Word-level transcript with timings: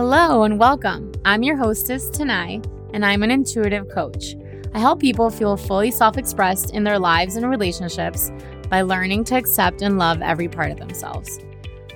Hello 0.00 0.44
and 0.44 0.58
welcome. 0.58 1.12
I'm 1.26 1.42
your 1.42 1.58
hostess, 1.58 2.08
Tanai, 2.08 2.62
and 2.94 3.04
I'm 3.04 3.22
an 3.22 3.30
intuitive 3.30 3.86
coach. 3.90 4.34
I 4.72 4.78
help 4.78 4.98
people 4.98 5.28
feel 5.28 5.58
fully 5.58 5.90
self 5.90 6.16
expressed 6.16 6.72
in 6.72 6.84
their 6.84 6.98
lives 6.98 7.36
and 7.36 7.50
relationships 7.50 8.32
by 8.70 8.80
learning 8.80 9.24
to 9.24 9.36
accept 9.36 9.82
and 9.82 9.98
love 9.98 10.22
every 10.22 10.48
part 10.48 10.70
of 10.70 10.78
themselves. 10.78 11.38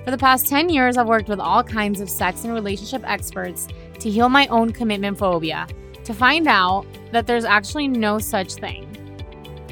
For 0.03 0.11
the 0.11 0.19
past 0.19 0.47
10 0.47 0.69
years, 0.69 0.97
I've 0.97 1.07
worked 1.07 1.29
with 1.29 1.39
all 1.39 1.63
kinds 1.63 1.99
of 1.99 2.07
sex 2.07 2.43
and 2.43 2.53
relationship 2.53 3.01
experts 3.09 3.67
to 4.01 4.11
heal 4.11 4.29
my 4.29 4.45
own 4.49 4.71
commitment 4.71 5.17
phobia, 5.17 5.65
to 6.03 6.13
find 6.13 6.47
out 6.47 6.85
that 7.11 7.25
there's 7.25 7.43
actually 7.43 7.87
no 7.87 8.19
such 8.19 8.53
thing. 8.53 8.85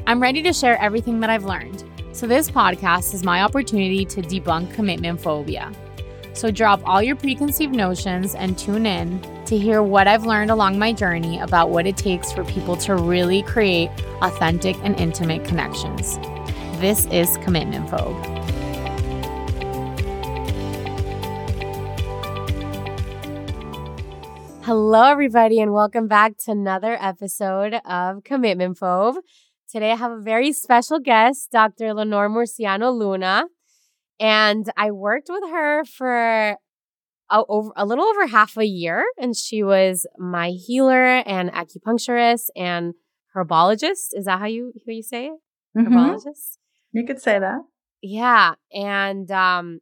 I'm 0.08 0.20
ready 0.20 0.42
to 0.42 0.52
share 0.52 0.76
everything 0.82 1.20
that 1.20 1.30
I've 1.30 1.44
learned, 1.44 1.84
so 2.10 2.26
this 2.26 2.50
podcast 2.50 3.14
is 3.14 3.22
my 3.22 3.42
opportunity 3.42 4.04
to 4.06 4.22
debunk 4.22 4.74
commitment 4.74 5.20
phobia. 5.20 5.70
So 6.34 6.50
drop 6.50 6.80
all 6.84 7.00
your 7.00 7.14
preconceived 7.14 7.76
notions 7.76 8.34
and 8.34 8.58
tune 8.58 8.86
in 8.86 9.20
to 9.44 9.56
hear 9.56 9.84
what 9.84 10.08
I've 10.08 10.26
learned 10.26 10.50
along 10.50 10.80
my 10.80 10.92
journey 10.92 11.38
about 11.38 11.70
what 11.70 11.86
it 11.86 11.96
takes 11.96 12.32
for 12.32 12.42
people 12.44 12.76
to 12.78 12.96
really 12.96 13.42
create 13.42 13.88
authentic 14.20 14.76
and 14.82 14.98
intimate 14.98 15.44
connections. 15.44 16.18
This 16.80 17.06
is 17.06 17.36
Commitment 17.36 17.88
Phobe. 17.88 18.20
Hello, 24.64 25.04
everybody, 25.04 25.60
and 25.60 25.72
welcome 25.72 26.08
back 26.08 26.36
to 26.38 26.50
another 26.50 26.98
episode 27.00 27.74
of 27.84 28.24
Commitment 28.24 28.76
Phobe. 28.76 29.18
Today, 29.70 29.92
I 29.92 29.96
have 29.96 30.10
a 30.10 30.20
very 30.20 30.52
special 30.52 30.98
guest, 30.98 31.52
Dr. 31.52 31.94
Lenore 31.94 32.28
Murciano 32.28 32.92
Luna. 32.92 33.44
And 34.20 34.66
I 34.76 34.90
worked 34.90 35.28
with 35.28 35.42
her 35.50 35.84
for 35.84 36.56
a, 37.30 37.42
over, 37.48 37.70
a 37.76 37.84
little 37.84 38.04
over 38.04 38.26
half 38.26 38.56
a 38.56 38.64
year, 38.66 39.04
and 39.18 39.36
she 39.36 39.62
was 39.62 40.06
my 40.18 40.50
healer 40.50 41.04
and 41.26 41.50
acupuncturist 41.50 42.46
and 42.56 42.94
herbologist. 43.36 44.08
Is 44.12 44.26
that 44.26 44.38
how 44.38 44.46
you 44.46 44.72
how 44.86 44.92
you 44.92 45.02
say 45.02 45.26
it? 45.26 45.38
Mhm. 45.76 45.88
Herbologist. 45.88 46.58
You 46.92 47.04
could 47.04 47.20
say 47.20 47.38
that. 47.38 47.60
Yeah, 48.02 48.54
and 48.72 49.30
um, 49.30 49.80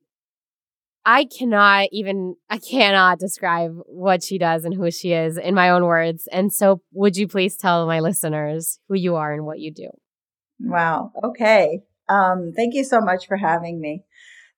I 1.05 1.25
cannot 1.25 1.89
even 1.93 2.37
I 2.49 2.59
cannot 2.59 3.19
describe 3.19 3.73
what 3.87 4.23
she 4.23 4.39
does 4.39 4.65
and 4.65 4.75
who 4.75 4.91
she 4.91 5.13
is 5.13 5.37
in 5.37 5.55
my 5.55 5.71
own 5.71 5.85
words. 5.85 6.29
And 6.31 6.53
so, 6.53 6.81
would 6.93 7.17
you 7.17 7.27
please 7.27 7.57
tell 7.57 7.87
my 7.87 8.01
listeners 8.01 8.79
who 8.89 8.95
you 8.97 9.17
are 9.17 9.33
and 9.33 9.45
what 9.45 9.59
you 9.59 9.73
do? 9.73 9.89
Wow. 10.61 11.13
Okay. 11.25 11.81
Um, 12.09 12.53
thank 12.55 12.75
you 12.75 12.85
so 12.85 13.01
much 13.01 13.27
for 13.27 13.37
having 13.37 13.81
me. 13.81 14.05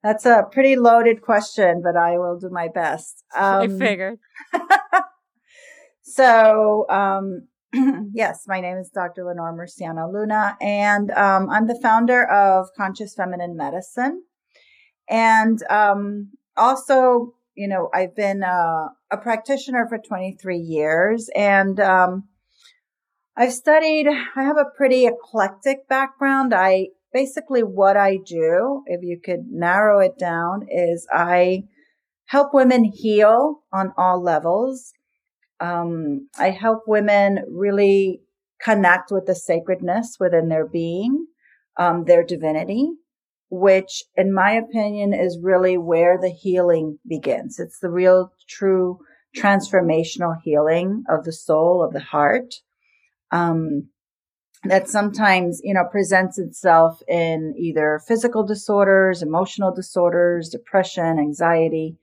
That's 0.04 0.26
a 0.26 0.46
pretty 0.52 0.76
loaded 0.76 1.22
question, 1.22 1.80
but 1.82 1.96
I 1.96 2.18
will 2.18 2.38
do 2.38 2.50
my 2.50 2.68
best. 2.68 3.24
I 3.34 3.64
Um, 3.64 3.78
figured. 3.78 4.18
so, 6.02 6.86
um, 6.90 7.48
yes, 8.12 8.44
my 8.46 8.60
name 8.60 8.76
is 8.76 8.90
Dr. 8.90 9.24
Lenore 9.24 9.56
Murciano 9.56 10.12
Luna, 10.12 10.58
and 10.60 11.10
um, 11.12 11.48
I'm 11.48 11.66
the 11.66 11.80
founder 11.82 12.30
of 12.30 12.68
Conscious 12.76 13.14
Feminine 13.14 13.56
Medicine. 13.56 14.24
And 15.08 15.62
um, 15.70 16.32
also, 16.54 17.32
you 17.54 17.66
know, 17.66 17.88
I've 17.94 18.14
been 18.14 18.42
uh, 18.42 18.88
a 19.10 19.16
practitioner 19.16 19.86
for 19.88 19.96
23 19.96 20.58
years, 20.58 21.30
and 21.34 21.80
um, 21.80 22.24
I've 23.38 23.54
studied, 23.54 24.06
I 24.06 24.42
have 24.42 24.58
a 24.58 24.66
pretty 24.76 25.06
eclectic 25.06 25.88
background. 25.88 26.52
I 26.54 26.88
basically, 27.14 27.62
what 27.62 27.96
I 27.96 28.18
do, 28.26 28.82
if 28.86 29.00
you 29.02 29.18
could 29.24 29.46
narrow 29.48 30.00
it 30.00 30.18
down, 30.18 30.66
is 30.68 31.06
I 31.10 31.62
help 32.26 32.52
women 32.52 32.84
heal 32.84 33.60
on 33.72 33.92
all 33.96 34.20
levels. 34.20 34.92
Um, 35.60 36.28
I 36.38 36.50
help 36.50 36.82
women 36.86 37.44
really 37.50 38.20
connect 38.60 39.12
with 39.12 39.26
the 39.26 39.34
sacredness 39.34 40.16
within 40.18 40.48
their 40.48 40.66
being, 40.66 41.26
um, 41.78 42.04
their 42.04 42.24
divinity, 42.24 42.88
which, 43.48 44.02
in 44.16 44.34
my 44.34 44.52
opinion, 44.52 45.14
is 45.14 45.38
really 45.40 45.78
where 45.78 46.18
the 46.20 46.30
healing 46.30 46.98
begins. 47.08 47.60
It's 47.60 47.78
the 47.78 47.90
real, 47.90 48.32
true 48.48 48.98
transformational 49.36 50.34
healing 50.42 51.04
of 51.08 51.24
the 51.24 51.32
soul, 51.32 51.84
of 51.84 51.92
the 51.92 52.00
heart. 52.00 52.54
Um, 53.30 53.88
that 54.64 54.88
sometimes, 54.88 55.60
you 55.62 55.74
know, 55.74 55.84
presents 55.90 56.38
itself 56.38 57.02
in 57.08 57.54
either 57.58 58.00
physical 58.06 58.44
disorders, 58.44 59.22
emotional 59.22 59.74
disorders, 59.74 60.48
depression, 60.48 61.18
anxiety, 61.18 61.98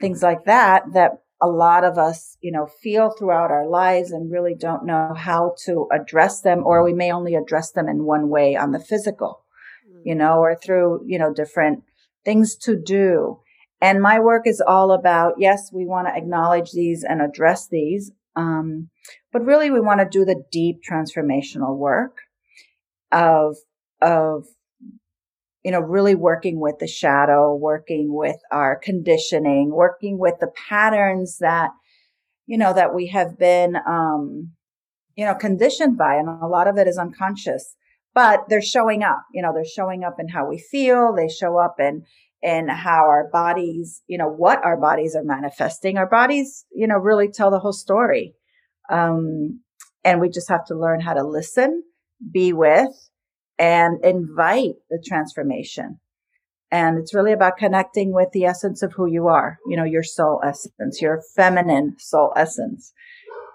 things 0.00 0.22
like 0.22 0.44
that, 0.44 0.84
that 0.92 1.22
a 1.42 1.48
lot 1.48 1.84
of 1.84 1.98
us, 1.98 2.36
you 2.40 2.52
know, 2.52 2.66
feel 2.82 3.10
throughout 3.10 3.50
our 3.50 3.66
lives 3.66 4.10
and 4.10 4.30
really 4.30 4.54
don't 4.54 4.84
know 4.84 5.14
how 5.16 5.54
to 5.64 5.88
address 5.90 6.42
them, 6.42 6.62
or 6.64 6.84
we 6.84 6.92
may 6.92 7.12
only 7.12 7.34
address 7.34 7.72
them 7.72 7.88
in 7.88 8.04
one 8.04 8.28
way 8.28 8.56
on 8.56 8.72
the 8.72 8.80
physical, 8.80 9.44
you 10.04 10.14
mm. 10.14 10.18
know, 10.18 10.38
or 10.38 10.54
through, 10.54 11.00
you 11.06 11.18
know, 11.18 11.32
different 11.32 11.82
things 12.24 12.56
to 12.56 12.76
do. 12.76 13.40
And 13.80 14.02
my 14.02 14.20
work 14.20 14.46
is 14.46 14.60
all 14.60 14.92
about, 14.92 15.34
yes, 15.38 15.70
we 15.72 15.86
want 15.86 16.06
to 16.08 16.14
acknowledge 16.14 16.72
these 16.72 17.02
and 17.02 17.22
address 17.22 17.66
these. 17.68 18.12
Um, 18.40 18.88
but 19.32 19.44
really 19.44 19.70
we 19.70 19.80
want 19.80 20.00
to 20.00 20.18
do 20.18 20.24
the 20.24 20.42
deep 20.50 20.76
transformational 20.88 21.76
work 21.76 22.16
of, 23.12 23.56
of, 24.00 24.46
you 25.64 25.72
know, 25.72 25.80
really 25.80 26.14
working 26.14 26.58
with 26.58 26.76
the 26.78 26.86
shadow, 26.86 27.54
working 27.54 28.06
with 28.22 28.38
our 28.50 28.78
conditioning, 28.82 29.70
working 29.70 30.18
with 30.18 30.36
the 30.40 30.50
patterns 30.68 31.38
that, 31.40 31.70
you 32.46 32.56
know, 32.56 32.72
that 32.72 32.94
we 32.94 33.08
have 33.08 33.38
been, 33.38 33.76
um, 33.86 34.52
you 35.16 35.24
know, 35.26 35.34
conditioned 35.34 35.98
by. 35.98 36.14
And 36.14 36.28
a 36.28 36.46
lot 36.46 36.66
of 36.66 36.78
it 36.78 36.88
is 36.88 36.96
unconscious, 36.96 37.76
but 38.14 38.44
they're 38.48 38.62
showing 38.62 39.02
up, 39.02 39.22
you 39.34 39.42
know, 39.42 39.52
they're 39.54 39.64
showing 39.78 40.02
up 40.02 40.16
in 40.18 40.28
how 40.28 40.48
we 40.48 40.58
feel. 40.58 41.14
They 41.14 41.28
show 41.28 41.58
up 41.58 41.76
in, 41.78 42.04
in 42.42 42.68
how 42.68 43.04
our 43.04 43.28
bodies, 43.30 44.02
you 44.06 44.16
know, 44.16 44.28
what 44.28 44.64
our 44.64 44.76
bodies 44.76 45.14
are 45.14 45.24
manifesting. 45.24 45.98
Our 45.98 46.08
bodies, 46.08 46.64
you 46.72 46.86
know, 46.86 46.96
really 46.96 47.28
tell 47.28 47.50
the 47.50 47.58
whole 47.58 47.72
story. 47.72 48.34
Um, 48.90 49.60
and 50.04 50.20
we 50.20 50.30
just 50.30 50.48
have 50.48 50.64
to 50.66 50.74
learn 50.74 51.00
how 51.00 51.14
to 51.14 51.22
listen, 51.22 51.82
be 52.32 52.52
with, 52.52 53.10
and 53.58 54.02
invite 54.04 54.76
the 54.88 55.02
transformation. 55.06 56.00
And 56.72 56.98
it's 56.98 57.14
really 57.14 57.32
about 57.32 57.58
connecting 57.58 58.12
with 58.12 58.28
the 58.32 58.44
essence 58.44 58.82
of 58.82 58.92
who 58.92 59.06
you 59.06 59.26
are, 59.26 59.58
you 59.66 59.76
know, 59.76 59.84
your 59.84 60.04
soul 60.04 60.40
essence, 60.42 61.02
your 61.02 61.20
feminine 61.34 61.96
soul 61.98 62.32
essence, 62.36 62.92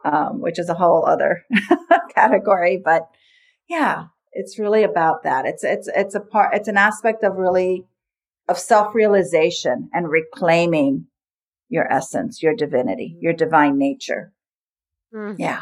um, 0.03 0.41
which 0.41 0.59
is 0.59 0.69
a 0.69 0.73
whole 0.73 1.05
other 1.05 1.43
category. 2.15 2.79
But 2.83 3.07
yeah, 3.67 4.05
it's 4.33 4.59
really 4.59 4.83
about 4.83 5.23
that. 5.23 5.45
It's, 5.45 5.63
it's, 5.63 5.89
it's 5.95 6.13
a 6.13 6.19
part, 6.19 6.53
it's 6.53 6.67
an 6.67 6.77
aspect 6.77 7.23
of 7.23 7.37
really, 7.37 7.85
of 8.47 8.57
self 8.57 8.93
realization 8.95 9.89
and 9.93 10.09
reclaiming 10.09 11.07
your 11.69 11.91
essence, 11.91 12.43
your 12.43 12.55
divinity, 12.55 13.17
your 13.19 13.33
divine 13.33 13.77
nature. 13.77 14.31
Mhm. 15.13 15.35
Yeah. 15.39 15.61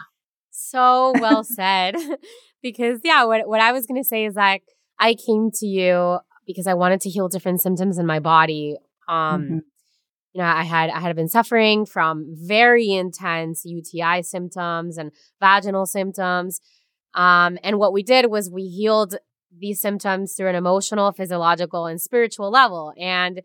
So 0.52 1.14
well 1.20 1.44
said. 1.44 1.96
because 2.62 3.00
yeah, 3.04 3.24
what 3.26 3.48
what 3.48 3.62
I 3.62 3.72
was 3.72 3.88
gonna 3.88 4.04
say 4.04 4.26
is 4.26 4.36
like 4.36 4.64
I 5.00 5.16
came 5.16 5.50
to 5.56 5.66
you 5.66 6.20
because 6.46 6.68
I 6.68 6.74
wanted 6.74 7.02
to 7.02 7.10
heal 7.10 7.28
different 7.30 7.62
symptoms 7.62 7.98
in 7.98 8.06
my 8.06 8.20
body. 8.20 8.78
Um 9.08 9.42
Mhm. 9.44 9.62
you 10.34 10.42
know, 10.42 10.48
I 10.48 10.64
had 10.64 10.90
I 10.90 11.00
had 11.00 11.16
been 11.16 11.30
suffering 11.30 11.86
from 11.86 12.26
very 12.36 12.92
intense 12.92 13.64
UTI 13.66 14.22
symptoms 14.22 14.98
and 14.98 15.12
vaginal 15.40 15.86
symptoms. 15.86 16.60
Um, 17.16 17.60
and 17.64 17.78
what 17.78 17.94
we 17.94 18.02
did 18.02 18.32
was 18.32 18.50
we 18.50 18.64
healed 18.64 19.16
these 19.59 19.81
symptoms 19.81 20.34
through 20.34 20.50
an 20.50 20.56
emotional, 20.56 21.12
physiological, 21.12 21.86
and 21.86 22.02
spiritual 22.02 22.52
level. 22.52 22.94
And 23.00 23.41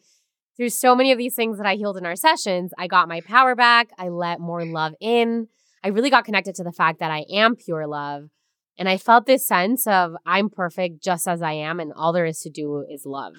through 0.56 0.70
so 0.70 0.94
many 0.94 1.12
of 1.12 1.18
these 1.18 1.34
things 1.34 1.58
that 1.58 1.66
I 1.66 1.74
healed 1.74 1.96
in 1.96 2.06
our 2.06 2.16
sessions, 2.16 2.72
I 2.78 2.86
got 2.86 3.08
my 3.08 3.20
power 3.20 3.54
back. 3.54 3.90
I 3.98 4.08
let 4.08 4.40
more 4.40 4.64
love 4.64 4.94
in. 5.00 5.48
I 5.84 5.88
really 5.88 6.10
got 6.10 6.24
connected 6.24 6.54
to 6.56 6.64
the 6.64 6.72
fact 6.72 6.98
that 6.98 7.10
I 7.10 7.24
am 7.32 7.54
pure 7.54 7.86
love. 7.86 8.30
And 8.78 8.88
I 8.88 8.96
felt 8.96 9.26
this 9.26 9.46
sense 9.46 9.86
of 9.86 10.14
I'm 10.24 10.50
perfect 10.50 11.02
just 11.02 11.26
as 11.26 11.42
I 11.42 11.52
am, 11.52 11.80
and 11.80 11.92
all 11.92 12.12
there 12.12 12.26
is 12.26 12.40
to 12.40 12.50
do 12.50 12.84
is 12.88 13.04
love. 13.04 13.34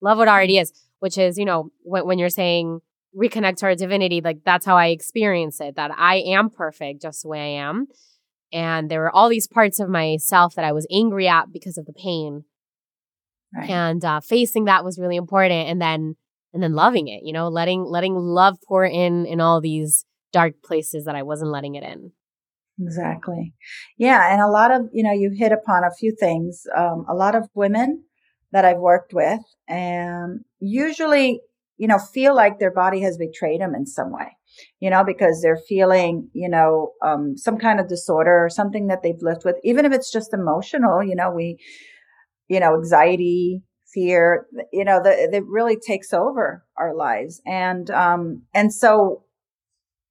Love 0.00 0.18
what 0.18 0.28
already 0.28 0.58
is, 0.58 0.72
which 0.98 1.16
is, 1.16 1.38
you 1.38 1.44
know, 1.44 1.70
when, 1.82 2.06
when 2.06 2.18
you're 2.18 2.28
saying 2.28 2.80
reconnect 3.16 3.56
to 3.58 3.66
our 3.66 3.74
divinity, 3.76 4.20
like 4.20 4.38
that's 4.44 4.66
how 4.66 4.76
I 4.76 4.88
experience 4.88 5.60
it, 5.60 5.76
that 5.76 5.92
I 5.96 6.16
am 6.16 6.50
perfect 6.50 7.02
just 7.02 7.22
the 7.22 7.28
way 7.28 7.40
I 7.40 7.62
am. 7.62 7.86
And 8.52 8.90
there 8.90 9.00
were 9.00 9.10
all 9.10 9.28
these 9.28 9.48
parts 9.48 9.80
of 9.80 9.88
myself 9.88 10.54
that 10.54 10.64
I 10.64 10.72
was 10.72 10.86
angry 10.90 11.26
at 11.28 11.52
because 11.52 11.78
of 11.78 11.86
the 11.86 11.92
pain. 11.92 12.44
Right. 13.54 13.70
And 13.70 14.04
uh, 14.04 14.20
facing 14.20 14.64
that 14.66 14.84
was 14.84 14.98
really 14.98 15.16
important. 15.16 15.68
And 15.68 15.80
then, 15.80 16.16
and 16.52 16.62
then 16.62 16.74
loving 16.74 17.08
it, 17.08 17.22
you 17.24 17.32
know, 17.32 17.48
letting, 17.48 17.84
letting 17.84 18.14
love 18.14 18.58
pour 18.66 18.84
in 18.84 19.26
in 19.26 19.40
all 19.40 19.60
these 19.60 20.04
dark 20.32 20.54
places 20.62 21.04
that 21.06 21.14
I 21.14 21.22
wasn't 21.22 21.50
letting 21.50 21.74
it 21.74 21.82
in. 21.82 22.12
Exactly. 22.80 23.54
Yeah. 23.98 24.32
And 24.32 24.40
a 24.40 24.48
lot 24.48 24.70
of, 24.70 24.88
you 24.92 25.02
know, 25.02 25.12
you 25.12 25.30
hit 25.34 25.52
upon 25.52 25.84
a 25.84 25.94
few 25.98 26.14
things. 26.18 26.64
Um, 26.76 27.04
a 27.08 27.14
lot 27.14 27.34
of 27.34 27.48
women 27.54 28.04
that 28.50 28.64
I've 28.64 28.78
worked 28.78 29.14
with, 29.14 29.40
and 29.66 30.40
usually, 30.60 31.40
you 31.78 31.88
know, 31.88 31.98
feel 31.98 32.34
like 32.34 32.58
their 32.58 32.70
body 32.70 33.00
has 33.00 33.16
betrayed 33.16 33.60
them 33.62 33.74
in 33.74 33.86
some 33.86 34.12
way. 34.12 34.36
You 34.80 34.90
know, 34.90 35.04
because 35.04 35.40
they're 35.42 35.60
feeling, 35.68 36.28
you 36.32 36.48
know, 36.48 36.92
um, 37.04 37.36
some 37.36 37.58
kind 37.58 37.80
of 37.80 37.88
disorder 37.88 38.44
or 38.44 38.48
something 38.48 38.86
that 38.88 39.02
they've 39.02 39.22
lived 39.22 39.44
with, 39.44 39.56
even 39.64 39.84
if 39.84 39.92
it's 39.92 40.10
just 40.10 40.34
emotional, 40.34 41.02
you 41.02 41.14
know, 41.14 41.30
we, 41.30 41.58
you 42.48 42.60
know, 42.60 42.74
anxiety, 42.74 43.62
fear, 43.92 44.46
you 44.72 44.84
know, 44.84 45.02
that 45.02 45.42
really 45.46 45.76
takes 45.76 46.12
over 46.12 46.64
our 46.78 46.94
lives. 46.94 47.40
And, 47.46 47.90
um, 47.90 48.42
and 48.54 48.72
so, 48.72 49.24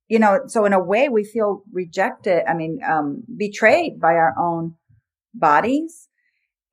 you 0.08 0.20
know, 0.20 0.42
so 0.48 0.66
in 0.66 0.74
a 0.74 0.84
way 0.84 1.10
we 1.10 1.24
feel 1.24 1.64
rejected. 1.72 2.44
I 2.48 2.54
mean, 2.54 2.80
um, 2.88 3.24
betrayed 3.38 4.00
by 4.00 4.14
our 4.14 4.36
own 4.38 4.76
bodies 5.34 6.10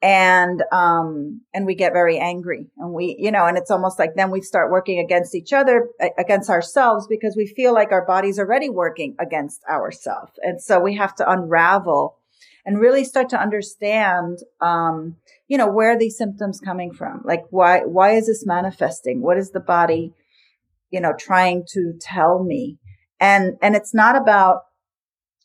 and 0.01 0.63
um 0.71 1.41
and 1.53 1.67
we 1.67 1.75
get 1.75 1.93
very 1.93 2.19
angry 2.19 2.67
and 2.77 2.93
we 2.93 3.17
you 3.19 3.33
know 3.33 3.47
and 3.47 3.59
it's 3.59 3.71
almost 3.71 3.99
like 3.99 4.11
then 4.15 4.31
we 4.31 4.41
start 4.41 4.71
working 4.71 5.01
against 5.01 5.35
each 5.35 5.53
other 5.53 5.89
against 6.17 6.49
ourselves 6.49 7.09
because 7.09 7.35
we 7.37 7.47
feel 7.47 7.75
like 7.75 7.91
our 7.91 8.07
body's 8.07 8.39
already 8.39 8.69
working 8.69 9.17
against 9.19 9.61
ourselves 9.69 10.33
and 10.43 10.63
so 10.63 10.79
we 10.79 10.95
have 10.95 11.17
to 11.17 11.29
unravel 11.29 12.17
and 12.65 12.79
really 12.79 13.03
start 13.03 13.29
to 13.31 13.41
understand 13.41 14.39
um 14.61 15.17
you 15.49 15.57
know 15.57 15.67
where 15.67 15.99
these 15.99 16.17
symptoms 16.17 16.61
coming 16.61 16.93
from. 16.93 17.23
Like 17.25 17.45
why 17.51 17.81
why 17.81 18.13
is 18.13 18.27
this 18.27 18.47
manifesting? 18.47 19.23
What 19.23 19.39
is 19.39 19.51
the 19.51 19.61
body 19.61 20.13
you 20.91 21.01
know 21.01 21.15
trying 21.19 21.65
to 21.71 21.95
tell 21.99 22.45
me? 22.45 22.79
And 23.19 23.57
and 23.63 23.75
it's 23.75 23.95
not 23.95 24.15
about 24.15 24.61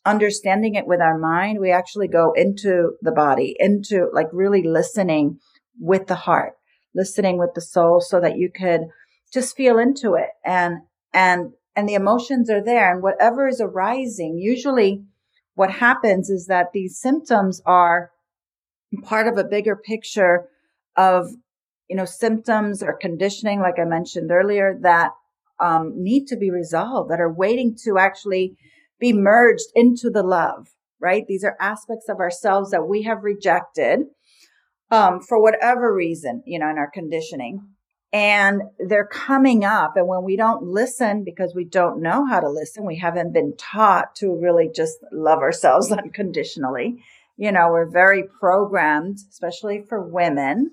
understanding 0.04 0.74
it 0.74 0.86
with 0.86 1.00
our 1.00 1.18
mind, 1.18 1.58
we 1.60 1.70
actually 1.70 2.08
go 2.08 2.32
into 2.32 2.92
the 3.00 3.12
body, 3.12 3.56
into 3.58 4.08
like 4.12 4.28
really 4.32 4.62
listening 4.62 5.38
with 5.78 6.06
the 6.06 6.14
heart, 6.14 6.54
listening 6.94 7.38
with 7.38 7.50
the 7.54 7.60
soul 7.60 8.00
so 8.00 8.20
that 8.20 8.36
you 8.36 8.50
could 8.54 8.82
just 9.32 9.56
feel 9.56 9.78
into 9.78 10.14
it. 10.14 10.30
And, 10.44 10.82
and, 11.12 11.52
and 11.74 11.88
the 11.88 11.94
emotions 11.94 12.50
are 12.50 12.62
there 12.62 12.92
and 12.92 13.02
whatever 13.02 13.48
is 13.48 13.60
arising, 13.60 14.38
usually 14.38 15.04
what 15.54 15.70
happens 15.70 16.30
is 16.30 16.46
that 16.46 16.72
these 16.72 16.98
symptoms 16.98 17.62
are 17.64 18.10
part 19.02 19.26
of 19.26 19.38
a 19.38 19.44
bigger 19.44 19.76
picture 19.76 20.48
of, 20.96 21.28
you 21.88 21.96
know, 21.96 22.04
symptoms 22.04 22.82
or 22.82 22.92
conditioning, 22.92 23.60
like 23.60 23.78
I 23.78 23.84
mentioned 23.84 24.30
earlier, 24.30 24.78
that 24.82 25.12
um, 25.60 25.92
need 25.96 26.26
to 26.28 26.36
be 26.36 26.50
resolved, 26.50 27.10
that 27.10 27.20
are 27.20 27.32
waiting 27.32 27.76
to 27.84 27.98
actually 27.98 28.56
be 29.04 29.12
merged 29.12 29.66
into 29.74 30.08
the 30.08 30.22
love, 30.22 30.68
right? 30.98 31.26
These 31.28 31.44
are 31.44 31.56
aspects 31.60 32.08
of 32.08 32.20
ourselves 32.20 32.70
that 32.70 32.88
we 32.88 33.02
have 33.02 33.22
rejected 33.22 34.00
um, 34.90 35.20
for 35.20 35.40
whatever 35.42 35.94
reason, 35.94 36.42
you 36.46 36.58
know, 36.58 36.70
in 36.70 36.78
our 36.78 36.90
conditioning. 36.90 37.68
And 38.14 38.62
they're 38.78 39.06
coming 39.06 39.62
up. 39.62 39.96
And 39.96 40.08
when 40.08 40.24
we 40.24 40.36
don't 40.36 40.62
listen 40.62 41.22
because 41.22 41.52
we 41.54 41.66
don't 41.66 42.00
know 42.00 42.24
how 42.24 42.40
to 42.40 42.48
listen, 42.48 42.86
we 42.86 42.96
haven't 42.96 43.34
been 43.34 43.54
taught 43.58 44.14
to 44.16 44.34
really 44.34 44.70
just 44.74 44.96
love 45.12 45.40
ourselves 45.40 45.92
unconditionally. 45.92 47.02
You 47.36 47.52
know, 47.52 47.68
we're 47.70 47.90
very 47.90 48.24
programmed, 48.40 49.18
especially 49.28 49.84
for 49.86 50.00
women, 50.00 50.70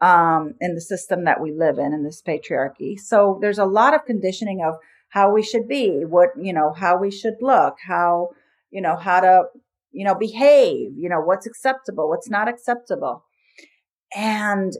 um, 0.00 0.54
in 0.62 0.74
the 0.74 0.80
system 0.80 1.24
that 1.24 1.42
we 1.42 1.52
live 1.52 1.76
in, 1.76 1.92
in 1.92 2.04
this 2.04 2.22
patriarchy. 2.26 2.98
So 2.98 3.38
there's 3.42 3.58
a 3.58 3.66
lot 3.66 3.92
of 3.92 4.06
conditioning 4.06 4.62
of 4.64 4.76
how 5.16 5.32
we 5.32 5.42
should 5.42 5.66
be, 5.66 6.02
what, 6.06 6.28
you 6.38 6.52
know, 6.52 6.74
how 6.76 6.98
we 6.98 7.10
should 7.10 7.36
look, 7.40 7.76
how, 7.88 8.28
you 8.68 8.82
know, 8.82 8.96
how 8.96 9.18
to, 9.18 9.44
you 9.90 10.04
know, 10.04 10.14
behave, 10.14 10.90
you 10.94 11.08
know, 11.08 11.22
what's 11.22 11.46
acceptable, 11.46 12.06
what's 12.06 12.28
not 12.28 12.48
acceptable. 12.48 13.24
And, 14.14 14.74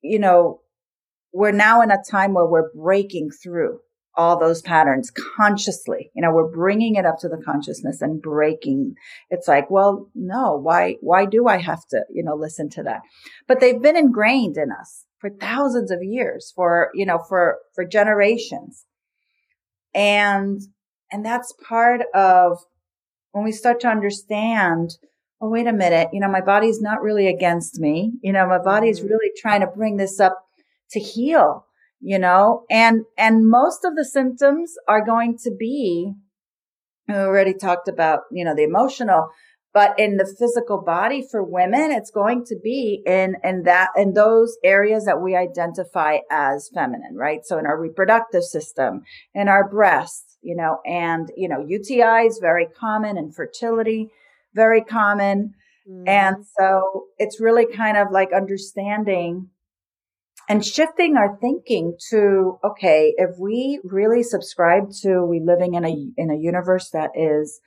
you 0.00 0.20
know, 0.20 0.60
we're 1.32 1.50
now 1.50 1.82
in 1.82 1.90
a 1.90 1.98
time 2.08 2.34
where 2.34 2.46
we're 2.46 2.70
breaking 2.72 3.30
through 3.42 3.80
all 4.14 4.38
those 4.38 4.62
patterns 4.62 5.10
consciously. 5.36 6.12
You 6.14 6.22
know, 6.22 6.30
we're 6.32 6.52
bringing 6.52 6.94
it 6.94 7.04
up 7.04 7.18
to 7.22 7.28
the 7.28 7.42
consciousness 7.44 8.00
and 8.00 8.22
breaking. 8.22 8.94
It's 9.28 9.48
like, 9.48 9.72
well, 9.72 10.08
no, 10.14 10.56
why, 10.56 10.98
why 11.00 11.26
do 11.26 11.48
I 11.48 11.56
have 11.56 11.84
to, 11.88 12.04
you 12.14 12.22
know, 12.22 12.36
listen 12.36 12.70
to 12.70 12.84
that? 12.84 13.00
But 13.48 13.58
they've 13.58 13.82
been 13.82 13.96
ingrained 13.96 14.56
in 14.56 14.70
us 14.70 15.06
for 15.18 15.30
thousands 15.30 15.90
of 15.90 15.98
years, 16.00 16.52
for, 16.54 16.92
you 16.94 17.06
know, 17.06 17.18
for, 17.28 17.58
for 17.74 17.84
generations. 17.84 18.84
And, 19.94 20.60
and 21.10 21.24
that's 21.24 21.52
part 21.66 22.02
of 22.14 22.58
when 23.32 23.44
we 23.44 23.52
start 23.52 23.80
to 23.80 23.88
understand, 23.88 24.90
oh, 25.40 25.48
wait 25.48 25.66
a 25.66 25.72
minute, 25.72 26.08
you 26.12 26.20
know, 26.20 26.28
my 26.28 26.40
body's 26.40 26.80
not 26.80 27.02
really 27.02 27.26
against 27.26 27.78
me. 27.78 28.12
You 28.22 28.32
know, 28.32 28.46
my 28.46 28.58
body's 28.58 29.00
mm-hmm. 29.00 29.08
really 29.08 29.30
trying 29.40 29.60
to 29.60 29.66
bring 29.66 29.96
this 29.96 30.20
up 30.20 30.44
to 30.90 31.00
heal, 31.00 31.66
you 32.00 32.18
know, 32.18 32.64
and, 32.70 33.04
and 33.16 33.48
most 33.48 33.84
of 33.84 33.96
the 33.96 34.04
symptoms 34.04 34.74
are 34.88 35.04
going 35.04 35.38
to 35.44 35.50
be, 35.58 36.12
we 37.08 37.14
already 37.14 37.54
talked 37.54 37.88
about, 37.88 38.20
you 38.30 38.44
know, 38.44 38.54
the 38.54 38.64
emotional, 38.64 39.28
but 39.72 39.98
in 39.98 40.16
the 40.16 40.26
physical 40.38 40.82
body 40.82 41.24
for 41.30 41.44
women, 41.44 41.92
it's 41.92 42.10
going 42.10 42.44
to 42.46 42.56
be 42.62 43.02
in, 43.06 43.36
in 43.44 43.62
that, 43.64 43.90
in 43.96 44.14
those 44.14 44.56
areas 44.64 45.04
that 45.04 45.22
we 45.22 45.36
identify 45.36 46.18
as 46.30 46.70
feminine, 46.74 47.14
right? 47.14 47.40
So 47.44 47.58
in 47.58 47.66
our 47.66 47.80
reproductive 47.80 48.42
system, 48.42 49.02
in 49.32 49.48
our 49.48 49.68
breasts, 49.68 50.38
you 50.42 50.56
know, 50.56 50.78
and, 50.84 51.30
you 51.36 51.48
know, 51.48 51.64
UTI 51.66 52.26
is 52.26 52.38
very 52.40 52.66
common 52.66 53.16
and 53.16 53.34
fertility, 53.34 54.10
very 54.54 54.82
common. 54.82 55.54
Mm. 55.88 56.08
And 56.08 56.36
so 56.58 57.04
it's 57.18 57.40
really 57.40 57.66
kind 57.66 57.96
of 57.96 58.08
like 58.10 58.32
understanding 58.32 59.50
and 60.48 60.64
shifting 60.64 61.16
our 61.16 61.38
thinking 61.40 61.96
to, 62.10 62.58
okay, 62.64 63.14
if 63.16 63.38
we 63.38 63.80
really 63.84 64.24
subscribe 64.24 64.90
to 65.02 65.24
we 65.24 65.40
living 65.40 65.74
in 65.74 65.84
a, 65.84 65.94
in 66.16 66.30
a 66.32 66.36
universe 66.36 66.90
that 66.90 67.10
is, 67.14 67.60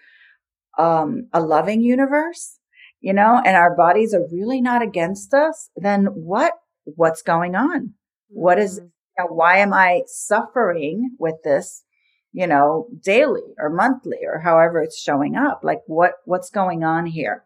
um, 0.77 1.27
a 1.33 1.41
loving 1.41 1.81
universe, 1.81 2.59
you 2.99 3.13
know, 3.13 3.41
and 3.45 3.55
our 3.55 3.75
bodies 3.75 4.13
are 4.13 4.27
really 4.31 4.61
not 4.61 4.81
against 4.81 5.33
us, 5.33 5.69
then 5.75 6.05
what, 6.05 6.53
what's 6.85 7.21
going 7.21 7.55
on? 7.55 7.93
What 8.29 8.59
is, 8.59 8.79
mm-hmm. 8.79 8.85
you 8.85 9.25
know, 9.25 9.33
why 9.33 9.57
am 9.57 9.73
I 9.73 10.01
suffering 10.07 11.11
with 11.19 11.35
this, 11.43 11.83
you 12.31 12.47
know, 12.47 12.87
daily 13.03 13.41
or 13.57 13.69
monthly 13.69 14.19
or 14.23 14.39
however 14.39 14.81
it's 14.81 14.99
showing 14.99 15.35
up? 15.35 15.61
Like 15.63 15.81
what, 15.85 16.13
what's 16.25 16.49
going 16.49 16.83
on 16.83 17.05
here? 17.05 17.43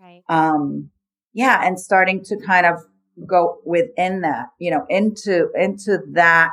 Right. 0.00 0.22
Um, 0.28 0.90
yeah. 1.32 1.66
And 1.66 1.78
starting 1.78 2.22
to 2.24 2.36
kind 2.36 2.66
of 2.66 2.80
go 3.26 3.58
within 3.64 4.20
that, 4.22 4.46
you 4.58 4.70
know, 4.70 4.84
into, 4.88 5.48
into 5.54 5.98
that 6.12 6.50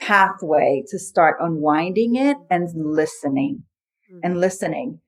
pathway 0.00 0.84
to 0.88 0.98
start 0.98 1.36
unwinding 1.40 2.16
it 2.16 2.36
and 2.50 2.68
listening 2.74 3.64
mm-hmm. 4.10 4.20
and 4.22 4.40
listening. 4.40 5.00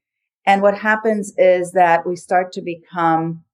And 0.46 0.62
what 0.62 0.78
happens 0.78 1.32
is 1.36 1.72
that 1.72 2.06
we 2.06 2.16
start 2.16 2.52
to 2.52 2.62
become, 2.62 3.44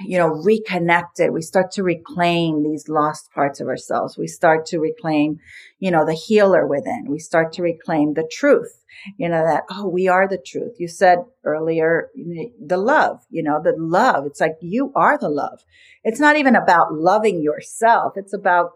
you 0.00 0.16
know, 0.16 0.28
reconnected. 0.28 1.32
We 1.32 1.42
start 1.42 1.70
to 1.72 1.82
reclaim 1.82 2.62
these 2.62 2.88
lost 2.88 3.30
parts 3.32 3.60
of 3.60 3.68
ourselves. 3.68 4.16
We 4.16 4.26
start 4.26 4.64
to 4.66 4.78
reclaim, 4.78 5.38
you 5.78 5.90
know, 5.90 6.06
the 6.06 6.14
healer 6.14 6.66
within. 6.66 7.06
We 7.08 7.18
start 7.18 7.52
to 7.54 7.62
reclaim 7.62 8.14
the 8.14 8.28
truth, 8.30 8.84
you 9.16 9.28
know, 9.28 9.44
that, 9.44 9.64
oh, 9.70 9.88
we 9.88 10.08
are 10.08 10.26
the 10.26 10.42
truth. 10.44 10.76
You 10.78 10.88
said 10.88 11.18
earlier, 11.44 12.08
the 12.14 12.78
love, 12.78 13.20
you 13.28 13.42
know, 13.42 13.60
the 13.62 13.74
love. 13.76 14.24
It's 14.24 14.40
like 14.40 14.56
you 14.60 14.92
are 14.96 15.18
the 15.18 15.28
love. 15.28 15.60
It's 16.04 16.20
not 16.20 16.36
even 16.36 16.56
about 16.56 16.94
loving 16.94 17.42
yourself. 17.42 18.14
It's 18.16 18.32
about 18.32 18.70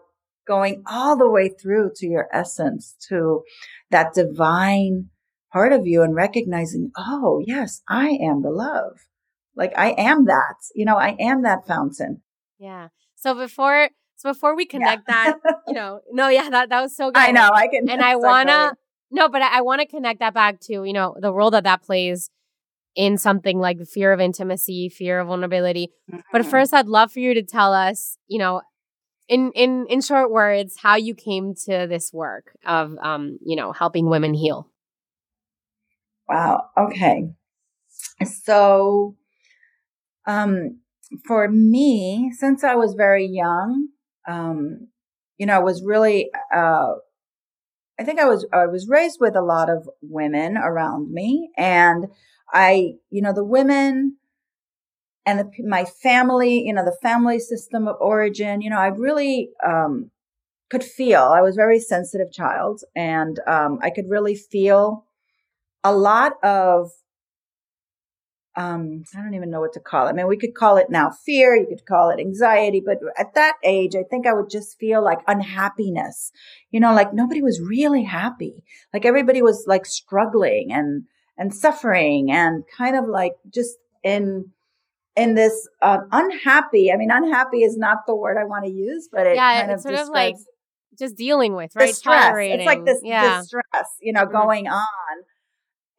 going 0.45 0.83
all 0.85 1.17
the 1.17 1.29
way 1.29 1.49
through 1.49 1.91
to 1.95 2.05
your 2.05 2.27
essence, 2.33 2.95
to 3.07 3.43
that 3.91 4.13
divine 4.13 5.09
part 5.53 5.71
of 5.71 5.85
you 5.85 6.01
and 6.01 6.15
recognizing, 6.15 6.91
oh, 6.97 7.41
yes, 7.45 7.81
I 7.87 8.17
am 8.21 8.41
the 8.41 8.49
love. 8.49 8.99
Like 9.55 9.71
I 9.77 9.91
am 9.91 10.25
that, 10.25 10.55
you 10.73 10.83
know, 10.83 10.97
I 10.97 11.15
am 11.19 11.43
that 11.43 11.67
fountain. 11.67 12.21
Yeah. 12.57 12.87
So 13.15 13.35
before, 13.35 13.89
so 14.15 14.31
before 14.31 14.55
we 14.55 14.65
connect 14.65 15.03
yeah. 15.07 15.33
that, 15.43 15.53
you 15.67 15.73
know, 15.75 16.01
no, 16.11 16.27
yeah, 16.27 16.49
that, 16.49 16.69
that 16.69 16.81
was 16.81 16.97
so 16.97 17.11
good. 17.11 17.19
I 17.19 17.31
know. 17.31 17.51
I 17.53 17.67
can. 17.67 17.87
And 17.87 18.01
I 18.03 18.15
want 18.15 18.49
to, 18.49 18.73
no, 19.11 19.29
but 19.29 19.43
I, 19.43 19.59
I 19.59 19.61
want 19.61 19.81
to 19.81 19.87
connect 19.87 20.19
that 20.19 20.33
back 20.33 20.59
to, 20.61 20.83
you 20.83 20.93
know, 20.93 21.15
the 21.19 21.31
role 21.31 21.51
that 21.51 21.65
that 21.65 21.83
plays 21.83 22.31
in 22.95 23.17
something 23.17 23.59
like 23.59 23.77
the 23.77 23.85
fear 23.85 24.11
of 24.11 24.19
intimacy, 24.19 24.89
fear 24.89 25.19
of 25.19 25.27
vulnerability. 25.27 25.89
Mm-hmm. 26.11 26.21
But 26.31 26.45
first, 26.45 26.73
I'd 26.73 26.87
love 26.87 27.11
for 27.11 27.19
you 27.19 27.35
to 27.35 27.43
tell 27.43 27.73
us, 27.73 28.17
you 28.27 28.39
know, 28.39 28.61
in 29.29 29.51
in 29.53 29.85
in 29.87 30.01
short 30.01 30.31
words, 30.31 30.77
how 30.81 30.95
you 30.95 31.15
came 31.15 31.53
to 31.65 31.87
this 31.87 32.11
work 32.11 32.57
of, 32.65 32.95
um, 33.01 33.37
you 33.45 33.55
know, 33.55 33.71
helping 33.71 34.09
women 34.09 34.33
heal. 34.33 34.69
Wow. 36.27 36.69
Okay. 36.77 37.33
So, 38.25 39.15
um, 40.25 40.79
for 41.27 41.47
me, 41.49 42.31
since 42.37 42.63
I 42.63 42.75
was 42.75 42.93
very 42.95 43.25
young, 43.25 43.89
um, 44.27 44.87
you 45.37 45.45
know, 45.45 45.55
I 45.55 45.59
was 45.59 45.83
really, 45.83 46.29
uh, 46.55 46.93
I 47.99 48.03
think 48.03 48.19
I 48.19 48.25
was, 48.25 48.45
I 48.51 48.65
was 48.65 48.87
raised 48.87 49.17
with 49.19 49.35
a 49.35 49.41
lot 49.41 49.69
of 49.69 49.87
women 50.01 50.57
around 50.57 51.11
me 51.11 51.51
and 51.57 52.07
I, 52.51 52.95
you 53.11 53.21
know, 53.21 53.33
the 53.33 53.43
women 53.43 54.17
and 55.25 55.39
the, 55.39 55.63
my 55.63 55.85
family, 55.85 56.59
you 56.65 56.73
know, 56.73 56.83
the 56.83 56.97
family 57.01 57.39
system 57.39 57.87
of 57.87 57.95
origin, 58.01 58.61
you 58.61 58.69
know, 58.69 58.77
I 58.77 58.87
really, 58.87 59.49
um, 59.65 60.11
could 60.71 60.83
feel. 60.83 61.21
I 61.21 61.41
was 61.41 61.55
very 61.55 61.79
sensitive 61.79 62.31
child 62.31 62.81
and 62.95 63.39
um, 63.47 63.79
I 63.83 63.89
could 63.91 64.09
really 64.09 64.35
feel 64.35 65.05
a 65.83 65.93
lot 65.93 66.33
of 66.43 66.91
um, 68.55 69.03
I 69.17 69.21
don't 69.21 69.33
even 69.33 69.49
know 69.49 69.61
what 69.61 69.73
to 69.73 69.79
call 69.79 70.05
it. 70.05 70.11
I 70.11 70.13
mean, 70.13 70.27
we 70.27 70.37
could 70.37 70.53
call 70.53 70.77
it 70.77 70.89
now 70.89 71.09
fear, 71.09 71.55
you 71.55 71.65
could 71.65 71.85
call 71.87 72.11
it 72.11 72.19
anxiety, 72.19 72.83
but 72.85 72.99
at 73.17 73.33
that 73.33 73.55
age, 73.63 73.95
I 73.95 74.03
think 74.03 74.27
I 74.27 74.33
would 74.33 74.49
just 74.49 74.77
feel 74.77 75.03
like 75.03 75.19
unhappiness. 75.27 76.31
You 76.69 76.79
know, 76.79 76.93
like 76.93 77.13
nobody 77.13 77.41
was 77.41 77.59
really 77.59 78.03
happy. 78.03 78.63
Like 78.93 79.05
everybody 79.05 79.41
was 79.41 79.65
like 79.67 79.85
struggling 79.85 80.71
and 80.71 81.05
and 81.37 81.53
suffering 81.53 82.29
and 82.31 82.63
kind 82.77 82.95
of 82.95 83.07
like 83.07 83.33
just 83.51 83.75
in 84.03 84.51
in 85.15 85.33
this 85.33 85.67
uh, 85.81 85.99
unhappy. 86.11 86.91
I 86.91 86.97
mean, 86.97 87.09
unhappy 87.11 87.63
is 87.63 87.75
not 87.75 87.99
the 88.05 88.15
word 88.15 88.37
I 88.39 88.45
want 88.45 88.65
to 88.65 88.71
use, 88.71 89.09
but 89.11 89.25
it 89.25 89.35
yeah, 89.35 89.61
kind 89.61 89.71
it's 89.71 89.85
of 89.85 89.91
sort 89.91 90.01
of 90.01 90.09
like 90.09 90.35
just 90.97 91.15
dealing 91.15 91.55
with 91.55 91.75
right. 91.75 91.93
Stress. 91.93 92.27
Tolerating. 92.27 92.59
It's 92.59 92.67
like 92.67 92.85
this, 92.85 92.99
yeah. 93.03 93.41
you 94.01 94.13
know, 94.13 94.25
mm-hmm. 94.25 94.31
going 94.31 94.67
on, 94.67 95.23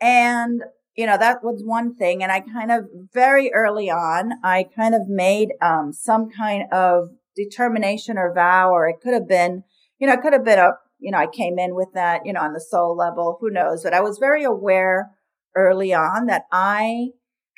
and 0.04 0.60
you 0.96 1.06
know 1.06 1.16
that 1.16 1.42
was 1.42 1.62
one 1.64 1.96
thing. 1.96 2.22
And 2.22 2.30
I 2.30 2.40
kind 2.40 2.70
of 2.70 2.84
very 3.12 3.50
early 3.52 3.90
on, 3.90 4.34
I 4.44 4.66
kind 4.76 4.94
of 4.94 5.08
made 5.08 5.48
um, 5.62 5.92
some 5.92 6.30
kind 6.30 6.64
of 6.70 7.08
determination 7.34 8.18
or 8.18 8.32
vow, 8.32 8.70
or 8.70 8.88
it 8.88 8.96
could 9.02 9.14
have 9.14 9.26
been, 9.26 9.64
you 9.98 10.06
know, 10.06 10.12
it 10.12 10.20
could 10.20 10.34
have 10.34 10.44
been 10.44 10.58
a, 10.58 10.72
you 11.00 11.10
know, 11.10 11.18
I 11.18 11.26
came 11.26 11.58
in 11.58 11.74
with 11.74 11.88
that, 11.94 12.26
you 12.26 12.32
know, 12.32 12.40
on 12.40 12.52
the 12.52 12.60
soul 12.60 12.94
level, 12.94 13.38
who 13.40 13.50
knows? 13.50 13.82
But 13.82 13.94
I 13.94 14.00
was 14.00 14.18
very 14.18 14.44
aware 14.44 15.10
early 15.56 15.92
on 15.94 16.26
that 16.26 16.42
I 16.52 17.08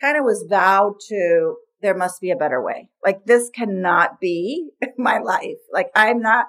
kind 0.01 0.17
of 0.17 0.25
was 0.25 0.47
vowed 0.49 0.95
to 1.09 1.57
there 1.83 1.97
must 1.97 2.21
be 2.21 2.31
a 2.31 2.37
better 2.37 2.63
way. 2.63 2.89
Like 3.05 3.27
this 3.27 3.51
cannot 3.51 4.21
be 4.21 4.71
my 4.99 5.19
life. 5.19 5.59
Like 5.73 5.91
I'm 5.95 6.21
not, 6.21 6.47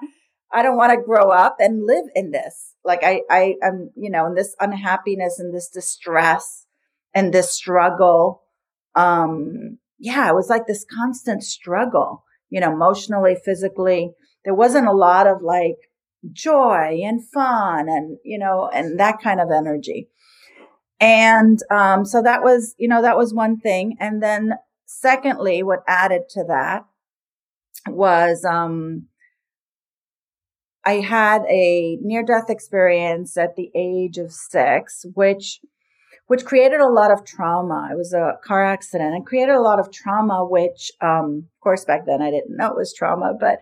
I 0.52 0.62
don't 0.62 0.76
want 0.76 0.92
to 0.92 1.04
grow 1.04 1.30
up 1.30 1.56
and 1.58 1.86
live 1.86 2.06
in 2.14 2.30
this. 2.30 2.74
Like 2.84 3.00
I, 3.02 3.22
I 3.30 3.54
am, 3.62 3.90
you 3.96 4.10
know, 4.10 4.26
in 4.26 4.34
this 4.34 4.54
unhappiness 4.60 5.38
and 5.38 5.54
this 5.54 5.68
distress 5.68 6.66
and 7.14 7.32
this 7.32 7.52
struggle. 7.52 8.42
Um, 8.94 9.78
yeah, 9.98 10.28
it 10.28 10.34
was 10.34 10.48
like 10.48 10.66
this 10.66 10.86
constant 10.90 11.42
struggle, 11.42 12.24
you 12.48 12.60
know, 12.60 12.72
emotionally, 12.72 13.36
physically. 13.44 14.12
There 14.44 14.54
wasn't 14.54 14.86
a 14.86 14.92
lot 14.92 15.26
of 15.26 15.42
like 15.42 15.76
joy 16.32 17.00
and 17.04 17.26
fun 17.28 17.88
and, 17.88 18.18
you 18.24 18.38
know, 18.38 18.70
and 18.72 18.98
that 18.98 19.20
kind 19.22 19.40
of 19.40 19.50
energy. 19.50 20.08
And 21.00 21.58
um, 21.70 22.04
so 22.04 22.22
that 22.22 22.42
was, 22.42 22.74
you 22.78 22.88
know, 22.88 23.02
that 23.02 23.16
was 23.16 23.34
one 23.34 23.58
thing. 23.58 23.96
And 24.00 24.22
then 24.22 24.54
secondly, 24.86 25.62
what 25.62 25.84
added 25.86 26.22
to 26.30 26.44
that 26.48 26.86
was 27.86 28.44
um, 28.44 29.06
I 30.88 31.00
had 31.00 31.42
a 31.50 31.98
near 32.00 32.22
death 32.22 32.48
experience 32.48 33.36
at 33.36 33.56
the 33.56 33.70
age 33.74 34.16
of 34.16 34.32
six, 34.32 35.04
which 35.12 35.60
which 36.28 36.46
created 36.46 36.80
a 36.80 36.88
lot 36.88 37.10
of 37.10 37.26
trauma. 37.26 37.90
It 37.92 37.96
was 37.96 38.14
a 38.14 38.38
car 38.42 38.64
accident 38.64 39.14
and 39.14 39.26
created 39.26 39.54
a 39.54 39.60
lot 39.60 39.80
of 39.80 39.92
trauma, 39.92 40.46
which, 40.46 40.90
um, 41.02 41.48
of 41.54 41.60
course, 41.60 41.84
back 41.84 42.06
then 42.06 42.22
I 42.22 42.30
didn't 42.30 42.56
know 42.56 42.68
it 42.68 42.76
was 42.76 42.94
trauma, 42.94 43.34
but 43.38 43.58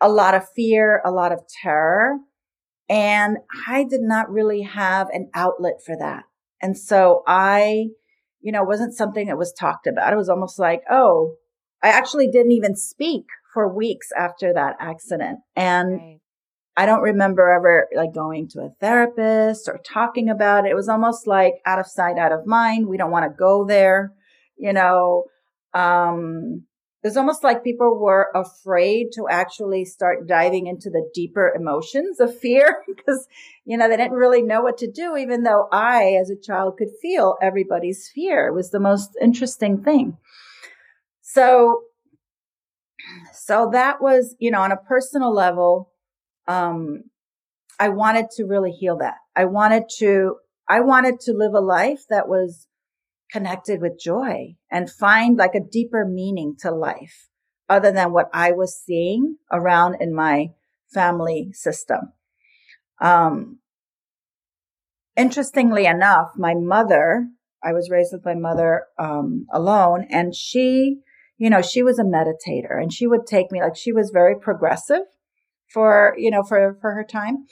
a 0.00 0.10
lot 0.10 0.34
of 0.34 0.46
fear, 0.54 1.00
a 1.06 1.10
lot 1.10 1.32
of 1.32 1.40
terror. 1.62 2.18
And 2.88 3.38
I 3.66 3.84
did 3.84 4.02
not 4.02 4.30
really 4.30 4.62
have 4.62 5.08
an 5.10 5.30
outlet 5.32 5.80
for 5.84 5.96
that. 5.98 6.24
And 6.60 6.76
so 6.76 7.22
I, 7.26 7.86
you 8.42 8.52
know, 8.52 8.62
wasn't 8.62 8.94
something 8.94 9.26
that 9.28 9.38
was 9.38 9.54
talked 9.54 9.86
about. 9.86 10.12
It 10.12 10.16
was 10.16 10.28
almost 10.28 10.58
like, 10.58 10.82
oh, 10.90 11.36
I 11.82 11.88
actually 11.88 12.28
didn't 12.28 12.52
even 12.52 12.76
speak 12.76 13.24
for 13.54 13.74
weeks 13.74 14.08
after 14.18 14.52
that 14.54 14.76
accident. 14.80 15.40
And 15.56 15.92
right. 15.92 16.18
I 16.76 16.86
don't 16.86 17.02
remember 17.02 17.50
ever 17.50 17.88
like 17.94 18.14
going 18.14 18.48
to 18.48 18.60
a 18.60 18.70
therapist 18.80 19.68
or 19.68 19.78
talking 19.84 20.28
about 20.30 20.64
it. 20.64 20.70
It 20.70 20.74
was 20.74 20.88
almost 20.88 21.26
like 21.26 21.54
out 21.66 21.78
of 21.78 21.86
sight, 21.86 22.16
out 22.18 22.32
of 22.32 22.46
mind. 22.46 22.86
We 22.86 22.96
don't 22.96 23.10
want 23.10 23.30
to 23.30 23.36
go 23.36 23.64
there, 23.66 24.12
you 24.56 24.72
know. 24.72 25.24
Um, 25.74 26.64
was 27.02 27.16
almost 27.16 27.42
like 27.42 27.64
people 27.64 27.98
were 27.98 28.30
afraid 28.34 29.08
to 29.14 29.26
actually 29.28 29.84
start 29.84 30.28
diving 30.28 30.66
into 30.66 30.88
the 30.88 31.08
deeper 31.12 31.52
emotions 31.54 32.20
of 32.20 32.38
fear 32.38 32.82
because, 32.86 33.26
you 33.64 33.76
know, 33.76 33.88
they 33.88 33.96
didn't 33.96 34.12
really 34.12 34.42
know 34.42 34.62
what 34.62 34.78
to 34.78 34.90
do, 34.90 35.16
even 35.16 35.42
though 35.42 35.68
I, 35.72 36.16
as 36.20 36.30
a 36.30 36.36
child, 36.36 36.76
could 36.78 36.90
feel 37.00 37.36
everybody's 37.42 38.08
fear. 38.14 38.46
It 38.46 38.54
was 38.54 38.70
the 38.70 38.80
most 38.80 39.10
interesting 39.20 39.82
thing. 39.82 40.16
So, 41.22 41.82
so 43.32 43.70
that 43.72 44.00
was, 44.00 44.36
you 44.38 44.50
know, 44.50 44.60
on 44.60 44.70
a 44.70 44.76
personal 44.76 45.34
level, 45.34 45.91
um, 46.46 47.04
I 47.78 47.88
wanted 47.88 48.26
to 48.36 48.44
really 48.44 48.70
heal 48.70 48.98
that. 48.98 49.16
I 49.34 49.46
wanted 49.46 49.84
to, 49.98 50.36
I 50.68 50.80
wanted 50.80 51.20
to 51.20 51.32
live 51.32 51.54
a 51.54 51.60
life 51.60 52.02
that 52.10 52.28
was 52.28 52.66
connected 53.30 53.80
with 53.80 53.98
joy 53.98 54.54
and 54.70 54.90
find 54.90 55.36
like 55.36 55.54
a 55.54 55.60
deeper 55.60 56.06
meaning 56.06 56.54
to 56.60 56.70
life 56.70 57.28
other 57.68 57.90
than 57.90 58.12
what 58.12 58.28
I 58.32 58.52
was 58.52 58.80
seeing 58.84 59.36
around 59.50 59.96
in 60.00 60.14
my 60.14 60.48
family 60.92 61.50
system. 61.52 62.12
Um, 63.00 63.58
interestingly 65.16 65.86
enough, 65.86 66.32
my 66.36 66.54
mother, 66.54 67.26
I 67.64 67.72
was 67.72 67.90
raised 67.90 68.12
with 68.12 68.24
my 68.24 68.34
mother 68.34 68.84
um, 68.98 69.46
alone, 69.52 70.06
and 70.10 70.34
she, 70.34 70.98
you 71.38 71.48
know, 71.48 71.62
she 71.62 71.82
was 71.82 71.98
a 71.98 72.04
meditator, 72.04 72.80
and 72.80 72.92
she 72.92 73.06
would 73.06 73.26
take 73.26 73.50
me 73.50 73.62
like 73.62 73.76
she 73.76 73.92
was 73.92 74.10
very 74.12 74.38
progressive 74.38 75.02
for 75.72 76.14
you 76.16 76.30
know 76.30 76.42
for 76.42 76.76
for 76.80 76.92
her 76.92 77.04
time, 77.04 77.46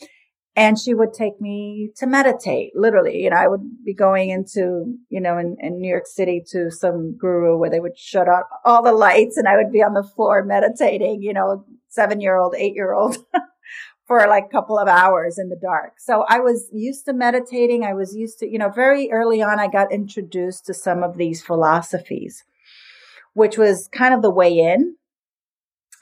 and 0.57 0.79
she 0.79 0.95
would 0.95 1.13
take 1.13 1.41
me 1.41 1.91
to 1.97 2.07
meditate 2.07 2.73
literally. 2.75 3.19
You 3.23 3.31
know 3.31 3.37
i 3.37 3.49
would 3.49 3.85
be 3.85 3.95
going 3.95 4.31
into 4.31 4.95
you 5.09 5.21
know 5.21 5.39
in, 5.39 5.57
in, 5.61 5.79
new 5.81 5.89
york 5.89 6.07
city 6.07 6.43
to 6.51 6.71
some 6.71 7.17
guru 7.17 7.59
where 7.59 7.71
they 7.71 7.81
would 7.81 7.99
shut 7.99 8.29
out 8.29 8.45
all 8.65 8.83
the 8.83 8.93
lights 8.93 9.37
and 9.37 9.49
i 9.49 9.57
would 9.57 9.73
be 9.73 9.83
on 9.83 9.95
the 9.95 10.03
floor 10.03 10.45
meditating 10.45 11.23
you 11.23 11.33
know 11.33 11.65
seven 11.89 12.21
year 12.21 12.37
old 12.37 12.55
eight 12.57 12.75
year 12.75 12.93
old 12.93 13.17
for 14.07 14.27
like 14.27 14.47
a 14.47 14.53
couple 14.53 14.77
of 14.77 14.89
hours 14.89 15.39
in 15.39 15.49
the 15.49 15.61
dark. 15.61 15.93
So 15.99 16.25
i 16.29 16.41
was 16.41 16.69
used 16.73 17.05
to 17.07 17.13
meditating. 17.13 17.85
I 17.85 17.95
was 17.95 18.15
used 18.15 18.39
to 18.41 18.49
you 18.49 18.59
know 18.59 18.71
very 18.71 19.11
early 19.13 19.43
on 19.43 19.59
i 19.59 19.69
got 19.69 19.93
introduced 19.93 20.67
to 20.67 20.75
some 20.75 21.03
of 21.03 21.17
these 21.17 21.43
philosophies 21.43 22.45
which 23.35 23.57
was 23.57 23.89
kind 23.93 24.13
of 24.13 24.23
the 24.23 24.31
way 24.31 24.53
in 24.59 24.97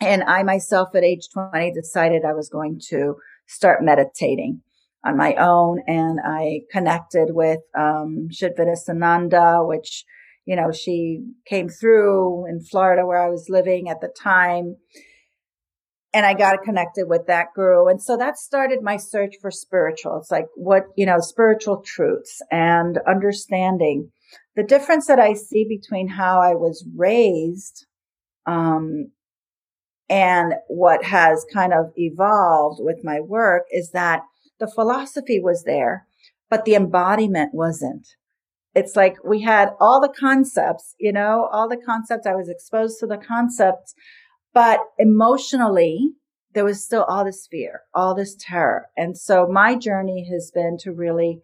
and 0.01 0.23
i 0.25 0.43
myself 0.43 0.89
at 0.95 1.05
age 1.05 1.29
20 1.33 1.73
decided 1.73 2.25
i 2.25 2.33
was 2.33 2.49
going 2.49 2.81
to 2.81 3.17
start 3.47 3.83
meditating 3.83 4.61
on 5.05 5.17
my 5.17 5.35
own. 5.35 5.83
And 5.87 6.21
I 6.25 6.61
connected 6.71 7.29
with 7.31 7.61
um, 7.77 8.29
Chidvilasananda, 8.31 9.67
which, 9.67 10.05
you 10.45 10.57
know, 10.57 10.73
she 10.73 11.25
came 11.47 11.69
through 11.69 12.47
in 12.49 12.61
Florida 12.61 13.07
where 13.07 13.23
I 13.23 13.31
was 13.31 13.49
living 13.49 13.89
at 13.89 14.01
the 14.01 14.09
time. 14.09 14.77
And 16.15 16.25
I 16.25 16.33
got 16.33 16.63
connected 16.63 17.07
with 17.07 17.27
that 17.27 17.49
guru. 17.55 17.87
And 17.89 18.03
so 18.03 18.17
that 18.17 18.39
started 18.39 18.79
my 18.83 18.97
search 18.97 19.35
for 19.41 19.51
spiritual. 19.51 20.17
It's 20.17 20.31
like 20.31 20.47
what, 20.55 20.85
you 20.97 21.05
know, 21.05 21.21
spiritual 21.21 21.83
truths 21.85 22.41
and 22.51 22.99
understanding. 23.07 24.11
The 24.57 24.63
difference 24.63 25.07
that 25.07 25.21
I 25.21 25.35
see 25.35 25.67
between 25.69 26.09
how 26.09 26.41
I 26.41 26.55
was 26.55 26.85
raised 26.97 27.87
um, 28.47 29.11
and 30.09 30.55
what 30.69 31.05
has 31.05 31.45
kind 31.53 31.73
of 31.73 31.93
evolved 31.97 32.81
with 32.83 33.05
my 33.05 33.21
work 33.21 33.65
is 33.71 33.91
that 33.91 34.23
the 34.59 34.71
philosophy 34.71 35.41
was 35.41 35.65
there, 35.65 36.07
but 36.49 36.65
the 36.65 36.75
embodiment 36.75 37.55
wasn't. 37.55 38.07
It's 38.75 38.97
like 38.97 39.17
we 39.25 39.43
had 39.43 39.71
all 39.81 40.01
the 40.01 40.13
concepts, 40.13 40.95
you 40.99 41.13
know, 41.13 41.49
all 41.53 41.69
the 41.69 41.77
concepts. 41.77 42.27
I 42.27 42.35
was 42.35 42.49
exposed 42.49 43.01
to 43.01 43.07
the 43.07 43.19
concepts, 43.19 43.95
but 44.55 44.81
emotionally, 44.99 46.13
there 46.55 46.65
was 46.65 46.85
still 46.85 47.05
all 47.05 47.25
this 47.25 47.47
fear, 47.51 47.83
all 47.95 48.15
this 48.15 48.37
terror. 48.39 48.87
And 48.97 49.17
so 49.17 49.47
my 49.47 49.75
journey 49.75 50.29
has 50.33 50.51
been 50.55 50.77
to 50.81 50.93
really, 50.93 51.41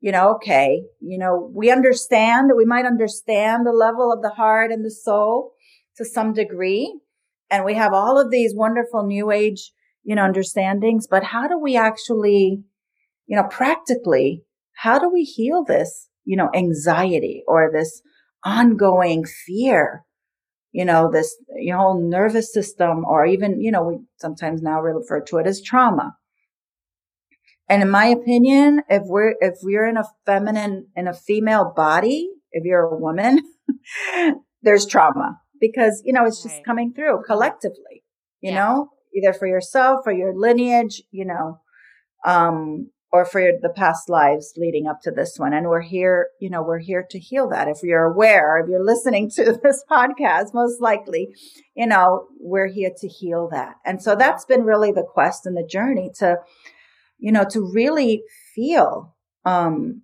you 0.00 0.12
know, 0.12 0.34
okay, 0.36 0.82
you 1.00 1.18
know, 1.18 1.50
we 1.54 1.70
understand 1.70 2.50
we 2.56 2.64
might 2.64 2.86
understand 2.86 3.66
the 3.66 3.72
level 3.72 4.12
of 4.12 4.22
the 4.22 4.30
heart 4.30 4.70
and 4.70 4.84
the 4.84 4.90
soul 4.90 5.52
to 5.96 6.04
some 6.04 6.32
degree, 6.32 7.00
and 7.50 7.64
we 7.64 7.74
have 7.74 7.92
all 7.92 8.20
of 8.20 8.30
these 8.30 8.54
wonderful 8.54 9.06
new 9.06 9.30
age, 9.30 9.72
you 10.04 10.14
know, 10.14 10.24
understandings, 10.24 11.06
but 11.06 11.24
how 11.24 11.48
do 11.48 11.58
we 11.58 11.76
actually, 11.76 12.62
you 13.26 13.36
know, 13.36 13.48
practically, 13.50 14.44
how 14.74 14.98
do 14.98 15.10
we 15.10 15.22
heal 15.22 15.64
this, 15.64 16.08
you 16.24 16.36
know, 16.36 16.50
anxiety 16.54 17.42
or 17.46 17.70
this 17.72 18.02
ongoing 18.44 19.24
fear? 19.24 20.04
You 20.72 20.84
know, 20.84 21.10
this 21.10 21.34
you 21.56 21.72
know, 21.72 21.78
whole 21.78 22.08
nervous 22.08 22.52
system, 22.52 23.04
or 23.06 23.24
even, 23.24 23.60
you 23.60 23.72
know, 23.72 23.84
we 23.84 23.98
sometimes 24.16 24.60
now 24.60 24.80
refer 24.80 25.22
to 25.22 25.38
it 25.38 25.46
as 25.46 25.62
trauma. 25.62 26.16
And 27.70 27.82
in 27.82 27.90
my 27.90 28.06
opinion, 28.06 28.82
if 28.88 29.02
we're, 29.04 29.34
if 29.40 29.54
we're 29.62 29.86
in 29.86 29.96
a 29.96 30.04
feminine, 30.26 30.88
in 30.94 31.08
a 31.08 31.14
female 31.14 31.72
body, 31.74 32.28
if 32.52 32.64
you're 32.64 32.82
a 32.82 32.96
woman, 32.96 33.40
there's 34.62 34.86
trauma 34.86 35.38
because, 35.60 36.02
you 36.04 36.12
know, 36.12 36.24
it's 36.24 36.42
just 36.42 36.56
right. 36.56 36.64
coming 36.64 36.92
through 36.92 37.22
collectively, 37.26 38.02
you 38.40 38.50
yeah. 38.50 38.58
know, 38.58 38.90
either 39.14 39.32
for 39.32 39.46
yourself 39.46 40.00
or 40.06 40.12
your 40.12 40.34
lineage, 40.34 41.02
you 41.10 41.24
know, 41.24 41.60
um, 42.24 42.90
or 43.10 43.24
for 43.24 43.40
the 43.62 43.70
past 43.70 44.08
lives 44.08 44.52
leading 44.56 44.86
up 44.86 45.00
to 45.02 45.10
this 45.10 45.38
one. 45.38 45.54
And 45.54 45.68
we're 45.68 45.80
here, 45.80 46.28
you 46.40 46.50
know, 46.50 46.62
we're 46.62 46.78
here 46.78 47.06
to 47.10 47.18
heal 47.18 47.48
that. 47.48 47.68
If 47.68 47.78
you're 47.82 48.04
aware, 48.04 48.58
if 48.58 48.68
you're 48.68 48.84
listening 48.84 49.30
to 49.36 49.58
this 49.62 49.82
podcast, 49.90 50.52
most 50.52 50.80
likely, 50.80 51.28
you 51.74 51.86
know, 51.86 52.26
we're 52.38 52.68
here 52.68 52.90
to 52.98 53.08
heal 53.08 53.48
that. 53.50 53.76
And 53.84 54.02
so 54.02 54.14
that's 54.14 54.44
been 54.44 54.62
really 54.62 54.92
the 54.92 55.06
quest 55.06 55.46
and 55.46 55.56
the 55.56 55.66
journey 55.66 56.10
to, 56.18 56.36
you 57.18 57.32
know, 57.32 57.44
to 57.50 57.70
really 57.72 58.22
feel, 58.54 59.16
um, 59.44 60.02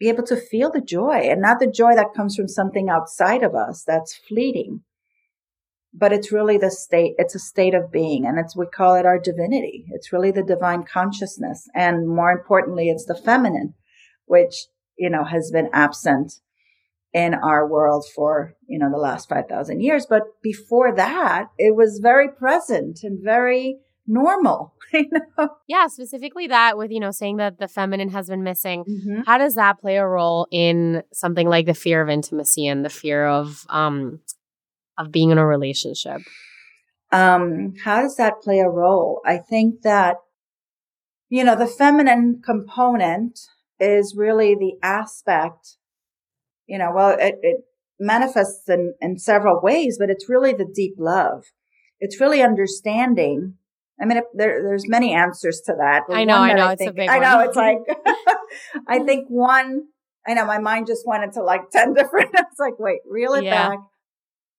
be 0.00 0.08
able 0.08 0.24
to 0.24 0.36
feel 0.36 0.72
the 0.72 0.80
joy 0.80 1.28
and 1.30 1.42
not 1.42 1.60
the 1.60 1.70
joy 1.70 1.94
that 1.94 2.14
comes 2.16 2.34
from 2.34 2.48
something 2.48 2.88
outside 2.88 3.42
of 3.42 3.54
us 3.54 3.84
that's 3.86 4.16
fleeting, 4.16 4.80
but 5.92 6.12
it's 6.12 6.32
really 6.32 6.56
the 6.56 6.70
state, 6.70 7.14
it's 7.18 7.34
a 7.34 7.38
state 7.38 7.74
of 7.74 7.92
being 7.92 8.24
and 8.24 8.38
it's, 8.38 8.56
we 8.56 8.64
call 8.66 8.94
it 8.94 9.04
our 9.04 9.18
divinity. 9.18 9.84
It's 9.90 10.12
really 10.12 10.30
the 10.30 10.42
divine 10.42 10.84
consciousness. 10.84 11.68
And 11.74 12.08
more 12.08 12.32
importantly, 12.32 12.88
it's 12.88 13.04
the 13.04 13.14
feminine, 13.14 13.74
which, 14.24 14.54
you 14.98 15.10
know, 15.10 15.24
has 15.24 15.50
been 15.52 15.68
absent 15.72 16.32
in 17.12 17.34
our 17.34 17.68
world 17.68 18.06
for, 18.14 18.54
you 18.66 18.78
know, 18.78 18.90
the 18.90 18.96
last 18.96 19.28
5,000 19.28 19.82
years. 19.82 20.06
But 20.08 20.22
before 20.42 20.94
that, 20.94 21.48
it 21.58 21.76
was 21.76 22.00
very 22.02 22.28
present 22.28 23.00
and 23.02 23.22
very 23.22 23.80
normal. 24.10 24.74
You 24.92 25.08
know? 25.12 25.50
Yeah, 25.68 25.86
specifically 25.86 26.48
that 26.48 26.76
with, 26.76 26.90
you 26.90 26.98
know, 26.98 27.12
saying 27.12 27.36
that 27.36 27.60
the 27.60 27.68
feminine 27.68 28.08
has 28.08 28.28
been 28.28 28.42
missing. 28.42 28.82
Mm-hmm. 28.82 29.20
How 29.24 29.38
does 29.38 29.54
that 29.54 29.80
play 29.80 29.98
a 29.98 30.04
role 30.04 30.48
in 30.50 31.04
something 31.12 31.48
like 31.48 31.66
the 31.66 31.74
fear 31.74 32.02
of 32.02 32.08
intimacy 32.08 32.66
and 32.66 32.84
the 32.84 32.90
fear 32.90 33.24
of 33.24 33.64
um 33.68 34.18
of 34.98 35.12
being 35.12 35.30
in 35.30 35.38
a 35.38 35.46
relationship? 35.46 36.22
Um, 37.12 37.74
how 37.84 38.02
does 38.02 38.16
that 38.16 38.40
play 38.42 38.58
a 38.58 38.68
role? 38.68 39.20
I 39.24 39.38
think 39.38 39.82
that, 39.82 40.16
you 41.28 41.44
know, 41.44 41.56
the 41.56 41.68
feminine 41.68 42.40
component 42.44 43.38
is 43.78 44.14
really 44.16 44.56
the 44.56 44.76
aspect, 44.82 45.76
you 46.66 46.78
know, 46.78 46.90
well, 46.94 47.16
it, 47.18 47.36
it 47.42 47.64
manifests 47.98 48.68
in, 48.68 48.94
in 49.00 49.18
several 49.18 49.60
ways, 49.60 49.98
but 49.98 50.10
it's 50.10 50.28
really 50.28 50.52
the 50.52 50.70
deep 50.72 50.94
love. 50.98 51.44
It's 52.00 52.20
really 52.20 52.42
understanding. 52.42 53.54
I 54.00 54.06
mean, 54.06 54.22
there, 54.34 54.62
there's 54.62 54.88
many 54.88 55.12
answers 55.12 55.60
to 55.66 55.74
that. 55.78 56.04
I 56.08 56.24
know, 56.24 56.36
I 56.36 56.54
know, 56.54 56.66
I 56.66 56.72
it's 56.72 56.80
think, 56.80 56.92
a 56.92 56.94
big 56.94 57.08
I 57.08 57.18
know, 57.18 57.40
it's 57.40 57.56
like, 57.56 57.78
I 58.88 58.98
think 59.04 59.26
one, 59.28 59.82
I 60.26 60.34
know 60.34 60.46
my 60.46 60.58
mind 60.58 60.86
just 60.86 61.06
went 61.06 61.22
into 61.22 61.42
like 61.42 61.70
10 61.72 61.94
different, 61.94 62.30
I 62.34 62.42
was 62.42 62.58
like, 62.58 62.78
wait, 62.78 63.00
reel 63.08 63.34
it 63.34 63.44
yeah. 63.44 63.68
back. 63.68 63.78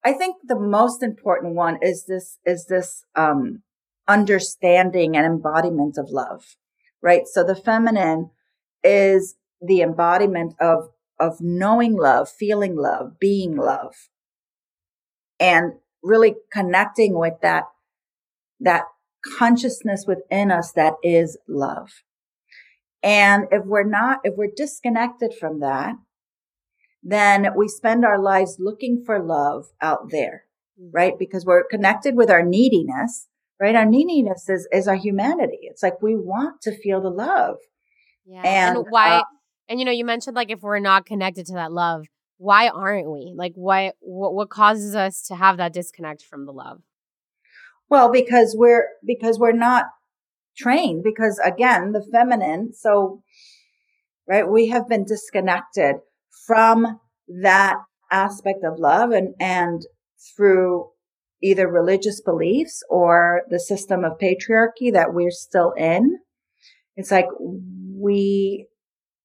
I 0.04 0.12
think 0.12 0.36
the 0.44 0.58
most 0.58 1.02
important 1.02 1.54
one 1.54 1.78
is 1.82 2.06
this, 2.06 2.38
is 2.44 2.66
this, 2.66 3.04
um, 3.16 3.62
understanding 4.08 5.16
and 5.16 5.24
embodiment 5.26 5.96
of 5.96 6.10
love, 6.10 6.56
right? 7.00 7.22
So 7.26 7.44
the 7.44 7.54
feminine 7.54 8.30
is 8.82 9.36
the 9.60 9.80
embodiment 9.80 10.54
of, 10.60 10.90
of 11.20 11.38
knowing 11.40 11.96
love, 11.96 12.28
feeling 12.28 12.76
love, 12.76 13.18
being 13.20 13.56
love, 13.56 13.94
and 15.38 15.74
really 16.02 16.34
connecting 16.52 17.16
with 17.16 17.34
that, 17.42 17.64
that 18.60 18.84
consciousness 19.38 20.04
within 20.06 20.50
us 20.50 20.72
that 20.72 20.94
is 21.02 21.38
love. 21.48 21.90
And 23.02 23.46
if 23.50 23.64
we're 23.64 23.88
not, 23.88 24.20
if 24.24 24.34
we're 24.36 24.52
disconnected 24.54 25.34
from 25.38 25.60
that, 25.60 25.94
then 27.02 27.48
we 27.56 27.66
spend 27.68 28.04
our 28.04 28.20
lives 28.20 28.58
looking 28.60 29.02
for 29.04 29.20
love 29.20 29.66
out 29.80 30.10
there, 30.10 30.44
mm-hmm. 30.80 30.90
right? 30.92 31.18
Because 31.18 31.44
we're 31.44 31.64
connected 31.64 32.16
with 32.16 32.30
our 32.30 32.44
neediness, 32.44 33.26
right? 33.60 33.74
Our 33.74 33.86
neediness 33.86 34.48
is, 34.48 34.68
is 34.72 34.86
our 34.86 34.94
humanity. 34.94 35.58
It's 35.62 35.82
like 35.82 36.00
we 36.00 36.14
want 36.14 36.62
to 36.62 36.76
feel 36.76 37.00
the 37.00 37.10
love. 37.10 37.56
Yeah. 38.24 38.42
And, 38.44 38.76
and 38.76 38.86
why, 38.88 39.18
uh, 39.18 39.22
and 39.68 39.80
you 39.80 39.84
know, 39.84 39.92
you 39.92 40.04
mentioned 40.04 40.36
like 40.36 40.50
if 40.50 40.62
we're 40.62 40.78
not 40.78 41.06
connected 41.06 41.46
to 41.46 41.54
that 41.54 41.72
love, 41.72 42.06
why 42.38 42.68
aren't 42.68 43.10
we? 43.10 43.32
Like, 43.36 43.52
why, 43.54 43.92
what, 44.00 44.34
what 44.34 44.50
causes 44.50 44.94
us 44.94 45.22
to 45.28 45.34
have 45.34 45.56
that 45.56 45.72
disconnect 45.72 46.22
from 46.22 46.46
the 46.46 46.52
love? 46.52 46.82
Well, 47.92 48.10
because 48.10 48.56
we're, 48.56 48.88
because 49.04 49.38
we're 49.38 49.52
not 49.52 49.84
trained, 50.56 51.02
because 51.04 51.38
again, 51.44 51.92
the 51.92 52.02
feminine, 52.02 52.72
so, 52.72 53.22
right, 54.26 54.48
we 54.48 54.68
have 54.68 54.88
been 54.88 55.04
disconnected 55.04 55.96
from 56.46 57.00
that 57.28 57.76
aspect 58.10 58.64
of 58.64 58.78
love 58.78 59.10
and, 59.10 59.34
and 59.38 59.82
through 60.34 60.88
either 61.42 61.68
religious 61.68 62.22
beliefs 62.22 62.82
or 62.88 63.42
the 63.50 63.60
system 63.60 64.04
of 64.04 64.16
patriarchy 64.16 64.90
that 64.90 65.12
we're 65.12 65.30
still 65.30 65.72
in. 65.76 66.16
It's 66.96 67.10
like 67.10 67.26
we, 67.38 68.68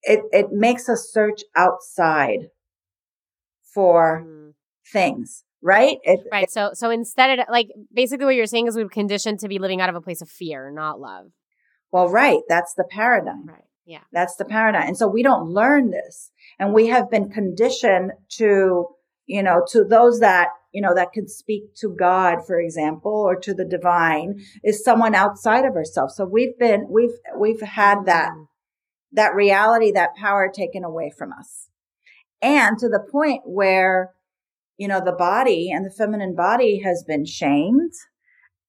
it, 0.03 0.23
it 0.33 0.47
makes 0.51 0.89
us 0.89 1.09
search 1.09 1.43
outside 1.55 2.49
for 3.73 4.25
mm. 4.27 4.51
things, 4.91 5.45
right? 5.61 5.97
It, 6.03 6.19
right. 6.31 6.43
It, 6.43 6.51
so, 6.51 6.71
so 6.73 6.89
instead 6.89 7.39
of 7.39 7.45
like, 7.49 7.69
basically 7.93 8.25
what 8.25 8.35
you're 8.35 8.45
saying 8.45 8.67
is 8.67 8.75
we're 8.75 8.87
conditioned 8.87 9.39
to 9.39 9.47
be 9.47 9.59
living 9.59 9.81
out 9.81 9.89
of 9.89 9.95
a 9.95 10.01
place 10.01 10.21
of 10.21 10.29
fear, 10.29 10.71
not 10.71 10.99
love. 10.99 11.27
Well, 11.91 12.09
right. 12.09 12.41
That's 12.49 12.73
the 12.73 12.83
paradigm. 12.83 13.45
Right. 13.47 13.63
Yeah. 13.85 14.01
That's 14.11 14.35
the 14.35 14.45
paradigm. 14.45 14.89
And 14.89 14.97
so 14.97 15.07
we 15.07 15.23
don't 15.23 15.49
learn 15.49 15.91
this. 15.91 16.31
And 16.59 16.73
we 16.73 16.87
have 16.87 17.09
been 17.09 17.29
conditioned 17.29 18.11
to, 18.31 18.87
you 19.25 19.43
know, 19.43 19.65
to 19.71 19.83
those 19.83 20.19
that, 20.19 20.49
you 20.73 20.81
know, 20.81 20.93
that 20.93 21.13
can 21.13 21.27
speak 21.27 21.73
to 21.75 21.95
God, 21.97 22.45
for 22.45 22.59
example, 22.59 23.13
or 23.13 23.37
to 23.39 23.53
the 23.53 23.65
divine 23.65 24.41
is 24.63 24.83
someone 24.83 25.15
outside 25.15 25.63
of 25.63 25.75
ourselves. 25.75 26.15
So 26.15 26.25
we've 26.25 26.59
been, 26.59 26.87
we've, 26.89 27.15
we've 27.39 27.61
had 27.61 28.05
that, 28.05 28.31
mm. 28.31 28.47
that 29.13 29.33
reality, 29.33 29.93
that 29.93 30.15
power 30.15 30.51
taken 30.53 30.83
away 30.83 31.11
from 31.17 31.31
us. 31.31 31.69
And 32.41 32.77
to 32.79 32.89
the 32.89 32.99
point 32.99 33.43
where, 33.45 34.13
you 34.77 34.87
know, 34.87 35.01
the 35.03 35.11
body 35.11 35.71
and 35.71 35.85
the 35.85 35.91
feminine 35.91 36.35
body 36.35 36.81
has 36.83 37.03
been 37.07 37.25
shamed, 37.25 37.91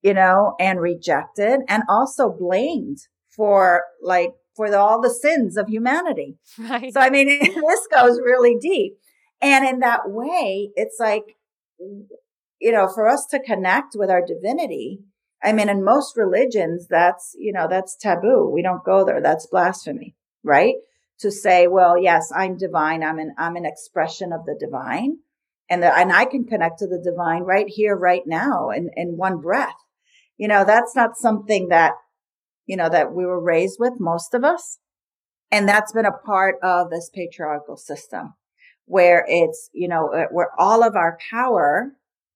you 0.01 0.13
know, 0.13 0.55
and 0.59 0.81
rejected 0.81 1.61
and 1.67 1.83
also 1.87 2.29
blamed 2.29 2.97
for 3.29 3.83
like 4.01 4.33
for 4.55 4.69
the, 4.69 4.77
all 4.77 5.01
the 5.01 5.09
sins 5.09 5.55
of 5.55 5.69
humanity. 5.69 6.37
Right. 6.57 6.93
So, 6.93 6.99
I 6.99 7.09
mean, 7.09 7.27
this 7.39 7.87
goes 7.91 8.19
really 8.19 8.57
deep. 8.59 8.97
And 9.41 9.65
in 9.65 9.79
that 9.79 10.09
way, 10.09 10.71
it's 10.75 10.97
like, 10.99 11.37
you 12.59 12.71
know, 12.71 12.89
for 12.93 13.07
us 13.07 13.25
to 13.27 13.39
connect 13.39 13.95
with 13.95 14.09
our 14.09 14.21
divinity, 14.25 14.99
I 15.41 15.53
mean, 15.53 15.69
in 15.69 15.85
most 15.85 16.17
religions, 16.17 16.87
that's, 16.89 17.33
you 17.39 17.53
know, 17.53 17.67
that's 17.69 17.95
taboo. 17.95 18.51
We 18.53 18.61
don't 18.61 18.83
go 18.83 19.05
there. 19.05 19.21
That's 19.21 19.47
blasphemy, 19.47 20.15
right? 20.43 20.75
To 21.21 21.31
say, 21.31 21.67
well, 21.67 21.97
yes, 21.97 22.29
I'm 22.35 22.57
divine. 22.57 23.03
I'm 23.03 23.19
an, 23.19 23.33
I'm 23.37 23.55
an 23.55 23.65
expression 23.65 24.33
of 24.33 24.45
the 24.45 24.57
divine. 24.59 25.19
And 25.69 25.83
the, 25.83 25.95
and 25.95 26.11
I 26.11 26.25
can 26.25 26.45
connect 26.45 26.79
to 26.79 26.87
the 26.87 26.99
divine 26.99 27.43
right 27.43 27.67
here, 27.67 27.95
right 27.95 28.23
now 28.25 28.69
in, 28.69 28.89
in 28.95 29.17
one 29.17 29.39
breath. 29.39 29.75
You 30.37 30.47
know, 30.47 30.63
that's 30.65 30.95
not 30.95 31.17
something 31.17 31.69
that 31.69 31.93
you 32.69 32.77
know, 32.77 32.87
that 32.87 33.11
we 33.13 33.25
were 33.25 33.41
raised 33.41 33.77
with, 33.79 33.93
most 33.99 34.35
of 34.35 34.43
us. 34.43 34.77
And 35.51 35.67
that's 35.67 35.91
been 35.91 36.05
a 36.05 36.11
part 36.11 36.57
of 36.61 36.91
this 36.91 37.09
patriarchal 37.11 37.77
system 37.77 38.35
where 38.85 39.25
it's, 39.27 39.71
you 39.73 39.87
know, 39.87 40.13
uh, 40.13 40.25
where 40.29 40.51
all 40.59 40.83
of 40.83 40.95
our 40.95 41.17
power, 41.31 41.93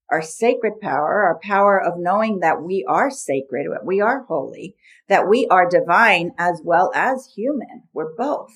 our 0.10 0.24
sacred 0.24 0.82
power, 0.82 1.22
our 1.22 1.40
power 1.44 1.80
of 1.80 2.00
knowing 2.00 2.40
that 2.40 2.64
we 2.64 2.84
are 2.90 3.12
sacred, 3.12 3.68
we 3.86 4.02
are 4.02 4.24
holy, 4.24 4.76
that 5.08 5.30
we 5.30 5.48
are 5.52 5.70
divine 5.70 6.32
as 6.40 6.60
well 6.66 6.92
as 6.96 7.32
human. 7.36 7.84
We're 7.94 8.16
both. 8.16 8.56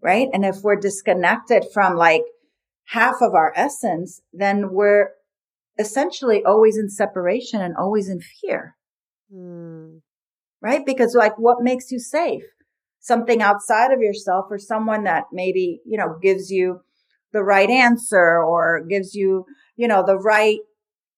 Right. 0.00 0.28
And 0.32 0.44
if 0.44 0.62
we're 0.62 0.76
disconnected 0.76 1.64
from 1.74 1.96
like 1.96 2.22
half 2.88 3.16
of 3.20 3.34
our 3.34 3.52
essence, 3.56 4.20
then 4.32 4.70
we're 4.72 5.10
essentially 5.78 6.44
always 6.44 6.76
in 6.76 6.88
separation 6.88 7.60
and 7.60 7.74
always 7.76 8.08
in 8.08 8.20
fear. 8.20 8.76
Hmm 9.32 9.98
right? 10.64 10.84
Because 10.86 11.14
like 11.14 11.38
what 11.38 11.62
makes 11.62 11.92
you 11.92 12.00
safe? 12.00 12.42
Something 12.98 13.42
outside 13.42 13.92
of 13.92 14.00
yourself 14.00 14.46
or 14.50 14.58
someone 14.58 15.04
that 15.04 15.24
maybe, 15.30 15.80
you 15.84 15.98
know, 15.98 16.16
gives 16.22 16.50
you 16.50 16.80
the 17.32 17.42
right 17.42 17.68
answer 17.68 18.42
or 18.42 18.82
gives 18.88 19.14
you, 19.14 19.44
you 19.76 19.86
know, 19.86 20.02
the 20.04 20.16
right 20.16 20.60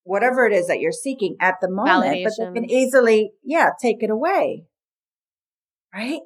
whatever 0.03 0.47
it 0.47 0.53
is 0.53 0.67
that 0.67 0.81
you're 0.81 0.93
seeking 0.93 1.37
at 1.41 1.57
the 1.61 1.71
moment, 1.71 2.17
Validation. 2.17 2.25
but 2.25 2.33
they 2.39 2.61
can 2.61 2.71
easily, 2.71 3.33
yeah, 3.45 3.71
take 3.81 4.03
it 4.03 4.11
away. 4.11 4.65
Right? 5.95 6.21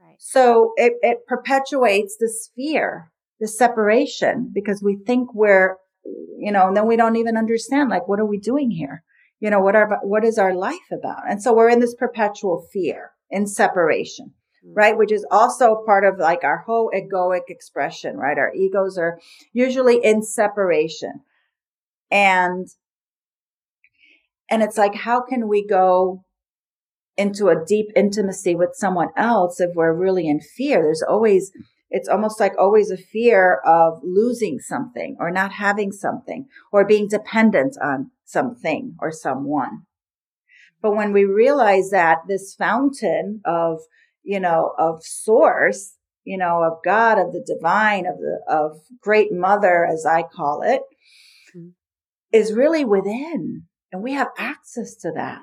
Right. 0.00 0.16
So 0.18 0.72
it, 0.76 0.94
it 1.02 1.26
perpetuates 1.26 2.16
this 2.18 2.50
fear, 2.54 3.10
this 3.40 3.56
separation 3.56 4.50
because 4.54 4.82
we 4.82 4.96
think 5.06 5.34
we're, 5.34 5.76
you 6.38 6.52
know, 6.52 6.68
and 6.68 6.76
then 6.76 6.86
we 6.86 6.96
don't 6.96 7.16
even 7.16 7.36
understand, 7.36 7.90
like, 7.90 8.06
what 8.06 8.20
are 8.20 8.26
we 8.26 8.38
doing 8.38 8.70
here? 8.70 9.02
you 9.40 9.48
know, 9.50 9.60
what 9.60 9.74
are, 9.74 9.98
what 10.02 10.24
is 10.24 10.38
our 10.38 10.54
life 10.54 10.92
about? 10.92 11.22
And 11.28 11.42
so 11.42 11.54
we're 11.54 11.70
in 11.70 11.80
this 11.80 11.94
perpetual 11.94 12.66
fear 12.72 13.12
in 13.30 13.46
separation, 13.46 14.34
mm-hmm. 14.64 14.74
right? 14.74 14.98
Which 14.98 15.10
is 15.10 15.26
also 15.30 15.82
part 15.86 16.04
of 16.04 16.18
like 16.18 16.44
our 16.44 16.58
whole 16.66 16.92
egoic 16.94 17.48
expression, 17.48 18.16
right? 18.16 18.36
Our 18.36 18.52
egos 18.54 18.98
are 18.98 19.18
usually 19.52 20.04
in 20.04 20.22
separation. 20.22 21.22
And, 22.10 22.68
And 24.50 24.62
it's 24.62 24.76
like, 24.76 24.94
how 24.94 25.22
can 25.22 25.48
we 25.48 25.66
go 25.66 26.24
into 27.16 27.48
a 27.48 27.64
deep 27.64 27.86
intimacy 27.96 28.54
with 28.54 28.70
someone 28.74 29.08
else 29.16 29.60
if 29.60 29.70
we're 29.74 29.94
really 29.94 30.28
in 30.28 30.40
fear? 30.40 30.82
There's 30.82 31.02
always, 31.02 31.50
it's 31.90 32.08
almost 32.08 32.38
like 32.38 32.52
always 32.58 32.90
a 32.90 32.96
fear 32.96 33.60
of 33.66 34.00
losing 34.02 34.58
something 34.58 35.16
or 35.18 35.30
not 35.30 35.52
having 35.52 35.92
something 35.92 36.46
or 36.72 36.86
being 36.86 37.08
dependent 37.08 37.76
on 37.82 38.10
something 38.24 38.94
or 39.00 39.10
someone. 39.10 39.82
But 40.82 40.96
when 40.96 41.12
we 41.12 41.24
realize 41.24 41.90
that 41.90 42.20
this 42.28 42.54
fountain 42.54 43.40
of, 43.44 43.80
you 44.22 44.40
know, 44.40 44.72
of 44.78 45.02
source, 45.02 45.96
you 46.24 46.38
know, 46.38 46.62
of 46.62 46.78
God, 46.84 47.18
of 47.18 47.32
the 47.32 47.44
divine, 47.44 48.06
of 48.06 48.18
the, 48.18 48.40
of 48.48 48.80
great 49.00 49.32
mother, 49.32 49.84
as 49.84 50.06
I 50.06 50.22
call 50.22 50.62
it, 50.62 50.82
mm-hmm. 51.54 51.70
is 52.32 52.54
really 52.54 52.84
within 52.84 53.64
and 53.92 54.02
we 54.02 54.12
have 54.12 54.28
access 54.38 54.94
to 54.96 55.12
that. 55.12 55.42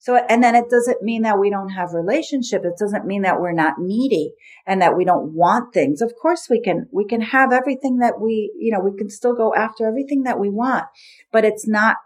So, 0.00 0.16
and 0.16 0.42
then 0.42 0.54
it 0.54 0.70
doesn't 0.70 1.02
mean 1.02 1.22
that 1.22 1.38
we 1.38 1.50
don't 1.50 1.70
have 1.70 1.92
relationship. 1.92 2.64
It 2.64 2.78
doesn't 2.78 3.04
mean 3.04 3.22
that 3.22 3.40
we're 3.40 3.52
not 3.52 3.74
needy 3.78 4.32
and 4.66 4.80
that 4.80 4.96
we 4.96 5.04
don't 5.04 5.34
want 5.34 5.74
things. 5.74 6.00
Of 6.00 6.12
course 6.20 6.46
we 6.48 6.60
can, 6.60 6.86
we 6.92 7.04
can 7.04 7.20
have 7.20 7.52
everything 7.52 7.98
that 7.98 8.20
we, 8.20 8.52
you 8.58 8.72
know, 8.72 8.80
we 8.80 8.96
can 8.96 9.10
still 9.10 9.34
go 9.34 9.52
after 9.54 9.86
everything 9.86 10.22
that 10.22 10.38
we 10.38 10.50
want, 10.50 10.84
but 11.32 11.44
it's 11.44 11.66
not 11.66 11.96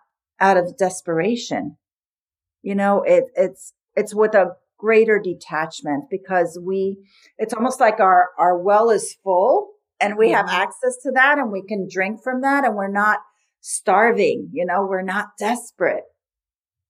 out 0.41 0.57
of 0.57 0.77
desperation. 0.79 1.77
You 2.63 2.75
know, 2.75 3.03
it, 3.03 3.25
it's, 3.35 3.75
it's 3.95 4.15
with 4.15 4.35
a 4.35 4.53
greater 4.79 5.21
detachment 5.23 6.05
because 6.11 6.59
we, 6.65 6.97
it's 7.37 7.53
almost 7.53 7.79
like 7.79 8.01
our, 8.01 8.31
our 8.39 8.59
well 8.59 8.91
is 8.91 9.17
full 9.23 9.69
and 10.01 10.17
we 10.17 10.31
have 10.31 10.49
access 10.49 10.97
to 11.03 11.13
that 11.13 11.39
and 11.39 11.53
we 11.53 11.63
can 11.63 11.87
drink 11.91 12.23
from 12.25 12.41
that 12.41 12.65
and 12.65 12.75
we're 12.75 12.91
not 12.91 13.21
starving, 13.61 14.51
you 14.53 14.67
know, 14.67 14.85
we're 14.89 15.03
not 15.03 15.29
desperate, 15.39 16.03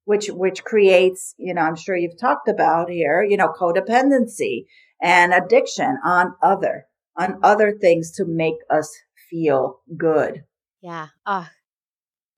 which, 0.04 0.28
which 0.28 0.64
creates, 0.64 1.34
you 1.38 1.54
know, 1.54 1.62
I'm 1.62 1.76
sure 1.76 1.96
you've 1.96 2.18
talked 2.18 2.48
about 2.48 2.90
here, 2.90 3.22
you 3.22 3.36
know, 3.36 3.52
codependency 3.58 4.66
and 5.00 5.32
addiction 5.32 5.98
on 6.04 6.34
other, 6.42 6.86
on 7.16 7.38
other 7.42 7.72
things 7.72 8.10
to 8.12 8.24
make 8.26 8.56
us 8.70 8.92
feel 9.30 9.80
good. 9.96 10.44
Yeah. 10.80 11.08
Oh, 11.26 11.48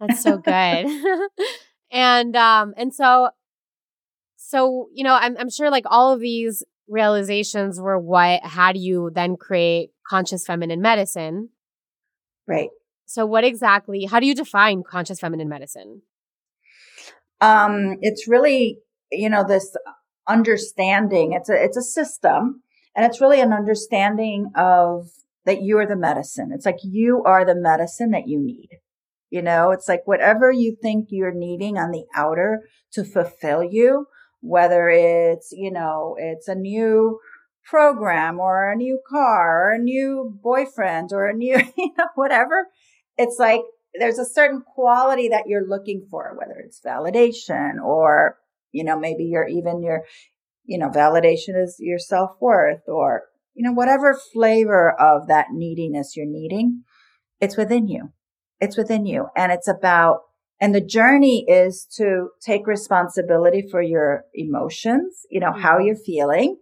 that's 0.01 0.23
so 0.23 0.39
good. 0.39 0.87
and, 1.91 2.37
um, 2.37 2.75
and 2.77 2.95
so, 2.95 3.31
so, 4.37 4.89
you 4.93 5.05
know, 5.05 5.15
I'm, 5.15 5.37
I'm 5.39 5.51
sure 5.51 5.71
like 5.71 5.85
all 5.87 6.13
of 6.13 6.21
these 6.21 6.63
realizations 6.87 7.81
were 7.81 7.99
what 7.99 8.43
had 8.45 8.77
you 8.77 9.11
then 9.15 9.37
create 9.37 9.91
conscious 10.07 10.45
feminine 10.45 10.83
medicine. 10.83 11.49
Right. 12.47 12.69
So, 13.07 13.25
what 13.27 13.45
exactly, 13.45 14.05
how 14.05 14.21
do 14.21 14.27
you 14.27 14.35
define 14.35 14.83
conscious 14.83 15.21
feminine 15.21 15.49
medicine? 15.49 16.03
Um, 17.45 17.97
it's 18.01 18.29
really, 18.29 18.79
you 19.11 19.29
know, 19.29 19.45
this 19.47 19.77
understanding. 20.29 21.33
It's 21.33 21.49
a, 21.49 21.63
it's 21.63 21.77
a 21.77 21.83
system 21.83 22.63
and 22.97 23.05
it's 23.05 23.21
really 23.21 23.41
an 23.41 23.53
understanding 23.53 24.51
of 24.57 25.11
that 25.45 25.63
you 25.63 25.79
are 25.79 25.87
the 25.87 25.97
medicine. 25.97 26.51
It's 26.55 26.65
like 26.65 26.79
you 26.83 27.23
are 27.25 27.45
the 27.45 27.55
medicine 27.55 28.11
that 28.13 28.29
you 28.29 28.41
need. 28.41 28.69
You 29.31 29.43
know, 29.43 29.73
it's 29.73 29.89
like 29.89 30.03
whatever 30.07 30.53
you 30.53 30.77
think 30.81 31.09
you're 31.11 31.35
needing 31.35 31.77
on 31.77 31.91
the 31.91 32.05
outer 32.15 32.69
to 32.93 33.05
fulfill 33.05 33.65
you, 33.65 34.07
whether 34.41 34.89
it's, 34.89 35.51
you 35.53 35.73
know, 35.73 36.17
it's 36.19 36.47
a 36.47 36.55
new 36.55 37.19
program 37.65 38.39
or 38.39 38.71
a 38.71 38.77
new 38.77 39.01
car 39.09 39.69
or 39.69 39.73
a 39.73 39.79
new 39.79 40.39
boyfriend 40.43 41.11
or 41.13 41.27
a 41.27 41.35
new, 41.35 41.57
you 41.77 41.91
know, 41.99 42.07
whatever 42.15 42.69
it's 43.17 43.39
like 43.39 43.63
there's 43.99 44.19
a 44.19 44.25
certain 44.25 44.63
quality 44.63 45.29
that 45.29 45.45
you're 45.47 45.67
looking 45.67 46.07
for, 46.11 46.37
whether 46.37 46.59
it's 46.61 46.81
validation 46.81 47.83
or, 47.83 48.39
you 48.73 48.85
know, 48.85 48.99
maybe 48.99 49.25
you're 49.25 49.47
even 49.47 49.83
your, 49.83 50.03
you 50.65 50.79
know, 50.79 50.89
validation 50.89 51.61
is 51.63 51.77
your 51.79 51.99
self 51.99 52.33
worth 52.41 52.83
or, 52.89 53.23
you 53.55 53.63
know, 53.63 53.73
whatever 53.73 54.19
flavor 54.33 54.93
of 55.01 55.29
that 55.29 55.47
neediness 55.53 56.17
you're 56.17 56.27
needing, 56.27 56.83
it's 57.41 57.57
within 57.57 57.87
you. 57.89 58.13
It's 58.61 58.77
within 58.77 59.07
you. 59.07 59.27
And 59.37 59.53
it's 59.53 59.69
about, 59.69 60.21
and 60.61 60.75
the 60.75 60.81
journey 60.81 61.45
is 61.49 61.87
to 61.97 62.29
take 62.45 62.67
responsibility 62.67 63.65
for 63.71 63.83
your 63.83 64.25
emotions, 64.35 65.21
you 65.31 65.41
know, 65.41 65.51
mm-hmm. 65.51 65.63
how 65.63 65.79
you're 65.79 65.97
feeling, 65.97 66.57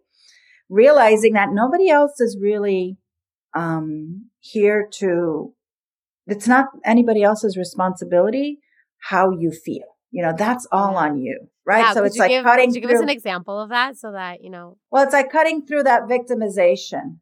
realizing 0.68 1.34
that 1.34 1.50
nobody 1.52 1.88
else 1.88 2.20
is 2.20 2.38
really, 2.40 2.98
um, 3.54 4.30
here 4.40 4.88
to 4.98 5.54
it's 6.26 6.48
not 6.48 6.66
anybody 6.84 7.22
else's 7.22 7.56
responsibility 7.56 8.58
how 9.02 9.30
you 9.30 9.50
feel. 9.50 9.84
You 10.10 10.22
know, 10.22 10.34
that's 10.36 10.66
all 10.70 10.96
on 10.96 11.18
you, 11.18 11.48
right? 11.64 11.80
Yeah, 11.80 11.94
so 11.94 12.04
it's 12.04 12.18
like 12.18 12.28
give, 12.28 12.44
cutting. 12.44 12.68
Could 12.68 12.74
you 12.74 12.80
give 12.82 12.90
through, 12.90 12.98
us 12.98 13.02
an 13.02 13.08
example 13.08 13.58
of 13.58 13.70
that 13.70 13.96
so 13.96 14.12
that 14.12 14.42
you 14.42 14.50
know? 14.50 14.76
Well, 14.90 15.04
it's 15.04 15.14
like 15.14 15.32
cutting 15.32 15.66
through 15.66 15.84
that 15.84 16.02
victimization. 16.02 17.18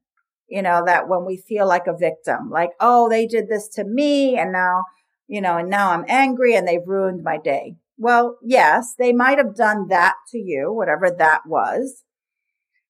You 0.48 0.62
know, 0.62 0.82
that 0.84 1.08
when 1.08 1.24
we 1.24 1.36
feel 1.36 1.68
like 1.68 1.86
a 1.86 1.96
victim, 1.96 2.50
like, 2.50 2.70
oh, 2.80 3.08
they 3.08 3.26
did 3.26 3.48
this 3.48 3.68
to 3.76 3.84
me, 3.84 4.36
and 4.36 4.50
now, 4.50 4.82
you 5.28 5.40
know, 5.40 5.58
and 5.58 5.70
now 5.70 5.92
I'm 5.92 6.04
angry, 6.08 6.56
and 6.56 6.66
they've 6.66 6.80
ruined 6.84 7.22
my 7.22 7.38
day. 7.38 7.76
Well, 7.96 8.36
yes, 8.42 8.94
they 8.98 9.12
might 9.12 9.38
have 9.38 9.54
done 9.54 9.86
that 9.88 10.14
to 10.32 10.38
you, 10.38 10.72
whatever 10.72 11.08
that 11.08 11.42
was. 11.46 12.02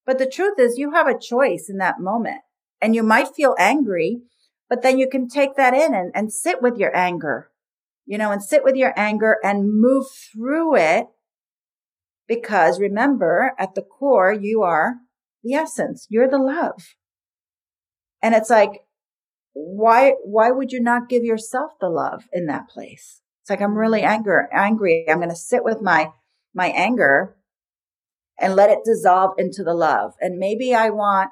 But 0.06 0.18
the 0.18 0.26
truth 0.26 0.58
is, 0.58 0.78
you 0.78 0.92
have 0.92 1.06
a 1.06 1.18
choice 1.18 1.66
in 1.68 1.76
that 1.76 2.00
moment, 2.00 2.40
and 2.80 2.94
you 2.94 3.02
might 3.02 3.34
feel 3.34 3.54
angry 3.58 4.22
but 4.70 4.82
then 4.82 4.98
you 4.98 5.08
can 5.08 5.28
take 5.28 5.56
that 5.56 5.74
in 5.74 5.92
and, 5.94 6.12
and 6.14 6.32
sit 6.32 6.62
with 6.62 6.78
your 6.78 6.96
anger, 6.96 7.50
you 8.06 8.16
know, 8.16 8.30
and 8.30 8.40
sit 8.40 8.62
with 8.62 8.76
your 8.76 8.94
anger 8.96 9.36
and 9.42 9.68
move 9.68 10.06
through 10.32 10.76
it. 10.76 11.08
Because 12.28 12.78
remember, 12.78 13.52
at 13.58 13.74
the 13.74 13.82
core, 13.82 14.32
you 14.32 14.62
are 14.62 14.94
the 15.42 15.54
essence. 15.54 16.06
You're 16.08 16.30
the 16.30 16.38
love. 16.38 16.94
And 18.22 18.32
it's 18.32 18.48
like, 18.48 18.82
why, 19.52 20.12
why 20.22 20.52
would 20.52 20.70
you 20.70 20.80
not 20.80 21.08
give 21.08 21.24
yourself 21.24 21.72
the 21.80 21.88
love 21.88 22.22
in 22.32 22.46
that 22.46 22.68
place? 22.68 23.20
It's 23.42 23.50
like, 23.50 23.60
I'm 23.60 23.76
really 23.76 24.02
anger, 24.02 24.48
angry. 24.52 25.04
I'm 25.10 25.16
going 25.16 25.30
to 25.30 25.36
sit 25.36 25.64
with 25.64 25.82
my, 25.82 26.12
my 26.54 26.68
anger 26.68 27.36
and 28.38 28.54
let 28.54 28.70
it 28.70 28.84
dissolve 28.84 29.32
into 29.36 29.64
the 29.64 29.74
love. 29.74 30.12
And 30.20 30.38
maybe 30.38 30.72
I 30.72 30.90
want 30.90 31.30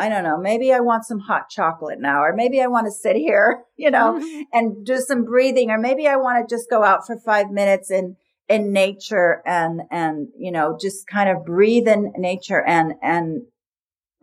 I 0.00 0.08
don't 0.08 0.24
know, 0.24 0.38
maybe 0.38 0.72
I 0.72 0.80
want 0.80 1.04
some 1.04 1.18
hot 1.18 1.50
chocolate 1.50 2.00
now, 2.00 2.22
or 2.22 2.34
maybe 2.34 2.62
I 2.62 2.68
want 2.68 2.86
to 2.86 2.90
sit 2.90 3.16
here, 3.16 3.64
you 3.76 3.90
know, 3.90 4.18
mm-hmm. 4.18 4.42
and 4.50 4.86
do 4.86 4.96
some 4.96 5.24
breathing, 5.24 5.70
or 5.70 5.76
maybe 5.76 6.08
I 6.08 6.16
want 6.16 6.48
to 6.48 6.54
just 6.54 6.70
go 6.70 6.82
out 6.82 7.06
for 7.06 7.18
five 7.18 7.50
minutes 7.50 7.90
in, 7.90 8.16
in 8.48 8.72
nature 8.72 9.42
and, 9.44 9.82
and, 9.90 10.28
you 10.38 10.52
know, 10.52 10.78
just 10.80 11.06
kind 11.06 11.28
of 11.28 11.44
breathe 11.44 11.86
in 11.86 12.14
nature 12.16 12.64
and, 12.66 12.94
and 13.02 13.42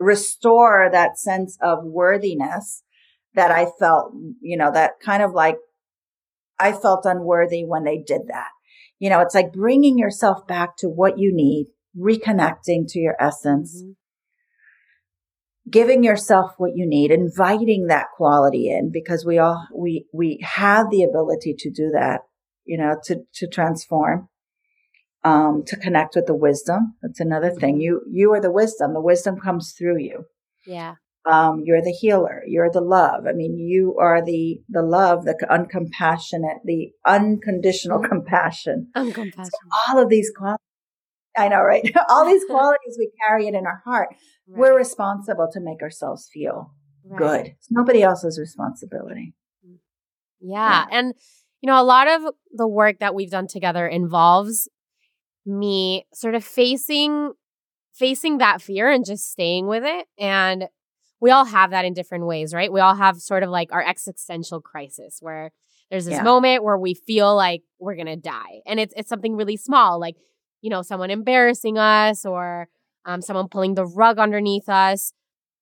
restore 0.00 0.88
that 0.90 1.16
sense 1.16 1.56
of 1.62 1.84
worthiness 1.84 2.82
that 3.34 3.52
I 3.52 3.66
felt, 3.78 4.12
you 4.40 4.56
know, 4.56 4.72
that 4.72 4.98
kind 5.00 5.22
of 5.22 5.32
like 5.32 5.58
I 6.58 6.72
felt 6.72 7.06
unworthy 7.06 7.64
when 7.64 7.84
they 7.84 7.98
did 7.98 8.22
that. 8.28 8.48
You 8.98 9.10
know, 9.10 9.20
it's 9.20 9.34
like 9.34 9.52
bringing 9.52 9.96
yourself 9.96 10.44
back 10.48 10.76
to 10.78 10.88
what 10.88 11.20
you 11.20 11.32
need, 11.32 11.68
reconnecting 11.96 12.88
to 12.88 12.98
your 12.98 13.14
essence. 13.20 13.80
Mm-hmm 13.80 13.92
giving 15.70 16.04
yourself 16.04 16.52
what 16.58 16.72
you 16.74 16.86
need, 16.86 17.10
inviting 17.10 17.86
that 17.86 18.06
quality 18.16 18.70
in 18.70 18.90
because 18.92 19.24
we 19.24 19.38
all, 19.38 19.66
we, 19.74 20.06
we 20.12 20.38
have 20.42 20.90
the 20.90 21.02
ability 21.02 21.54
to 21.58 21.70
do 21.70 21.90
that, 21.92 22.20
you 22.64 22.78
know, 22.78 22.96
to, 23.04 23.22
to 23.34 23.48
transform, 23.48 24.28
um, 25.24 25.62
to 25.66 25.76
connect 25.76 26.14
with 26.14 26.26
the 26.26 26.34
wisdom. 26.34 26.94
That's 27.02 27.20
another 27.20 27.50
thing. 27.50 27.80
You, 27.80 28.02
you 28.10 28.32
are 28.32 28.40
the 28.40 28.52
wisdom. 28.52 28.94
The 28.94 29.00
wisdom 29.00 29.38
comes 29.38 29.74
through 29.76 29.98
you. 29.98 30.24
Yeah. 30.66 30.94
Um, 31.30 31.62
you're 31.64 31.82
the 31.82 31.92
healer. 31.92 32.42
You're 32.46 32.70
the 32.70 32.80
love. 32.80 33.26
I 33.28 33.32
mean, 33.32 33.58
you 33.58 33.96
are 34.00 34.24
the, 34.24 34.60
the 34.68 34.82
love, 34.82 35.24
the 35.24 35.36
uncompassionate, 35.50 36.60
the 36.64 36.92
unconditional 37.06 37.98
mm-hmm. 37.98 38.08
compassion. 38.08 38.88
Uncompassionate. 38.96 39.44
So 39.44 39.90
all 39.90 40.02
of 40.02 40.08
these 40.08 40.30
qualities 40.34 40.67
I 41.38 41.48
know, 41.48 41.62
right? 41.62 41.88
All 42.08 42.26
these 42.26 42.44
qualities, 42.48 42.96
we 42.98 43.10
carry 43.26 43.46
it 43.46 43.54
in 43.54 43.66
our 43.66 43.82
heart. 43.84 44.08
Right. 44.46 44.58
We're 44.58 44.76
responsible 44.76 45.48
to 45.52 45.60
make 45.60 45.82
ourselves 45.82 46.28
feel 46.32 46.72
right. 47.04 47.18
good. 47.18 47.46
It's 47.58 47.70
nobody 47.70 48.02
else's 48.02 48.38
responsibility. 48.38 49.34
Yeah. 50.40 50.84
yeah. 50.90 50.98
And, 50.98 51.14
you 51.60 51.68
know, 51.68 51.80
a 51.80 51.84
lot 51.84 52.08
of 52.08 52.34
the 52.52 52.68
work 52.68 53.00
that 53.00 53.14
we've 53.14 53.30
done 53.30 53.46
together 53.46 53.86
involves 53.86 54.68
me 55.48 56.06
sort 56.12 56.34
of 56.34 56.44
facing 56.44 57.32
facing 57.94 58.38
that 58.38 58.62
fear 58.62 58.88
and 58.90 59.04
just 59.04 59.30
staying 59.30 59.66
with 59.66 59.82
it 59.84 60.06
and 60.18 60.68
we 61.20 61.30
all 61.30 61.46
have 61.46 61.70
that 61.70 61.84
in 61.84 61.94
different 61.94 62.26
ways 62.26 62.54
right 62.54 62.72
we 62.72 62.80
all 62.80 62.94
have 62.94 63.16
sort 63.16 63.42
of 63.42 63.48
like 63.48 63.72
our 63.72 63.82
existential 63.82 64.60
crisis 64.60 65.18
where 65.20 65.50
there's 65.90 66.04
this 66.04 66.14
yeah. 66.14 66.22
moment 66.22 66.62
where 66.62 66.78
we 66.78 66.94
feel 66.94 67.34
like 67.34 67.62
we're 67.80 67.96
gonna 67.96 68.16
die 68.16 68.60
and 68.66 68.78
it's 68.78 68.92
it's 68.96 69.08
something 69.08 69.34
really 69.34 69.56
small 69.56 69.98
like 69.98 70.16
you 70.60 70.70
know, 70.70 70.82
someone 70.82 71.10
embarrassing 71.10 71.78
us 71.78 72.24
or 72.24 72.68
um, 73.04 73.22
someone 73.22 73.48
pulling 73.48 73.74
the 73.74 73.86
rug 73.86 74.18
underneath 74.18 74.68
us. 74.68 75.12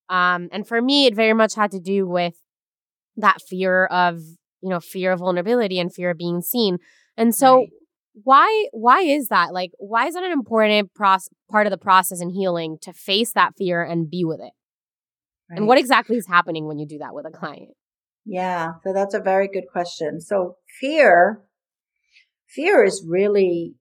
Um, 0.08 0.48
and 0.52 0.66
for 0.66 0.80
me, 0.80 1.06
it 1.06 1.14
very 1.14 1.32
much 1.32 1.54
had 1.54 1.70
to 1.72 1.80
do 1.80 2.06
with 2.06 2.34
that 3.16 3.40
fear 3.42 3.86
of, 3.86 4.20
you 4.62 4.70
know, 4.70 4.80
fear 4.80 5.12
of 5.12 5.20
vulnerability 5.20 5.78
and 5.78 5.92
fear 5.92 6.10
of 6.10 6.18
being 6.18 6.40
seen. 6.40 6.78
And 7.16 7.34
so, 7.34 7.56
right. 7.56 7.68
why 8.24 8.66
why 8.72 9.00
is 9.00 9.28
that? 9.28 9.52
Like 9.52 9.70
why 9.78 10.06
is 10.06 10.14
that 10.14 10.22
an 10.22 10.32
important 10.32 10.94
process 10.94 11.28
part 11.50 11.66
of 11.66 11.70
the 11.70 11.78
process 11.78 12.20
in 12.20 12.30
healing 12.30 12.78
to 12.82 12.92
face 12.92 13.32
that 13.32 13.54
fear 13.56 13.82
and 13.82 14.10
be 14.10 14.24
with 14.24 14.40
it? 14.40 14.52
Right. 15.50 15.58
And 15.58 15.66
what 15.66 15.78
exactly 15.78 16.16
is 16.16 16.26
happening 16.26 16.66
when 16.66 16.78
you 16.78 16.86
do 16.86 16.98
that 16.98 17.14
with 17.14 17.26
a 17.26 17.30
client? 17.30 17.70
Yeah, 18.24 18.72
so 18.82 18.92
that's 18.92 19.14
a 19.14 19.20
very 19.20 19.48
good 19.48 19.66
question. 19.70 20.20
So 20.20 20.56
fear 20.80 21.42
fear 22.48 22.84
is 22.84 23.04
really 23.06 23.74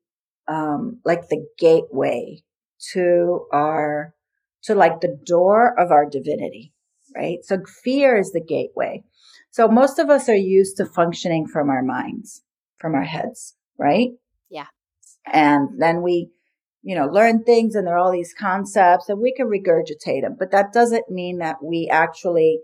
um 0.47 0.99
like 1.05 1.27
the 1.29 1.45
gateway 1.57 2.43
to 2.93 3.47
our 3.51 4.13
to 4.63 4.75
like 4.75 5.01
the 5.01 5.17
door 5.25 5.79
of 5.79 5.91
our 5.91 6.09
divinity, 6.09 6.73
right? 7.15 7.37
So 7.43 7.59
fear 7.83 8.17
is 8.17 8.31
the 8.31 8.41
gateway. 8.41 9.03
So 9.51 9.67
most 9.67 9.99
of 9.99 10.09
us 10.09 10.27
are 10.27 10.35
used 10.35 10.77
to 10.77 10.85
functioning 10.85 11.47
from 11.47 11.69
our 11.69 11.83
minds, 11.83 12.43
from 12.77 12.95
our 12.95 13.03
heads, 13.03 13.55
right? 13.77 14.09
Yeah. 14.49 14.65
And 15.25 15.69
then 15.79 16.01
we, 16.01 16.31
you 16.81 16.95
know, 16.95 17.05
learn 17.05 17.43
things 17.43 17.75
and 17.75 17.87
there 17.87 17.95
are 17.95 17.99
all 17.99 18.11
these 18.11 18.33
concepts 18.37 19.07
and 19.07 19.19
we 19.19 19.33
can 19.33 19.47
regurgitate 19.47 20.21
them, 20.21 20.35
but 20.37 20.51
that 20.51 20.73
doesn't 20.73 21.09
mean 21.09 21.37
that 21.39 21.57
we 21.63 21.87
actually 21.91 22.59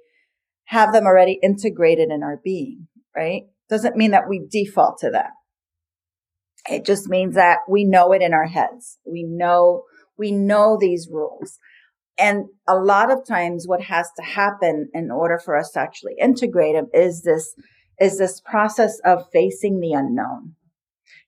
have 0.65 0.91
them 0.91 1.05
already 1.05 1.39
integrated 1.41 2.09
in 2.09 2.23
our 2.23 2.39
being, 2.43 2.87
right? 3.15 3.43
Doesn't 3.69 3.95
mean 3.95 4.11
that 4.11 4.27
we 4.27 4.45
default 4.49 4.99
to 4.99 5.11
that. 5.11 5.31
It 6.69 6.85
just 6.85 7.07
means 7.07 7.35
that 7.35 7.59
we 7.67 7.85
know 7.85 8.11
it 8.11 8.21
in 8.21 8.33
our 8.33 8.47
heads. 8.47 8.99
We 9.05 9.23
know, 9.23 9.83
we 10.17 10.31
know 10.31 10.77
these 10.79 11.09
rules. 11.11 11.57
And 12.17 12.45
a 12.67 12.75
lot 12.75 13.11
of 13.11 13.25
times 13.25 13.67
what 13.67 13.81
has 13.81 14.09
to 14.17 14.23
happen 14.23 14.89
in 14.93 15.09
order 15.09 15.39
for 15.39 15.57
us 15.57 15.71
to 15.71 15.79
actually 15.79 16.15
integrate 16.21 16.75
them 16.75 16.87
is 16.93 17.23
this, 17.23 17.55
is 17.99 18.17
this 18.17 18.41
process 18.41 18.99
of 19.03 19.25
facing 19.31 19.79
the 19.79 19.93
unknown. 19.93 20.55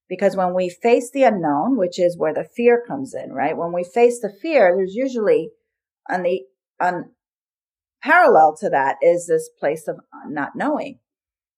Because 0.07 0.35
when 0.35 0.53
we 0.53 0.69
face 0.69 1.09
the 1.11 1.23
unknown, 1.23 1.77
which 1.77 1.99
is 1.99 2.17
where 2.17 2.33
the 2.33 2.43
fear 2.43 2.83
comes 2.85 3.15
in, 3.15 3.31
right? 3.31 3.57
When 3.57 3.73
we 3.73 3.83
face 3.83 4.19
the 4.19 4.31
fear, 4.41 4.75
there's 4.75 4.93
usually 4.93 5.49
on 6.09 6.23
the, 6.23 6.41
on 6.79 7.11
parallel 8.03 8.55
to 8.59 8.69
that 8.69 8.97
is 9.01 9.27
this 9.27 9.49
place 9.59 9.87
of 9.87 9.97
not 10.27 10.51
knowing. 10.55 10.99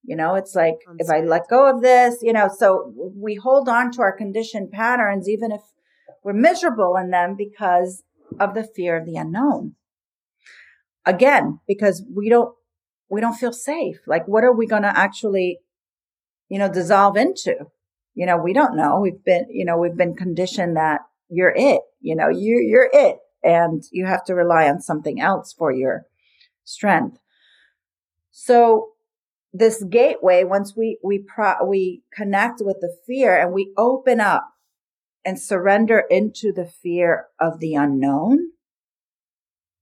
You 0.06 0.16
know, 0.16 0.36
it's 0.36 0.56
like 0.56 0.76
if 1.00 1.10
I 1.10 1.22
let 1.22 1.48
go 1.50 1.70
of 1.70 1.82
this, 1.82 2.18
you 2.22 2.34
know, 2.34 2.50
so 2.56 2.94
we 3.16 3.36
hold 3.36 3.68
on 3.68 3.92
to 3.94 4.02
our 4.02 4.16
conditioned 4.16 4.72
patterns, 4.72 5.28
even 5.28 5.52
if 5.52 5.62
we're 6.24 6.34
miserable 6.34 6.96
in 6.96 7.10
them 7.10 7.36
because 7.38 8.04
of 8.40 8.54
the 8.54 8.64
fear 8.64 8.98
of 8.98 9.06
the 9.06 9.16
unknown. 9.16 9.76
Again, 11.06 11.60
because 11.68 12.04
we 12.14 12.30
don't, 12.30 12.54
we 13.10 13.22
don't 13.22 13.36
feel 13.36 13.54
safe. 13.54 13.98
Like, 14.08 14.28
what 14.28 14.44
are 14.44 14.56
we 14.56 14.68
going 14.68 14.84
to 14.84 14.98
actually, 14.98 15.60
you 16.50 16.60
know, 16.60 16.72
dissolve 16.72 17.18
into? 17.18 17.68
you 18.16 18.26
know, 18.26 18.38
we 18.38 18.54
don't 18.54 18.76
know. 18.76 19.00
We've 19.00 19.24
been, 19.24 19.46
you 19.50 19.66
know, 19.66 19.78
we've 19.78 19.96
been 19.96 20.16
conditioned 20.16 20.78
that 20.78 21.02
you're 21.30 21.54
it, 21.56 21.82
you 22.00 22.16
know, 22.16 22.30
you, 22.30 22.58
you're 22.66 22.90
it 22.92 23.18
and 23.44 23.84
you 23.92 24.06
have 24.06 24.24
to 24.26 24.34
rely 24.34 24.68
on 24.70 24.82
something 24.82 25.20
else 25.20 25.54
for 25.54 25.72
your 25.72 26.06
strength. 26.64 27.18
So 28.32 28.90
this 29.58 29.84
gateway, 29.84 30.44
once 30.44 30.76
we, 30.76 31.00
we 31.04 31.20
pro, 31.20 31.64
we 31.66 32.02
connect 32.14 32.62
with 32.62 32.78
the 32.82 32.96
fear 33.08 33.36
and 33.36 33.54
we 33.54 33.72
open 33.78 34.20
up 34.20 34.50
and 35.24 35.40
surrender 35.40 36.04
into 36.10 36.52
the 36.52 36.66
fear 36.66 37.28
of 37.40 37.60
the 37.60 37.76
unknown, 37.76 38.40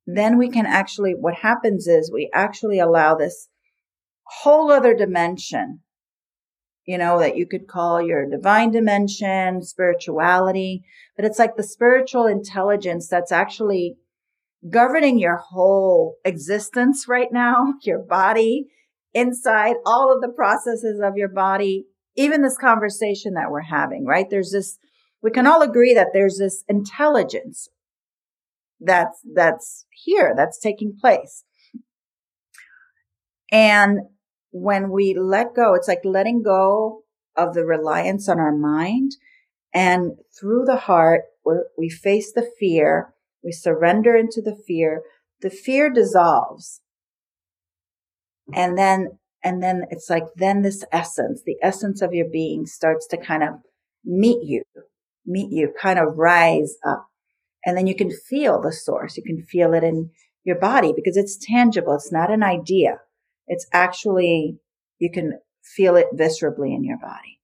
then 0.05 0.37
we 0.37 0.49
can 0.49 0.65
actually, 0.65 1.13
what 1.13 1.35
happens 1.35 1.87
is 1.87 2.11
we 2.11 2.29
actually 2.33 2.79
allow 2.79 3.15
this 3.15 3.49
whole 4.25 4.71
other 4.71 4.93
dimension 4.93 5.81
you 6.85 6.97
know, 6.97 7.19
that 7.19 7.37
you 7.37 7.47
could 7.47 7.67
call 7.67 8.01
your 8.01 8.29
divine 8.29 8.71
dimension, 8.71 9.61
spirituality, 9.61 10.83
but 11.15 11.25
it's 11.25 11.39
like 11.39 11.55
the 11.55 11.63
spiritual 11.63 12.25
intelligence 12.25 13.07
that's 13.07 13.31
actually 13.31 13.95
governing 14.69 15.17
your 15.17 15.37
whole 15.37 16.17
existence 16.25 17.05
right 17.07 17.31
now, 17.31 17.73
your 17.83 17.99
body, 17.99 18.67
inside 19.13 19.75
all 19.85 20.13
of 20.13 20.21
the 20.21 20.33
processes 20.33 20.99
of 21.03 21.17
your 21.17 21.29
body, 21.29 21.85
even 22.15 22.41
this 22.41 22.57
conversation 22.57 23.33
that 23.33 23.51
we're 23.51 23.61
having, 23.61 24.05
right? 24.05 24.27
There's 24.29 24.51
this, 24.51 24.77
we 25.21 25.31
can 25.31 25.47
all 25.47 25.61
agree 25.61 25.93
that 25.93 26.09
there's 26.13 26.37
this 26.37 26.63
intelligence 26.67 27.69
that's, 28.79 29.19
that's 29.33 29.85
here, 29.91 30.33
that's 30.35 30.59
taking 30.59 30.95
place. 30.99 31.43
And 33.51 33.99
when 34.51 34.89
we 34.89 35.15
let 35.17 35.55
go, 35.55 35.73
it's 35.73 35.87
like 35.87 36.01
letting 36.03 36.41
go 36.43 37.03
of 37.35 37.53
the 37.53 37.65
reliance 37.65 38.27
on 38.27 38.39
our 38.39 38.55
mind 38.55 39.13
and 39.73 40.17
through 40.39 40.65
the 40.65 40.77
heart 40.77 41.23
we 41.77 41.89
face 41.89 42.31
the 42.31 42.47
fear, 42.59 43.13
we 43.43 43.51
surrender 43.51 44.15
into 44.15 44.41
the 44.41 44.55
fear, 44.55 45.01
the 45.41 45.49
fear 45.49 45.89
dissolves. 45.89 46.81
And 48.51 48.77
then, 48.77 49.19
and 49.43 49.63
then 49.63 49.83
it's 49.89 50.09
like, 50.09 50.25
then 50.35 50.61
this 50.61 50.83
essence, 50.91 51.43
the 51.45 51.57
essence 51.61 52.01
of 52.01 52.13
your 52.13 52.27
being 52.31 52.65
starts 52.65 53.07
to 53.07 53.17
kind 53.17 53.43
of 53.43 53.49
meet 54.03 54.43
you, 54.43 54.63
meet 55.25 55.51
you, 55.51 55.73
kind 55.81 55.99
of 55.99 56.17
rise 56.17 56.75
up. 56.85 57.07
And 57.65 57.77
then 57.77 57.87
you 57.87 57.95
can 57.95 58.11
feel 58.11 58.61
the 58.61 58.73
source. 58.73 59.15
You 59.15 59.23
can 59.23 59.41
feel 59.41 59.73
it 59.73 59.83
in 59.83 60.09
your 60.43 60.59
body 60.59 60.93
because 60.95 61.15
it's 61.15 61.37
tangible. 61.37 61.95
It's 61.95 62.11
not 62.11 62.31
an 62.31 62.43
idea. 62.43 62.97
It's 63.47 63.65
actually, 63.71 64.57
you 64.99 65.09
can 65.11 65.39
feel 65.63 65.95
it 65.95 66.07
viscerally 66.13 66.75
in 66.75 66.83
your 66.83 66.97
body. 66.97 67.39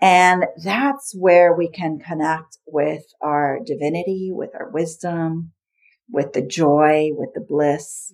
And 0.00 0.44
that's 0.62 1.14
where 1.18 1.54
we 1.54 1.70
can 1.70 1.98
connect 1.98 2.58
with 2.66 3.04
our 3.22 3.58
divinity, 3.64 4.30
with 4.32 4.50
our 4.54 4.70
wisdom, 4.70 5.52
with 6.10 6.34
the 6.34 6.42
joy, 6.42 7.10
with 7.12 7.30
the 7.34 7.40
bliss. 7.40 8.12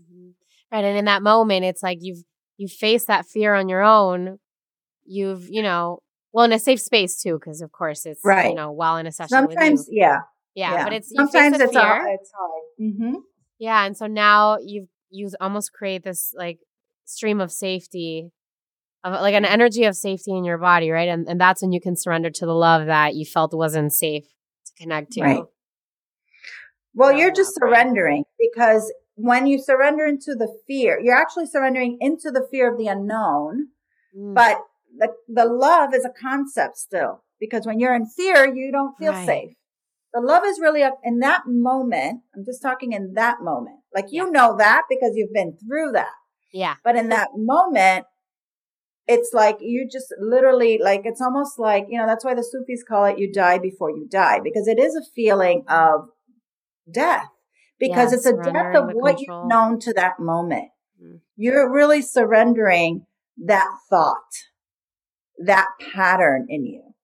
Right. 0.72 0.84
And 0.84 0.98
in 0.98 1.04
that 1.06 1.22
moment, 1.22 1.64
it's 1.64 1.82
like 1.82 1.98
you've, 2.00 2.22
you 2.56 2.68
face 2.68 3.06
that 3.06 3.26
fear 3.26 3.54
on 3.54 3.68
your 3.68 3.82
own. 3.82 4.38
You've, 5.04 5.48
you 5.48 5.62
know, 5.62 6.00
well, 6.32 6.44
in 6.44 6.52
a 6.52 6.58
safe 6.58 6.80
space 6.80 7.20
too, 7.20 7.38
because 7.38 7.60
of 7.60 7.72
course 7.72 8.06
it's, 8.06 8.20
right. 8.24 8.50
you 8.50 8.54
know, 8.54 8.70
while 8.70 8.96
in 8.96 9.06
a 9.06 9.12
session. 9.12 9.30
Sometimes, 9.30 9.88
yeah. 9.90 10.20
yeah. 10.54 10.74
yeah. 10.74 10.84
But 10.84 10.92
it's, 10.92 11.12
sometimes 11.14 11.58
it's, 11.60 11.74
hard, 11.74 12.08
it's 12.12 12.32
hard. 12.36 12.62
Mm-hmm. 12.80 13.14
Yeah. 13.58 13.84
And 13.84 13.96
so 13.96 14.06
now 14.06 14.58
you've, 14.64 14.88
you 15.10 15.28
almost 15.40 15.72
create 15.72 16.04
this 16.04 16.32
like 16.36 16.58
stream 17.04 17.40
of 17.40 17.50
safety 17.50 18.30
of 19.02 19.12
like 19.14 19.34
an 19.34 19.44
energy 19.44 19.84
of 19.84 19.96
safety 19.96 20.30
in 20.30 20.44
your 20.44 20.58
body 20.58 20.90
right 20.90 21.08
and, 21.08 21.26
and 21.28 21.40
that's 21.40 21.62
when 21.62 21.72
you 21.72 21.80
can 21.80 21.96
surrender 21.96 22.30
to 22.30 22.46
the 22.46 22.54
love 22.54 22.86
that 22.86 23.14
you 23.14 23.24
felt 23.24 23.52
wasn't 23.54 23.92
safe 23.92 24.24
to 24.64 24.72
connect 24.80 25.12
to 25.12 25.22
right. 25.22 25.42
well 26.94 27.12
you're 27.12 27.32
just 27.32 27.54
surrendering 27.54 28.24
because 28.38 28.92
when 29.22 29.46
you 29.46 29.58
surrender 29.58 30.06
into 30.06 30.34
the 30.34 30.52
fear 30.66 31.00
you're 31.02 31.16
actually 31.16 31.46
surrendering 31.46 31.96
into 32.00 32.30
the 32.30 32.46
fear 32.50 32.70
of 32.70 32.78
the 32.78 32.86
unknown 32.86 33.68
mm. 34.16 34.34
but 34.34 34.58
the, 34.98 35.08
the 35.28 35.44
love 35.44 35.94
is 35.94 36.04
a 36.04 36.20
concept 36.20 36.76
still 36.76 37.22
because 37.38 37.66
when 37.66 37.78
you're 37.78 37.94
in 37.94 38.06
fear 38.06 38.52
you 38.54 38.70
don't 38.72 38.96
feel 38.98 39.12
right. 39.12 39.26
safe 39.26 39.52
the 40.12 40.20
love 40.20 40.42
is 40.44 40.58
really 40.60 40.82
a, 40.82 40.90
in 41.04 41.20
that 41.20 41.42
moment 41.46 42.20
i'm 42.34 42.44
just 42.44 42.62
talking 42.62 42.92
in 42.92 43.14
that 43.14 43.38
moment 43.40 43.78
like 43.94 44.06
you 44.10 44.24
yeah. 44.24 44.30
know 44.30 44.56
that 44.56 44.82
because 44.88 45.12
you've 45.14 45.32
been 45.32 45.56
through 45.66 45.92
that 45.92 46.14
yeah. 46.52 46.74
But 46.84 46.96
in 46.96 47.08
that 47.10 47.30
moment, 47.36 48.06
it's 49.06 49.32
like 49.32 49.58
you 49.60 49.88
just 49.90 50.12
literally 50.20 50.78
like 50.82 51.02
it's 51.04 51.20
almost 51.20 51.58
like 51.58 51.86
you 51.88 51.98
know 51.98 52.06
that's 52.06 52.24
why 52.24 52.34
the 52.34 52.44
Sufis 52.44 52.84
call 52.86 53.06
it 53.06 53.18
you 53.18 53.32
die 53.32 53.58
before 53.58 53.90
you 53.90 54.06
die 54.08 54.40
because 54.42 54.68
it 54.68 54.78
is 54.78 54.94
a 54.94 55.02
feeling 55.14 55.64
of 55.68 56.08
death 56.92 57.26
because 57.80 58.12
yes, 58.12 58.24
it's 58.24 58.26
a 58.26 58.52
death 58.52 58.76
of 58.76 58.90
what 58.92 59.16
control. 59.16 59.40
you've 59.42 59.48
known 59.48 59.80
to 59.80 59.92
that 59.94 60.20
moment. 60.20 60.68
Mm-hmm. 61.02 61.16
You're 61.36 61.72
really 61.72 62.02
surrendering 62.02 63.06
that 63.44 63.68
thought, 63.88 64.46
that 65.44 65.66
pattern 65.92 66.46
in 66.48 66.66
you. 66.66 66.94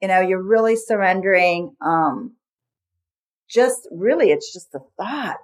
You 0.00 0.08
know, 0.08 0.20
you're 0.20 0.42
really 0.42 0.76
surrendering 0.76 1.76
um 1.84 2.36
just 3.48 3.88
really 3.90 4.30
it's 4.30 4.52
just 4.52 4.72
the 4.72 4.80
thought 4.96 5.36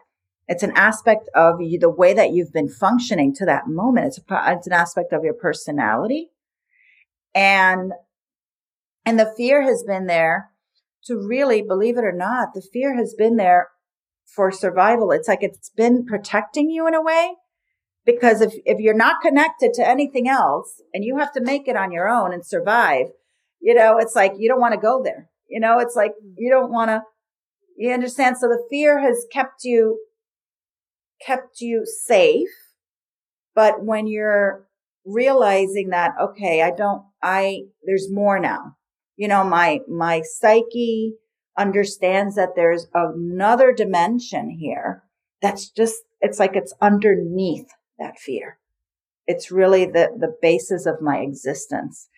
it's 0.48 0.62
an 0.62 0.72
aspect 0.76 1.28
of 1.34 1.60
you, 1.60 1.78
the 1.78 1.90
way 1.90 2.14
that 2.14 2.30
you've 2.30 2.52
been 2.52 2.68
functioning 2.68 3.34
to 3.34 3.46
that 3.46 3.66
moment. 3.66 4.06
It's, 4.06 4.18
a, 4.18 4.52
it's 4.52 4.66
an 4.66 4.72
aspect 4.72 5.12
of 5.12 5.24
your 5.24 5.34
personality. 5.34 6.30
And, 7.34 7.92
and 9.04 9.18
the 9.18 9.32
fear 9.36 9.62
has 9.62 9.82
been 9.82 10.06
there 10.06 10.50
to 11.04 11.16
really, 11.16 11.62
believe 11.62 11.98
it 11.98 12.04
or 12.04 12.12
not, 12.12 12.54
the 12.54 12.62
fear 12.62 12.96
has 12.96 13.14
been 13.14 13.36
there 13.36 13.68
for 14.34 14.50
survival. 14.50 15.12
It's 15.12 15.28
like 15.28 15.42
it's 15.42 15.70
been 15.70 16.04
protecting 16.04 16.70
you 16.70 16.86
in 16.86 16.94
a 16.94 17.02
way. 17.02 17.34
Because 18.04 18.40
if, 18.40 18.54
if 18.64 18.78
you're 18.78 18.94
not 18.94 19.20
connected 19.20 19.72
to 19.74 19.88
anything 19.88 20.28
else 20.28 20.80
and 20.94 21.04
you 21.04 21.18
have 21.18 21.32
to 21.32 21.40
make 21.40 21.66
it 21.66 21.76
on 21.76 21.90
your 21.90 22.08
own 22.08 22.32
and 22.32 22.46
survive, 22.46 23.06
you 23.60 23.74
know, 23.74 23.98
it's 23.98 24.14
like 24.14 24.34
you 24.38 24.48
don't 24.48 24.60
want 24.60 24.74
to 24.74 24.80
go 24.80 25.02
there. 25.02 25.28
You 25.48 25.58
know, 25.58 25.80
it's 25.80 25.96
like 25.96 26.12
mm. 26.12 26.34
you 26.36 26.50
don't 26.50 26.70
want 26.70 26.90
to, 26.90 27.02
you 27.76 27.92
understand? 27.92 28.38
So 28.38 28.46
the 28.46 28.64
fear 28.70 29.00
has 29.00 29.26
kept 29.32 29.64
you 29.64 29.98
kept 31.24 31.60
you 31.60 31.84
safe. 31.84 32.48
But 33.54 33.84
when 33.84 34.06
you're 34.06 34.66
realizing 35.04 35.88
that, 35.90 36.12
okay, 36.20 36.62
I 36.62 36.70
don't, 36.70 37.02
I, 37.22 37.62
there's 37.84 38.10
more 38.10 38.38
now. 38.38 38.76
You 39.16 39.28
know, 39.28 39.44
my, 39.44 39.80
my 39.88 40.22
psyche 40.22 41.14
understands 41.58 42.36
that 42.36 42.50
there's 42.56 42.86
another 42.94 43.72
dimension 43.72 44.50
here 44.50 45.02
that's 45.40 45.70
just, 45.70 45.96
it's 46.20 46.38
like 46.38 46.54
it's 46.54 46.74
underneath 46.80 47.68
that 47.98 48.18
fear. 48.18 48.58
It's 49.26 49.50
really 49.50 49.86
the, 49.86 50.10
the 50.18 50.34
basis 50.40 50.86
of 50.86 51.02
my 51.02 51.18
existence. 51.18 52.08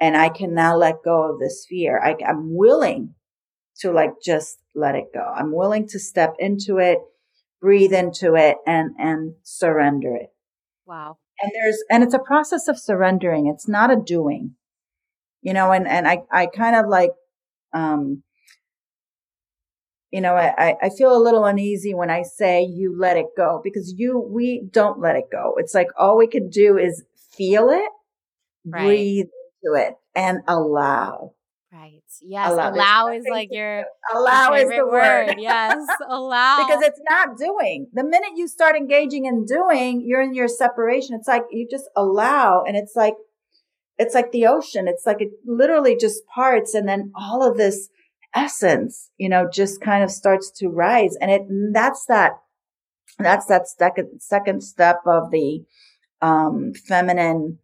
And 0.00 0.16
I 0.16 0.28
can 0.28 0.54
now 0.54 0.76
let 0.76 1.04
go 1.04 1.32
of 1.32 1.38
this 1.38 1.66
fear. 1.68 2.00
I, 2.02 2.16
I'm 2.26 2.56
willing 2.56 3.14
to 3.80 3.92
like 3.92 4.12
just 4.24 4.58
let 4.74 4.94
it 4.94 5.06
go. 5.12 5.20
I'm 5.20 5.54
willing 5.54 5.86
to 5.88 5.98
step 5.98 6.34
into 6.38 6.78
it, 6.78 6.98
breathe 7.60 7.92
into 7.92 8.34
it 8.34 8.56
and, 8.66 8.90
and 8.98 9.34
surrender 9.42 10.16
it. 10.16 10.30
Wow. 10.86 11.18
And 11.42 11.52
there's, 11.54 11.82
and 11.90 12.02
it's 12.02 12.14
a 12.14 12.18
process 12.18 12.68
of 12.68 12.78
surrendering. 12.78 13.46
It's 13.46 13.68
not 13.68 13.90
a 13.90 13.96
doing, 13.96 14.56
you 15.42 15.52
know, 15.52 15.72
and, 15.72 15.86
and 15.86 16.06
I, 16.06 16.22
I 16.30 16.46
kind 16.46 16.76
of 16.76 16.86
like, 16.88 17.12
um, 17.72 18.22
you 20.10 20.20
know, 20.20 20.34
I, 20.34 20.76
I 20.82 20.90
feel 20.90 21.16
a 21.16 21.22
little 21.22 21.44
uneasy 21.44 21.94
when 21.94 22.10
I 22.10 22.22
say 22.22 22.62
you 22.62 22.96
let 22.98 23.16
it 23.16 23.26
go 23.36 23.60
because 23.62 23.94
you, 23.96 24.18
we 24.18 24.62
don't 24.72 24.98
let 24.98 25.16
it 25.16 25.26
go. 25.30 25.54
It's 25.56 25.74
like 25.74 25.88
all 25.96 26.16
we 26.16 26.26
can 26.26 26.48
do 26.48 26.76
is 26.76 27.04
feel 27.36 27.70
it, 27.70 27.90
right. 28.64 28.84
breathe 28.84 29.26
into 29.62 29.80
it 29.80 29.94
and 30.16 30.40
allow. 30.48 31.34
Right. 31.72 32.02
Yes. 32.20 32.50
Allow, 32.50 32.74
allow 32.74 33.08
is 33.12 33.24
like 33.30 33.50
your 33.52 33.84
allow 34.12 34.54
is 34.54 34.68
the 34.68 34.84
word. 34.84 35.28
word. 35.28 35.36
Yes. 35.38 35.86
allow. 36.08 36.66
because 36.66 36.82
it's 36.82 37.00
not 37.08 37.38
doing. 37.38 37.86
The 37.92 38.02
minute 38.02 38.30
you 38.34 38.48
start 38.48 38.74
engaging 38.74 39.26
in 39.26 39.44
doing, 39.44 40.02
you're 40.04 40.20
in 40.20 40.34
your 40.34 40.48
separation. 40.48 41.14
It's 41.14 41.28
like 41.28 41.44
you 41.52 41.68
just 41.70 41.88
allow 41.96 42.64
and 42.66 42.76
it's 42.76 42.96
like 42.96 43.14
it's 43.98 44.14
like 44.16 44.32
the 44.32 44.46
ocean. 44.46 44.88
It's 44.88 45.06
like 45.06 45.20
it 45.20 45.28
literally 45.46 45.96
just 45.96 46.26
parts 46.26 46.74
and 46.74 46.88
then 46.88 47.12
all 47.14 47.48
of 47.48 47.56
this 47.56 47.88
essence, 48.34 49.10
you 49.16 49.28
know, 49.28 49.48
just 49.52 49.80
kind 49.80 50.04
of 50.04 50.10
starts 50.10 50.50
to 50.58 50.68
rise. 50.68 51.16
And 51.20 51.30
it 51.30 51.42
that's 51.72 52.04
that 52.06 52.32
that's 53.18 53.46
that 53.46 53.68
second 53.68 54.20
second 54.20 54.62
step 54.62 55.00
of 55.06 55.30
the 55.30 55.64
um 56.22 56.72
feminine 56.86 57.58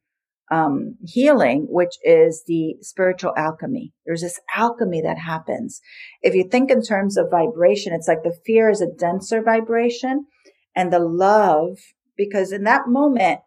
um, 0.51 0.97
healing, 1.05 1.67
which 1.69 1.95
is 2.05 2.45
the 2.47 2.77
spiritual 2.81 3.33
alchemy. 3.37 3.93
There's 4.05 4.21
this 4.21 4.41
alchemy 4.55 5.03
that 5.03 5.19
happens. 5.19 5.81
If 6.23 6.35
you 6.35 6.49
think 6.49 6.71
in 6.71 6.83
terms 6.83 7.17
of 7.17 7.31
vibration, 7.31 7.93
it's 7.93 8.09
like 8.09 8.23
the 8.23 8.39
fear 8.45 8.71
is 8.71 8.81
a 8.81 8.87
denser 8.87 9.43
vibration 9.43 10.27
and 10.75 10.93
the 10.93 10.99
love, 10.99 11.79
because 12.17 12.53
in 12.53 12.65
that 12.65 12.87
moment, 12.87 13.41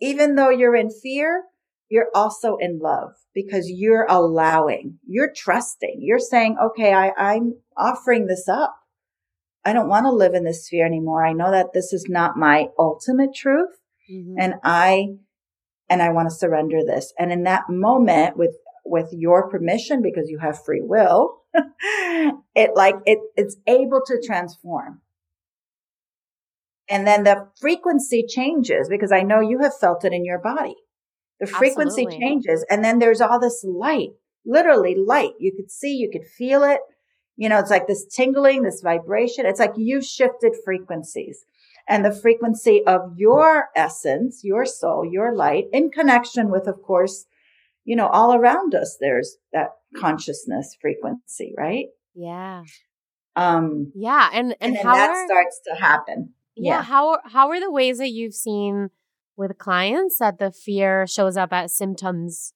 even 0.00 0.34
though 0.34 0.50
you're 0.50 0.76
in 0.76 0.90
fear, 0.90 1.44
you're 1.94 2.10
also 2.12 2.56
in 2.56 2.80
love 2.82 3.12
because 3.36 3.70
you're 3.70 4.04
allowing, 4.08 4.98
you're 5.06 5.30
trusting, 5.32 6.00
you're 6.00 6.18
saying, 6.18 6.56
okay, 6.60 6.92
I, 6.92 7.12
I'm 7.16 7.54
offering 7.76 8.26
this 8.26 8.48
up. 8.48 8.74
I 9.64 9.72
don't 9.72 9.88
want 9.88 10.04
to 10.06 10.10
live 10.10 10.34
in 10.34 10.42
this 10.42 10.66
sphere 10.66 10.84
anymore. 10.84 11.24
I 11.24 11.34
know 11.34 11.52
that 11.52 11.68
this 11.72 11.92
is 11.92 12.06
not 12.08 12.36
my 12.36 12.66
ultimate 12.76 13.30
truth. 13.32 13.70
Mm-hmm. 14.12 14.34
And 14.40 14.54
I 14.64 15.06
and 15.88 16.02
I 16.02 16.10
want 16.10 16.28
to 16.28 16.34
surrender 16.34 16.80
this. 16.84 17.12
And 17.16 17.30
in 17.30 17.44
that 17.44 17.70
moment 17.70 18.36
with, 18.36 18.56
with 18.84 19.10
your 19.12 19.48
permission, 19.48 20.02
because 20.02 20.28
you 20.28 20.40
have 20.40 20.64
free 20.64 20.82
will, 20.82 21.42
it 21.54 22.70
like, 22.74 22.96
it, 23.06 23.20
it's 23.36 23.56
able 23.68 24.02
to 24.06 24.20
transform. 24.26 25.00
And 26.90 27.06
then 27.06 27.22
the 27.22 27.46
frequency 27.60 28.24
changes 28.28 28.88
because 28.90 29.12
I 29.12 29.22
know 29.22 29.38
you 29.38 29.60
have 29.60 29.78
felt 29.78 30.04
it 30.04 30.12
in 30.12 30.24
your 30.24 30.40
body. 30.40 30.74
The 31.46 31.52
frequency 31.52 32.02
Absolutely. 32.02 32.18
changes 32.18 32.64
and 32.70 32.84
then 32.84 32.98
there's 32.98 33.20
all 33.20 33.40
this 33.40 33.64
light, 33.64 34.10
literally 34.44 34.94
light. 34.94 35.32
You 35.38 35.52
could 35.54 35.70
see, 35.70 35.94
you 35.94 36.10
could 36.10 36.26
feel 36.26 36.62
it. 36.62 36.80
You 37.36 37.48
know, 37.48 37.58
it's 37.58 37.70
like 37.70 37.86
this 37.86 38.06
tingling, 38.06 38.62
this 38.62 38.80
vibration. 38.80 39.46
It's 39.46 39.58
like 39.58 39.72
you've 39.76 40.04
shifted 40.04 40.54
frequencies 40.64 41.44
and 41.88 42.04
the 42.04 42.12
frequency 42.12 42.82
of 42.86 43.14
your 43.16 43.68
essence, 43.76 44.42
your 44.42 44.64
soul, 44.64 45.04
your 45.04 45.34
light 45.34 45.64
in 45.72 45.90
connection 45.90 46.50
with, 46.50 46.66
of 46.66 46.82
course, 46.82 47.26
you 47.84 47.96
know, 47.96 48.06
all 48.06 48.34
around 48.34 48.74
us, 48.74 48.96
there's 48.98 49.36
that 49.52 49.70
consciousness 49.96 50.76
frequency, 50.80 51.52
right? 51.56 51.86
Yeah. 52.14 52.64
Um, 53.36 53.92
yeah. 53.94 54.30
And, 54.32 54.56
and, 54.60 54.76
and 54.76 54.86
how 54.86 54.94
that 54.94 55.10
are, 55.10 55.26
starts 55.26 55.60
to 55.68 55.74
happen. 55.74 56.32
Yeah, 56.56 56.76
yeah. 56.76 56.82
How, 56.82 57.18
how 57.24 57.50
are 57.50 57.60
the 57.60 57.70
ways 57.70 57.98
that 57.98 58.10
you've 58.10 58.34
seen 58.34 58.90
with 59.36 59.58
clients 59.58 60.18
that 60.18 60.38
the 60.38 60.50
fear 60.50 61.06
shows 61.06 61.36
up 61.36 61.52
as 61.52 61.76
symptoms 61.76 62.52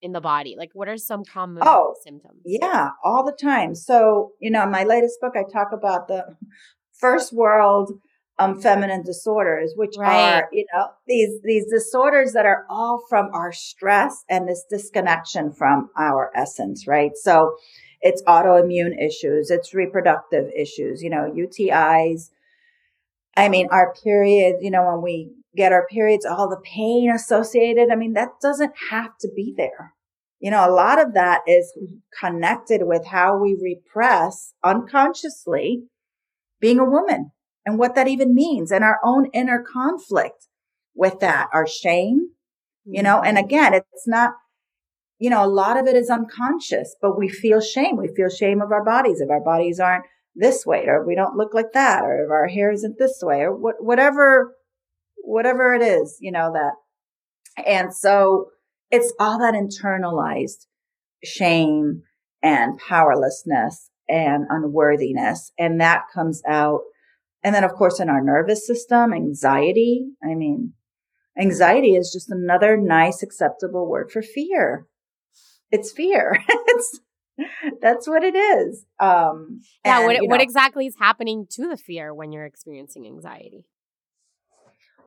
in 0.00 0.12
the 0.12 0.20
body? 0.20 0.54
Like, 0.56 0.70
what 0.72 0.88
are 0.88 0.96
some 0.96 1.24
common 1.24 1.62
oh, 1.64 1.94
symptoms? 2.04 2.40
Yeah, 2.44 2.90
all 3.04 3.24
the 3.24 3.32
time. 3.32 3.74
So, 3.74 4.32
you 4.40 4.50
know, 4.50 4.62
in 4.64 4.70
my 4.70 4.84
latest 4.84 5.20
book, 5.20 5.34
I 5.36 5.44
talk 5.50 5.68
about 5.72 6.08
the 6.08 6.36
first 6.92 7.32
world 7.32 7.92
um, 8.38 8.60
feminine 8.60 9.02
disorders, 9.02 9.72
which 9.76 9.94
right. 9.98 10.42
are, 10.42 10.48
you 10.52 10.64
know, 10.72 10.88
these, 11.06 11.40
these 11.42 11.66
disorders 11.70 12.32
that 12.34 12.46
are 12.46 12.64
all 12.70 13.02
from 13.08 13.30
our 13.32 13.52
stress 13.52 14.24
and 14.28 14.48
this 14.48 14.64
disconnection 14.70 15.52
from 15.52 15.90
our 15.96 16.30
essence, 16.36 16.86
right? 16.86 17.12
So 17.16 17.56
it's 18.00 18.22
autoimmune 18.28 18.96
issues, 19.04 19.50
it's 19.50 19.74
reproductive 19.74 20.50
issues, 20.56 21.02
you 21.02 21.10
know, 21.10 21.32
UTIs. 21.36 22.30
I 23.36 23.48
mean, 23.48 23.68
our 23.72 23.94
period, 24.04 24.56
you 24.60 24.70
know, 24.70 24.84
when 24.86 25.02
we 25.02 25.32
get 25.56 25.72
our 25.72 25.86
periods, 25.86 26.24
all 26.24 26.48
the 26.48 26.60
pain 26.62 27.10
associated. 27.10 27.90
I 27.90 27.96
mean, 27.96 28.12
that 28.14 28.40
doesn't 28.42 28.72
have 28.90 29.16
to 29.20 29.28
be 29.34 29.54
there. 29.56 29.94
You 30.40 30.50
know, 30.50 30.68
a 30.68 30.70
lot 30.70 31.00
of 31.00 31.14
that 31.14 31.40
is 31.46 31.76
connected 32.20 32.82
with 32.84 33.06
how 33.06 33.36
we 33.36 33.56
repress 33.60 34.54
unconsciously 34.62 35.84
being 36.60 36.78
a 36.78 36.84
woman 36.84 37.32
and 37.66 37.78
what 37.78 37.94
that 37.96 38.08
even 38.08 38.34
means 38.34 38.70
and 38.70 38.84
our 38.84 39.00
own 39.04 39.26
inner 39.32 39.62
conflict 39.62 40.46
with 40.94 41.20
that, 41.20 41.48
our 41.52 41.66
shame, 41.66 42.30
you 42.84 43.02
know, 43.02 43.20
and 43.20 43.36
mm-hmm. 43.36 43.46
again, 43.46 43.74
it's 43.74 44.06
not, 44.06 44.32
you 45.18 45.28
know, 45.28 45.44
a 45.44 45.46
lot 45.46 45.76
of 45.76 45.86
it 45.86 45.96
is 45.96 46.08
unconscious, 46.08 46.94
but 47.02 47.18
we 47.18 47.28
feel 47.28 47.60
shame. 47.60 47.96
We 47.96 48.14
feel 48.14 48.28
shame 48.28 48.62
of 48.62 48.70
our 48.70 48.84
bodies 48.84 49.20
if 49.20 49.30
our 49.30 49.42
bodies 49.42 49.80
aren't 49.80 50.04
this 50.36 50.64
way 50.64 50.84
or 50.86 51.02
if 51.02 51.06
we 51.06 51.16
don't 51.16 51.36
look 51.36 51.52
like 51.52 51.72
that 51.74 52.04
or 52.04 52.24
if 52.24 52.30
our 52.30 52.46
hair 52.46 52.70
isn't 52.70 52.98
this 52.98 53.20
way 53.22 53.40
or 53.40 53.56
what, 53.56 53.82
whatever, 53.82 54.54
whatever 55.28 55.74
it 55.74 55.82
is, 55.82 56.16
you 56.20 56.32
know, 56.32 56.52
that. 56.52 56.72
And 57.66 57.94
so 57.94 58.46
it's 58.90 59.12
all 59.20 59.38
that 59.38 59.54
internalized 59.54 60.66
shame 61.22 62.02
and 62.42 62.78
powerlessness 62.78 63.90
and 64.08 64.46
unworthiness. 64.48 65.52
And 65.58 65.80
that 65.80 66.04
comes 66.14 66.42
out 66.48 66.80
and 67.44 67.54
then, 67.54 67.64
of 67.64 67.72
course, 67.74 68.00
in 68.00 68.08
our 68.08 68.22
nervous 68.22 68.66
system, 68.66 69.12
anxiety. 69.12 70.06
I 70.24 70.34
mean, 70.34 70.72
anxiety 71.38 71.94
is 71.94 72.10
just 72.12 72.30
another 72.30 72.76
nice, 72.76 73.22
acceptable 73.22 73.88
word 73.88 74.10
for 74.10 74.22
fear. 74.22 74.86
It's 75.70 75.92
fear. 75.92 76.42
it's, 76.48 77.00
that's 77.80 78.08
what 78.08 78.24
it 78.24 78.34
is. 78.34 78.84
Um, 78.98 79.60
yeah. 79.84 79.98
And, 79.98 80.06
what, 80.06 80.16
know, 80.16 80.24
what 80.24 80.40
exactly 80.40 80.86
is 80.86 80.96
happening 80.98 81.46
to 81.50 81.68
the 81.68 81.76
fear 81.76 82.12
when 82.12 82.32
you're 82.32 82.46
experiencing 82.46 83.06
anxiety? 83.06 83.64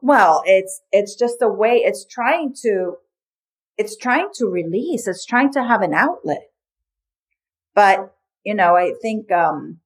Well, 0.01 0.41
it's, 0.45 0.81
it's 0.91 1.15
just 1.15 1.41
a 1.41 1.47
way 1.47 1.77
it's 1.77 2.05
trying 2.05 2.53
to, 2.63 2.97
it's 3.77 3.95
trying 3.95 4.29
to 4.35 4.47
release. 4.47 5.07
It's 5.07 5.25
trying 5.25 5.51
to 5.53 5.63
have 5.63 5.81
an 5.81 5.93
outlet. 5.93 6.49
But, 7.73 8.13
you 8.43 8.53
know, 8.53 8.75
I 8.75 8.93
think, 9.01 9.31
um, 9.31 9.79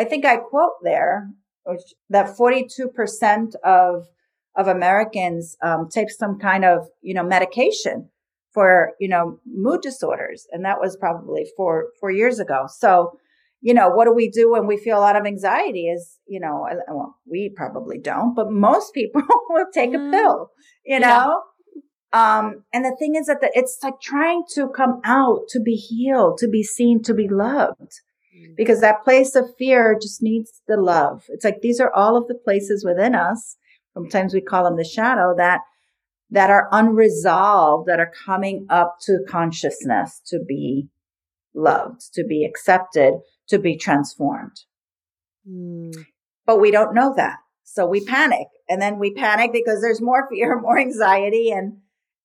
I 0.00 0.04
think 0.04 0.24
I 0.24 0.36
quote 0.36 0.82
there 0.82 1.28
which 1.68 1.94
that 2.08 2.36
42% 2.36 3.54
of 3.62 4.08
of 4.56 4.66
Americans 4.66 5.56
um, 5.62 5.88
take 5.88 6.10
some 6.10 6.38
kind 6.38 6.64
of 6.64 6.88
you 7.02 7.14
know 7.14 7.22
medication 7.22 8.08
for 8.52 8.92
you 8.98 9.08
know 9.08 9.38
mood 9.46 9.82
disorders, 9.82 10.46
and 10.50 10.64
that 10.64 10.80
was 10.80 10.96
probably 10.96 11.46
four 11.56 11.88
four 12.00 12.10
years 12.10 12.38
ago. 12.38 12.66
So, 12.68 13.18
you 13.60 13.74
know, 13.74 13.88
what 13.90 14.04
do 14.04 14.12
we 14.12 14.30
do 14.30 14.52
when 14.52 14.66
we 14.66 14.76
feel 14.76 14.98
a 14.98 15.00
lot 15.00 15.16
of 15.16 15.26
anxiety? 15.26 15.88
Is 15.88 16.18
you 16.26 16.40
know, 16.40 16.66
well, 16.88 17.16
we 17.30 17.52
probably 17.54 17.98
don't, 17.98 18.34
but 18.34 18.50
most 18.50 18.94
people 18.94 19.22
will 19.50 19.66
take 19.72 19.94
a 19.94 19.98
mm. 19.98 20.12
pill. 20.12 20.50
You 20.84 21.00
know. 21.00 21.06
Yeah. 21.08 21.36
Um, 22.10 22.64
and 22.72 22.86
the 22.86 22.96
thing 22.98 23.16
is 23.16 23.26
that 23.26 23.42
the, 23.42 23.50
it's 23.52 23.78
like 23.82 24.00
trying 24.00 24.44
to 24.54 24.70
come 24.74 25.02
out, 25.04 25.40
to 25.50 25.60
be 25.60 25.74
healed, 25.74 26.38
to 26.38 26.48
be 26.48 26.62
seen, 26.62 27.02
to 27.02 27.12
be 27.12 27.28
loved 27.28 28.00
because 28.56 28.80
that 28.80 29.04
place 29.04 29.34
of 29.34 29.54
fear 29.58 29.96
just 30.00 30.22
needs 30.22 30.62
the 30.66 30.76
love. 30.76 31.24
It's 31.28 31.44
like 31.44 31.60
these 31.60 31.80
are 31.80 31.92
all 31.94 32.16
of 32.16 32.28
the 32.28 32.34
places 32.34 32.84
within 32.84 33.14
us. 33.14 33.56
Sometimes 33.94 34.34
we 34.34 34.40
call 34.40 34.64
them 34.64 34.76
the 34.76 34.84
shadow 34.84 35.34
that 35.36 35.60
that 36.30 36.50
are 36.50 36.68
unresolved, 36.72 37.88
that 37.88 38.00
are 38.00 38.12
coming 38.26 38.66
up 38.68 38.96
to 39.00 39.24
consciousness 39.26 40.20
to 40.26 40.38
be 40.46 40.88
loved, 41.54 42.02
to 42.12 42.22
be 42.22 42.44
accepted, 42.44 43.14
to 43.48 43.58
be 43.58 43.76
transformed. 43.76 44.60
Mm. 45.48 45.94
But 46.46 46.60
we 46.60 46.70
don't 46.70 46.94
know 46.94 47.14
that. 47.16 47.38
So 47.64 47.86
we 47.86 48.04
panic 48.04 48.48
and 48.68 48.80
then 48.80 48.98
we 48.98 49.12
panic 49.12 49.52
because 49.52 49.80
there's 49.82 50.00
more 50.00 50.28
fear, 50.30 50.60
more 50.60 50.78
anxiety 50.78 51.50
and 51.50 51.78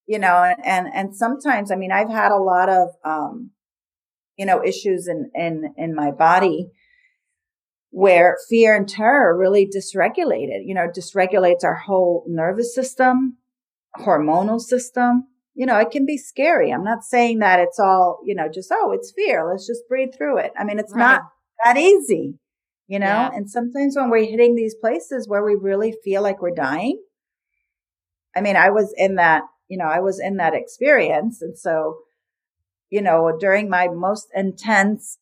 you 0.05 0.19
know, 0.19 0.43
and, 0.43 0.65
and, 0.65 0.87
and 0.93 1.15
sometimes, 1.15 1.71
I 1.71 1.75
mean, 1.75 1.91
I've 1.91 2.09
had 2.09 2.31
a 2.31 2.37
lot 2.37 2.69
of, 2.69 2.89
um, 3.05 3.51
you 4.37 4.45
know, 4.45 4.63
issues 4.63 5.07
in, 5.07 5.31
in, 5.33 5.73
in 5.77 5.95
my 5.95 6.11
body 6.11 6.71
where 7.91 8.37
fear 8.49 8.75
and 8.75 8.89
terror 8.89 9.37
really 9.37 9.67
dysregulated, 9.67 10.65
you 10.65 10.73
know, 10.73 10.87
dysregulates 10.87 11.63
our 11.63 11.75
whole 11.75 12.25
nervous 12.27 12.73
system, 12.73 13.37
hormonal 13.97 14.59
system. 14.59 15.27
You 15.55 15.65
know, 15.65 15.77
it 15.77 15.91
can 15.91 16.05
be 16.05 16.17
scary. 16.17 16.71
I'm 16.71 16.83
not 16.83 17.03
saying 17.03 17.39
that 17.39 17.59
it's 17.59 17.79
all, 17.79 18.19
you 18.25 18.33
know, 18.33 18.49
just, 18.51 18.71
oh, 18.71 18.91
it's 18.91 19.13
fear. 19.15 19.47
Let's 19.47 19.67
just 19.67 19.87
breathe 19.87 20.09
through 20.17 20.39
it. 20.39 20.51
I 20.57 20.63
mean, 20.63 20.79
it's 20.79 20.93
right. 20.93 20.99
not 20.99 21.21
that 21.63 21.77
easy, 21.77 22.39
you 22.87 22.99
know, 22.99 23.05
yeah. 23.05 23.29
and 23.33 23.49
sometimes 23.49 23.95
when 23.95 24.09
we're 24.09 24.25
hitting 24.25 24.55
these 24.55 24.73
places 24.73 25.27
where 25.27 25.43
we 25.43 25.55
really 25.55 25.93
feel 26.03 26.23
like 26.23 26.41
we're 26.41 26.55
dying, 26.55 26.99
I 28.35 28.41
mean, 28.41 28.55
I 28.55 28.71
was 28.71 28.93
in 28.97 29.15
that, 29.15 29.43
you 29.67 29.77
know, 29.77 29.85
I 29.85 29.99
was 29.99 30.19
in 30.19 30.37
that 30.37 30.55
experience. 30.55 31.41
And 31.41 31.57
so, 31.57 31.99
you 32.89 33.01
know, 33.01 33.35
during 33.39 33.69
my 33.69 33.87
most 33.87 34.27
intense 34.35 35.19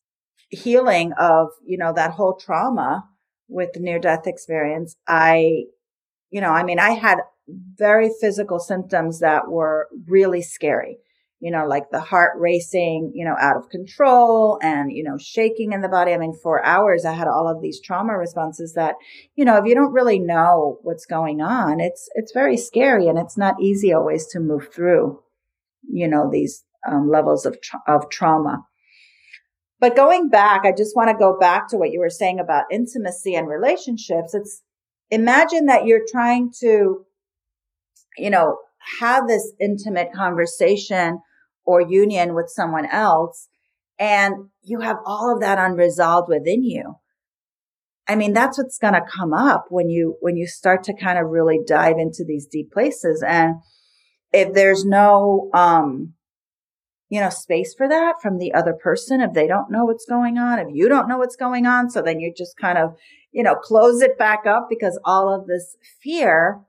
healing 0.48 1.12
of, 1.18 1.48
you 1.64 1.78
know, 1.78 1.92
that 1.92 2.12
whole 2.12 2.36
trauma 2.36 3.04
with 3.48 3.72
the 3.74 3.80
near 3.80 3.98
death 3.98 4.26
experience, 4.26 4.96
I, 5.06 5.64
you 6.30 6.40
know, 6.40 6.50
I 6.50 6.64
mean, 6.64 6.78
I 6.78 6.90
had 6.90 7.18
very 7.48 8.10
physical 8.20 8.58
symptoms 8.58 9.20
that 9.20 9.48
were 9.48 9.88
really 10.06 10.42
scary 10.42 10.98
you 11.42 11.50
know, 11.50 11.66
like 11.66 11.90
the 11.90 11.98
heart 11.98 12.38
racing, 12.38 13.10
you 13.16 13.24
know, 13.24 13.34
out 13.36 13.56
of 13.56 13.68
control 13.68 14.60
and, 14.62 14.92
you 14.92 15.02
know, 15.02 15.18
shaking 15.18 15.72
in 15.72 15.80
the 15.80 15.88
body. 15.88 16.12
I 16.12 16.18
mean, 16.18 16.34
for 16.40 16.64
hours, 16.64 17.04
I 17.04 17.14
had 17.14 17.26
all 17.26 17.48
of 17.48 17.60
these 17.60 17.80
trauma 17.80 18.16
responses 18.16 18.74
that, 18.74 18.94
you 19.34 19.44
know, 19.44 19.56
if 19.56 19.64
you 19.66 19.74
don't 19.74 19.92
really 19.92 20.20
know 20.20 20.78
what's 20.82 21.04
going 21.04 21.40
on, 21.40 21.80
it's, 21.80 22.08
it's 22.14 22.30
very 22.30 22.56
scary 22.56 23.08
and 23.08 23.18
it's 23.18 23.36
not 23.36 23.60
easy 23.60 23.92
always 23.92 24.28
to 24.28 24.38
move 24.38 24.72
through, 24.72 25.18
you 25.92 26.06
know, 26.06 26.30
these 26.30 26.62
um, 26.88 27.10
levels 27.10 27.44
of, 27.44 27.60
tra- 27.60 27.82
of 27.88 28.08
trauma. 28.08 28.62
But 29.80 29.96
going 29.96 30.28
back, 30.28 30.60
I 30.64 30.70
just 30.70 30.94
want 30.94 31.10
to 31.10 31.18
go 31.18 31.36
back 31.40 31.66
to 31.70 31.76
what 31.76 31.90
you 31.90 31.98
were 31.98 32.08
saying 32.08 32.38
about 32.38 32.66
intimacy 32.70 33.34
and 33.34 33.48
relationships. 33.48 34.32
It's 34.32 34.62
imagine 35.10 35.66
that 35.66 35.86
you're 35.86 36.06
trying 36.08 36.52
to, 36.60 37.04
you 38.16 38.30
know, 38.30 38.58
have 39.00 39.28
this 39.28 39.52
intimate 39.60 40.12
conversation 40.14 41.20
or 41.64 41.80
union 41.80 42.34
with 42.34 42.48
someone 42.48 42.86
else 42.86 43.48
and 43.98 44.48
you 44.62 44.80
have 44.80 44.96
all 45.06 45.32
of 45.32 45.40
that 45.40 45.58
unresolved 45.58 46.28
within 46.28 46.64
you. 46.64 46.96
I 48.08 48.16
mean, 48.16 48.32
that's 48.32 48.58
what's 48.58 48.78
going 48.78 48.94
to 48.94 49.06
come 49.08 49.32
up 49.32 49.66
when 49.68 49.88
you, 49.88 50.16
when 50.20 50.36
you 50.36 50.46
start 50.46 50.82
to 50.84 50.96
kind 50.96 51.18
of 51.18 51.28
really 51.28 51.60
dive 51.64 51.98
into 51.98 52.24
these 52.26 52.46
deep 52.46 52.72
places. 52.72 53.24
And 53.24 53.56
if 54.32 54.54
there's 54.54 54.84
no, 54.84 55.50
um, 55.54 56.14
you 57.08 57.20
know, 57.20 57.30
space 57.30 57.74
for 57.76 57.88
that 57.88 58.14
from 58.20 58.38
the 58.38 58.52
other 58.54 58.72
person, 58.72 59.20
if 59.20 59.34
they 59.34 59.46
don't 59.46 59.70
know 59.70 59.84
what's 59.84 60.06
going 60.06 60.36
on, 60.36 60.58
if 60.58 60.68
you 60.72 60.88
don't 60.88 61.08
know 61.08 61.18
what's 61.18 61.36
going 61.36 61.66
on, 61.66 61.90
so 61.90 62.02
then 62.02 62.18
you 62.18 62.34
just 62.36 62.56
kind 62.56 62.78
of, 62.78 62.96
you 63.30 63.42
know, 63.42 63.54
close 63.54 64.02
it 64.02 64.18
back 64.18 64.46
up 64.46 64.66
because 64.68 64.98
all 65.04 65.32
of 65.32 65.46
this 65.46 65.76
fear 66.02 66.60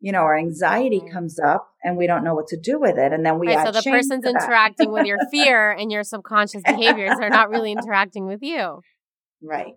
you 0.00 0.12
know, 0.12 0.20
our 0.20 0.36
anxiety 0.38 1.00
mm-hmm. 1.00 1.12
comes 1.12 1.38
up 1.38 1.68
and 1.82 1.96
we 1.96 2.06
don't 2.06 2.24
know 2.24 2.34
what 2.34 2.46
to 2.48 2.58
do 2.58 2.78
with 2.78 2.98
it. 2.98 3.12
And 3.12 3.24
then 3.24 3.38
we 3.38 3.48
right, 3.48 3.66
so 3.66 3.72
the 3.72 3.82
person's 3.82 4.24
interacting 4.24 4.92
with 4.92 5.06
your 5.06 5.18
fear 5.30 5.70
and 5.70 5.90
your 5.90 6.04
subconscious 6.04 6.62
behaviors. 6.64 7.16
They're 7.18 7.30
not 7.30 7.50
really 7.50 7.72
interacting 7.78 8.26
with 8.26 8.40
you. 8.42 8.80
Right. 9.42 9.74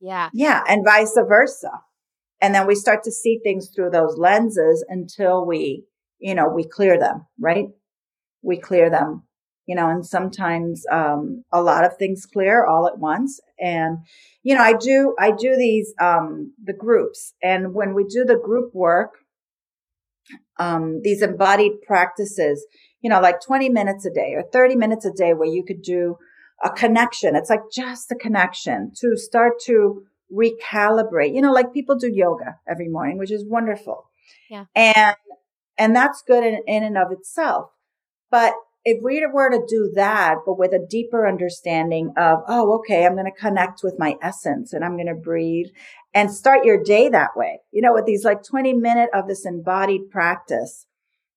Yeah. 0.00 0.30
Yeah. 0.32 0.62
And 0.68 0.84
vice 0.84 1.16
versa. 1.28 1.70
And 2.40 2.54
then 2.54 2.66
we 2.66 2.74
start 2.74 3.04
to 3.04 3.12
see 3.12 3.40
things 3.42 3.70
through 3.74 3.90
those 3.90 4.16
lenses 4.18 4.84
until 4.88 5.46
we, 5.46 5.84
you 6.18 6.34
know, 6.34 6.48
we 6.48 6.64
clear 6.64 6.98
them, 6.98 7.26
right? 7.40 7.66
We 8.42 8.58
clear 8.58 8.90
them, 8.90 9.22
you 9.66 9.74
know, 9.74 9.88
and 9.88 10.04
sometimes, 10.06 10.84
um, 10.90 11.44
a 11.52 11.62
lot 11.62 11.84
of 11.84 11.96
things 11.96 12.26
clear 12.26 12.64
all 12.64 12.86
at 12.86 12.98
once. 12.98 13.40
And, 13.58 13.98
you 14.42 14.54
know, 14.54 14.62
I 14.62 14.74
do, 14.74 15.14
I 15.18 15.30
do 15.30 15.56
these, 15.56 15.94
um, 16.00 16.52
the 16.62 16.72
groups. 16.72 17.34
And 17.42 17.74
when 17.74 17.94
we 17.94 18.04
do 18.04 18.24
the 18.24 18.36
group 18.36 18.74
work, 18.74 19.14
um, 20.58 21.00
these 21.02 21.22
embodied 21.22 21.82
practices, 21.86 22.66
you 23.00 23.10
know, 23.10 23.20
like 23.20 23.40
20 23.40 23.68
minutes 23.68 24.06
a 24.06 24.10
day 24.10 24.34
or 24.34 24.42
30 24.52 24.76
minutes 24.76 25.04
a 25.04 25.12
day 25.12 25.34
where 25.34 25.48
you 25.48 25.64
could 25.64 25.82
do 25.82 26.16
a 26.62 26.70
connection. 26.70 27.36
It's 27.36 27.50
like 27.50 27.70
just 27.72 28.10
a 28.12 28.14
connection 28.14 28.92
to 29.00 29.16
start 29.16 29.60
to 29.64 30.04
recalibrate, 30.32 31.34
you 31.34 31.40
know, 31.40 31.52
like 31.52 31.72
people 31.72 31.96
do 31.96 32.10
yoga 32.12 32.56
every 32.66 32.88
morning, 32.88 33.18
which 33.18 33.30
is 33.32 33.44
wonderful. 33.44 34.08
Yeah. 34.48 34.64
And, 34.74 35.16
and 35.76 35.96
that's 35.96 36.22
good 36.22 36.44
in, 36.44 36.62
in 36.66 36.82
and 36.82 36.96
of 36.96 37.12
itself. 37.12 37.70
But 38.30 38.54
if 38.84 39.02
we 39.02 39.26
were 39.32 39.50
to 39.50 39.64
do 39.66 39.92
that, 39.94 40.36
but 40.44 40.58
with 40.58 40.72
a 40.72 40.86
deeper 40.86 41.26
understanding 41.26 42.12
of, 42.18 42.40
oh, 42.48 42.78
okay, 42.78 43.06
I'm 43.06 43.14
going 43.14 43.24
to 43.24 43.40
connect 43.40 43.80
with 43.82 43.96
my 43.98 44.16
essence 44.22 44.72
and 44.72 44.84
I'm 44.84 44.96
going 44.96 45.08
to 45.08 45.14
breathe 45.14 45.68
and 46.12 46.30
start 46.30 46.64
your 46.64 46.82
day 46.82 47.08
that 47.08 47.30
way, 47.34 47.60
you 47.72 47.80
know, 47.80 47.94
with 47.94 48.04
these 48.04 48.24
like 48.24 48.42
20 48.42 48.74
minute 48.74 49.08
of 49.14 49.26
this 49.26 49.46
embodied 49.46 50.10
practice 50.10 50.86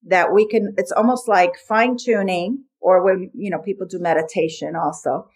that 0.05 0.33
we 0.33 0.47
can, 0.47 0.73
it's 0.77 0.91
almost 0.91 1.27
like 1.27 1.53
fine 1.67 1.95
tuning 1.97 2.65
or 2.81 3.03
when, 3.03 3.31
you 3.33 3.49
know, 3.49 3.59
people 3.59 3.87
do 3.87 3.99
meditation 3.99 4.75
also, 4.75 5.29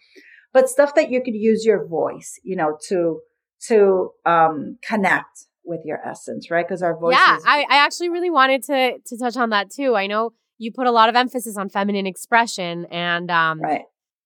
but 0.52 0.68
stuff 0.68 0.94
that 0.94 1.10
you 1.10 1.22
could 1.22 1.34
use 1.34 1.64
your 1.64 1.86
voice, 1.86 2.38
you 2.44 2.56
know, 2.56 2.76
to, 2.88 3.20
to, 3.68 4.10
um, 4.26 4.76
connect 4.86 5.46
with 5.64 5.80
your 5.84 5.98
essence, 6.06 6.50
right? 6.50 6.66
Because 6.66 6.82
our 6.82 6.98
voice. 6.98 7.14
Yeah, 7.14 7.38
I, 7.46 7.64
I 7.68 7.76
actually 7.76 8.10
really 8.10 8.30
wanted 8.30 8.64
to 8.64 8.98
to 8.98 9.16
touch 9.16 9.36
on 9.36 9.50
that 9.50 9.70
too. 9.70 9.94
I 9.94 10.06
know 10.06 10.32
you 10.62 10.70
put 10.70 10.86
a 10.86 10.92
lot 10.92 11.08
of 11.08 11.16
emphasis 11.16 11.56
on 11.56 11.68
feminine 11.68 12.06
expression 12.06 12.86
and 12.90 13.30
um 13.30 13.60
right. 13.60 13.82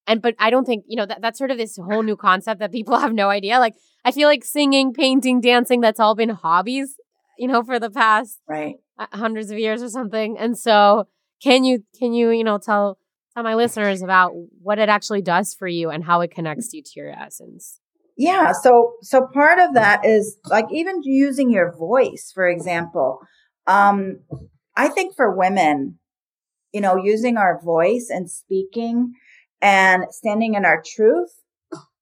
and 0.06 0.20
but 0.20 0.34
i 0.38 0.50
don't 0.50 0.66
think 0.66 0.84
you 0.86 0.96
know 0.96 1.06
that, 1.06 1.22
that's 1.22 1.38
sort 1.38 1.50
of 1.50 1.56
this 1.56 1.76
whole 1.76 2.02
new 2.02 2.16
concept 2.16 2.60
that 2.60 2.70
people 2.70 2.98
have 3.04 3.14
no 3.14 3.30
idea. 3.30 3.58
Like 3.58 3.74
i 4.04 4.12
feel 4.12 4.28
like 4.28 4.44
singing 4.44 4.92
painting 4.92 5.40
dancing 5.40 5.80
that's 5.80 5.98
all 5.98 6.14
been 6.14 6.28
hobbies 6.28 6.96
you 7.38 7.48
know 7.48 7.62
for 7.62 7.78
the 7.78 7.90
past 7.90 8.40
right. 8.48 8.76
hundreds 9.12 9.50
of 9.50 9.58
years 9.58 9.82
or 9.82 9.88
something. 9.88 10.36
And 10.38 10.58
so 10.58 11.08
can 11.42 11.64
you 11.64 11.84
can 11.98 12.12
you 12.12 12.30
you 12.30 12.44
know 12.44 12.58
tell 12.58 12.98
tell 13.34 13.42
my 13.42 13.54
listeners 13.54 14.02
about 14.02 14.32
what 14.62 14.78
it 14.78 14.88
actually 14.88 15.22
does 15.22 15.54
for 15.54 15.68
you 15.68 15.90
and 15.90 16.04
how 16.04 16.20
it 16.20 16.30
connects 16.30 16.72
you 16.72 16.82
to 16.82 16.90
your 16.96 17.10
essence? 17.10 17.80
Yeah 18.16 18.52
so 18.52 18.92
so 19.02 19.26
part 19.32 19.58
of 19.58 19.74
that 19.74 20.04
is 20.04 20.38
like 20.46 20.66
even 20.70 21.00
using 21.02 21.50
your 21.50 21.74
voice 21.76 22.30
for 22.34 22.48
example 22.48 23.20
um 23.66 24.20
i 24.74 24.88
think 24.88 25.14
for 25.14 25.36
women 25.36 25.98
you 26.76 26.82
know, 26.82 26.96
using 27.02 27.38
our 27.38 27.58
voice 27.64 28.08
and 28.10 28.30
speaking 28.30 29.14
and 29.62 30.04
standing 30.10 30.52
in 30.52 30.66
our 30.66 30.82
truth, 30.84 31.30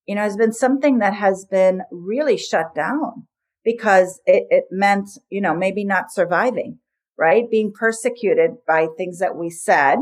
you 0.04 0.16
know, 0.16 0.22
has 0.22 0.36
been 0.36 0.52
something 0.52 0.98
that 0.98 1.14
has 1.14 1.46
been 1.48 1.82
really 1.92 2.36
shut 2.36 2.74
down 2.74 3.28
because 3.64 4.20
it, 4.26 4.48
it 4.50 4.64
meant, 4.72 5.08
you 5.30 5.40
know, 5.40 5.54
maybe 5.54 5.84
not 5.84 6.12
surviving, 6.12 6.80
right? 7.16 7.48
Being 7.48 7.72
persecuted 7.72 8.56
by 8.66 8.88
things 8.96 9.20
that 9.20 9.36
we 9.36 9.48
said, 9.48 9.98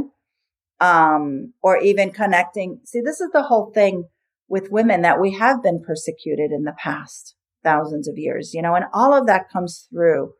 um, 0.80 1.52
or 1.62 1.76
even 1.76 2.10
connecting. 2.10 2.80
See, 2.86 3.02
this 3.02 3.20
is 3.20 3.28
the 3.34 3.42
whole 3.42 3.72
thing 3.74 4.04
with 4.48 4.72
women 4.72 5.02
that 5.02 5.20
we 5.20 5.32
have 5.32 5.62
been 5.62 5.82
persecuted 5.86 6.50
in 6.50 6.62
the 6.62 6.76
past 6.78 7.34
thousands 7.62 8.08
of 8.08 8.16
years, 8.16 8.54
you 8.54 8.62
know, 8.62 8.74
and 8.74 8.86
all 8.94 9.12
of 9.12 9.26
that 9.26 9.50
comes 9.52 9.86
through, 9.92 10.32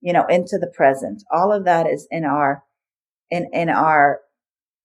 you 0.00 0.12
know, 0.12 0.26
into 0.26 0.58
the 0.58 0.70
present. 0.72 1.24
All 1.32 1.52
of 1.52 1.64
that 1.64 1.88
is 1.88 2.06
in 2.12 2.24
our 2.24 2.62
in, 3.30 3.48
in 3.52 3.68
our 3.68 4.20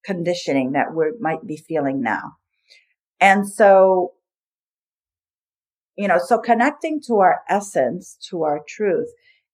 conditioning 0.06 0.74
that 0.74 0.94
we 0.94 1.06
might 1.20 1.46
be 1.46 1.58
feeling 1.58 2.02
now. 2.02 2.34
And 3.20 3.50
so, 3.50 4.14
you 5.98 6.08
know, 6.08 6.20
so 6.24 6.38
connecting 6.38 7.02
to 7.08 7.16
our 7.16 7.42
essence, 7.50 8.18
to 8.30 8.44
our 8.44 8.62
truth 8.68 9.08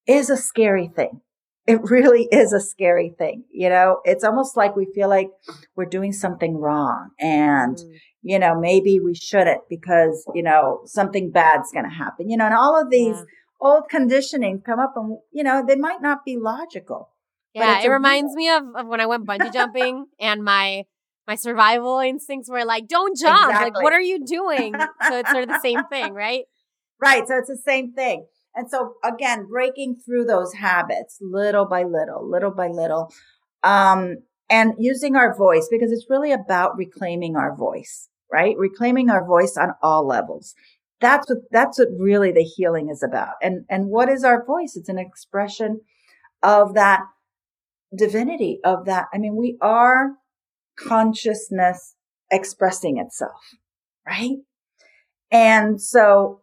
is 0.07 0.29
a 0.29 0.37
scary 0.37 0.91
thing. 0.93 1.21
It 1.67 1.79
really 1.89 2.27
is 2.31 2.53
a 2.53 2.59
scary 2.59 3.13
thing. 3.17 3.45
You 3.51 3.69
know, 3.69 4.01
it's 4.03 4.23
almost 4.23 4.57
like 4.57 4.75
we 4.75 4.87
feel 4.93 5.09
like 5.09 5.29
we're 5.75 5.85
doing 5.85 6.11
something 6.11 6.57
wrong 6.57 7.11
and, 7.19 7.77
mm. 7.77 7.93
you 8.23 8.39
know, 8.39 8.59
maybe 8.59 8.99
we 8.99 9.15
shouldn't 9.15 9.61
because, 9.69 10.25
you 10.33 10.43
know, 10.43 10.81
something 10.85 11.31
bad's 11.31 11.71
going 11.71 11.89
to 11.89 11.95
happen, 11.95 12.29
you 12.29 12.37
know, 12.37 12.45
and 12.45 12.55
all 12.55 12.81
of 12.81 12.89
these 12.89 13.15
yeah. 13.15 13.23
old 13.61 13.83
conditioning 13.89 14.61
come 14.65 14.79
up 14.79 14.93
and, 14.95 15.17
you 15.31 15.43
know, 15.43 15.63
they 15.65 15.75
might 15.75 16.01
not 16.01 16.25
be 16.25 16.35
logical. 16.37 17.10
Yeah, 17.53 17.81
it 17.81 17.87
reminds 17.89 18.33
me 18.35 18.49
of, 18.49 18.63
of 18.75 18.87
when 18.87 19.01
I 19.01 19.05
went 19.05 19.25
bungee 19.27 19.51
jumping 19.51 20.05
and 20.19 20.43
my 20.43 20.85
my 21.27 21.35
survival 21.35 21.99
instincts 21.99 22.49
were 22.49 22.65
like, 22.65 22.87
don't 22.87 23.17
jump. 23.17 23.51
Exactly. 23.51 23.71
Like, 23.71 23.83
what 23.83 23.93
are 23.93 24.01
you 24.01 24.25
doing? 24.25 24.73
so 25.07 25.17
it's 25.17 25.31
sort 25.31 25.43
of 25.43 25.49
the 25.49 25.59
same 25.59 25.83
thing, 25.89 26.13
right? 26.13 26.43
Right. 26.99 27.27
So 27.27 27.37
it's 27.37 27.49
the 27.49 27.57
same 27.57 27.93
thing. 27.93 28.25
And 28.55 28.69
so 28.69 28.95
again, 29.03 29.47
breaking 29.47 29.97
through 30.05 30.25
those 30.25 30.53
habits 30.53 31.17
little 31.21 31.65
by 31.65 31.83
little, 31.83 32.29
little 32.29 32.51
by 32.51 32.67
little, 32.67 33.13
um, 33.63 34.17
and 34.49 34.73
using 34.77 35.15
our 35.15 35.35
voice 35.37 35.67
because 35.71 35.91
it's 35.91 36.07
really 36.09 36.33
about 36.33 36.75
reclaiming 36.77 37.37
our 37.37 37.55
voice, 37.55 38.09
right? 38.31 38.57
Reclaiming 38.57 39.09
our 39.09 39.25
voice 39.25 39.55
on 39.55 39.71
all 39.81 40.05
levels. 40.05 40.53
That's 40.99 41.29
what, 41.29 41.39
that's 41.51 41.79
what 41.79 41.87
really 41.97 42.31
the 42.31 42.43
healing 42.43 42.89
is 42.89 43.01
about. 43.01 43.35
And, 43.41 43.65
and 43.69 43.87
what 43.87 44.09
is 44.09 44.23
our 44.23 44.45
voice? 44.45 44.75
It's 44.75 44.89
an 44.89 44.99
expression 44.99 45.81
of 46.43 46.73
that 46.73 47.01
divinity 47.95 48.59
of 48.63 48.85
that. 48.85 49.07
I 49.13 49.17
mean, 49.17 49.35
we 49.35 49.57
are 49.61 50.11
consciousness 50.77 51.95
expressing 52.31 52.97
itself, 52.97 53.41
right? 54.07 54.37
And 55.31 55.81
so, 55.81 56.41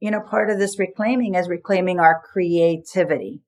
you 0.00 0.10
know, 0.10 0.20
part 0.20 0.50
of 0.50 0.58
this 0.58 0.78
reclaiming 0.78 1.34
is 1.34 1.48
reclaiming 1.48 1.98
our 1.98 2.22
creativity 2.32 3.42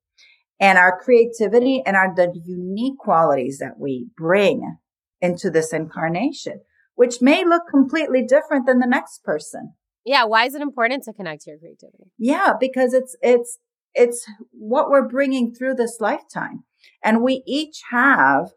and 0.60 0.78
our 0.78 0.98
creativity 0.98 1.82
and 1.84 1.96
our 1.96 2.14
the 2.14 2.32
unique 2.44 2.98
qualities 2.98 3.58
that 3.58 3.78
we 3.78 4.08
bring 4.16 4.76
into 5.20 5.50
this 5.50 5.72
incarnation, 5.72 6.60
which 6.94 7.20
may 7.20 7.44
look 7.44 7.62
completely 7.70 8.22
different 8.22 8.66
than 8.66 8.78
the 8.78 8.86
next 8.86 9.22
person. 9.24 9.74
Yeah, 10.04 10.24
why 10.24 10.46
is 10.46 10.54
it 10.54 10.62
important 10.62 11.02
to 11.04 11.12
connect 11.12 11.42
to 11.42 11.50
your 11.50 11.58
creativity? 11.58 12.10
Yeah, 12.18 12.52
because 12.58 12.94
it's 12.94 13.16
it's 13.20 13.58
it's 13.94 14.24
what 14.52 14.88
we're 14.88 15.08
bringing 15.08 15.52
through 15.52 15.74
this 15.74 15.98
lifetime. 16.00 16.64
And 17.02 17.22
we 17.22 17.42
each 17.46 17.82
have, 17.90 18.50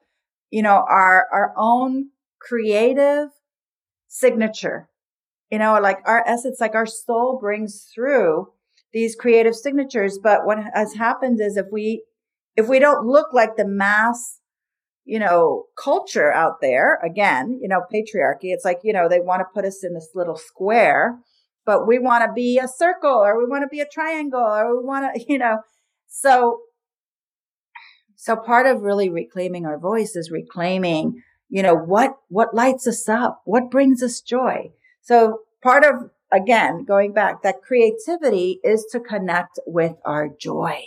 you 0.50 0.62
know, 0.62 0.86
our 0.88 1.28
our 1.32 1.54
own 1.58 2.10
creative 2.40 3.30
signature. 4.08 4.90
You 5.52 5.60
know, 5.60 5.80
like 5.80 6.00
our 6.06 6.24
essence, 6.28 6.60
like 6.62 6.76
our 6.76 6.86
soul 6.86 7.40
brings 7.40 7.88
through 7.94 8.50
these 8.94 9.16
creative 9.16 9.56
signatures. 9.56 10.20
But 10.22 10.46
what 10.46 10.60
has 10.74 10.94
happened 10.94 11.40
is 11.42 11.58
if 11.58 11.68
we 11.72 12.04
if 12.56 12.68
we 12.68 12.80
don't 12.80 13.08
look 13.08 13.34
like 13.34 13.56
the 13.56 13.68
mass 13.68 14.38
you 15.06 15.18
know, 15.18 15.64
culture 15.76 16.32
out 16.32 16.62
there. 16.62 17.00
Again, 17.04 17.58
you 17.64 17.68
know, 17.68 17.82
patriarchy. 17.92 18.54
It's 18.54 18.64
like, 18.64 18.82
you 18.84 18.94
know, 18.94 19.10
they 19.10 19.20
want 19.20 19.40
to 19.40 19.46
put 19.56 19.66
us 19.66 19.84
in 19.84 19.96
this 19.96 20.10
little 20.14 20.36
square 20.36 21.18
but 21.70 21.88
we 21.88 22.00
want 22.00 22.26
to 22.26 22.34
be 22.34 22.58
a 22.58 22.68
circle 22.68 23.12
or 23.12 23.38
we 23.38 23.46
want 23.46 23.62
to 23.62 23.68
be 23.68 23.80
a 23.80 23.86
triangle 23.86 24.42
or 24.42 24.76
we 24.76 24.84
want 24.84 25.14
to, 25.14 25.26
you 25.30 25.38
know, 25.38 25.60
so, 26.08 26.62
so 28.22 28.36
part 28.36 28.66
of 28.66 28.82
really 28.82 29.10
reclaiming 29.10 29.66
our 29.66 29.80
voice 29.80 30.14
is 30.18 30.30
reclaiming, 30.30 31.24
you 31.48 31.64
know, 31.64 31.74
what, 31.74 32.18
what 32.28 32.54
lights 32.54 32.86
us 32.86 33.08
up? 33.08 33.42
What 33.46 33.72
brings 33.72 34.04
us 34.04 34.20
joy? 34.20 34.72
So 35.02 35.44
part 35.64 35.86
of, 35.86 36.10
again, 36.30 36.84
going 36.84 37.14
back, 37.14 37.44
that 37.44 37.62
creativity 37.62 38.60
is 38.62 38.86
to 38.92 39.00
connect 39.00 39.58
with 39.66 39.94
our 40.04 40.28
joy, 40.38 40.82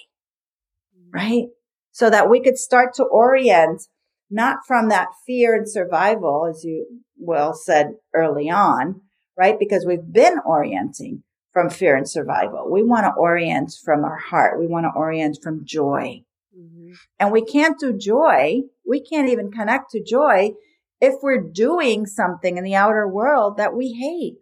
mm-hmm. 0.94 1.10
right? 1.10 1.46
So 1.90 2.10
that 2.10 2.28
we 2.28 2.42
could 2.42 2.58
start 2.58 2.92
to 2.96 3.04
orient 3.04 3.84
not 4.30 4.58
from 4.66 4.90
that 4.90 5.08
fear 5.26 5.54
and 5.56 5.66
survival, 5.66 6.46
as 6.46 6.64
you 6.64 6.86
well 7.16 7.54
said 7.54 7.94
early 8.14 8.50
on, 8.50 9.00
right? 9.38 9.58
Because 9.58 9.86
we've 9.86 10.12
been 10.12 10.38
orienting 10.44 11.22
from 11.50 11.70
fear 11.70 11.96
and 11.96 12.06
survival. 12.06 12.70
We 12.70 12.82
want 12.82 13.06
to 13.06 13.18
orient 13.18 13.72
from 13.82 14.04
our 14.04 14.18
heart. 14.18 14.60
We 14.60 14.66
want 14.66 14.84
to 14.84 14.92
orient 14.94 15.38
from 15.42 15.64
joy. 15.64 16.24
Mm-hmm. 16.59 16.92
And 17.18 17.32
we 17.32 17.44
can't 17.44 17.78
do 17.78 17.96
joy. 17.96 18.61
We 18.86 19.00
can't 19.03 19.28
even 19.28 19.50
connect 19.50 19.90
to 19.92 20.03
joy 20.03 20.53
if 21.00 21.14
we're 21.22 21.42
doing 21.42 22.07
something 22.07 22.57
in 22.57 22.64
the 22.64 22.74
outer 22.74 23.09
world 23.09 23.57
that 23.57 23.74
we 23.74 23.92
hate, 23.92 24.38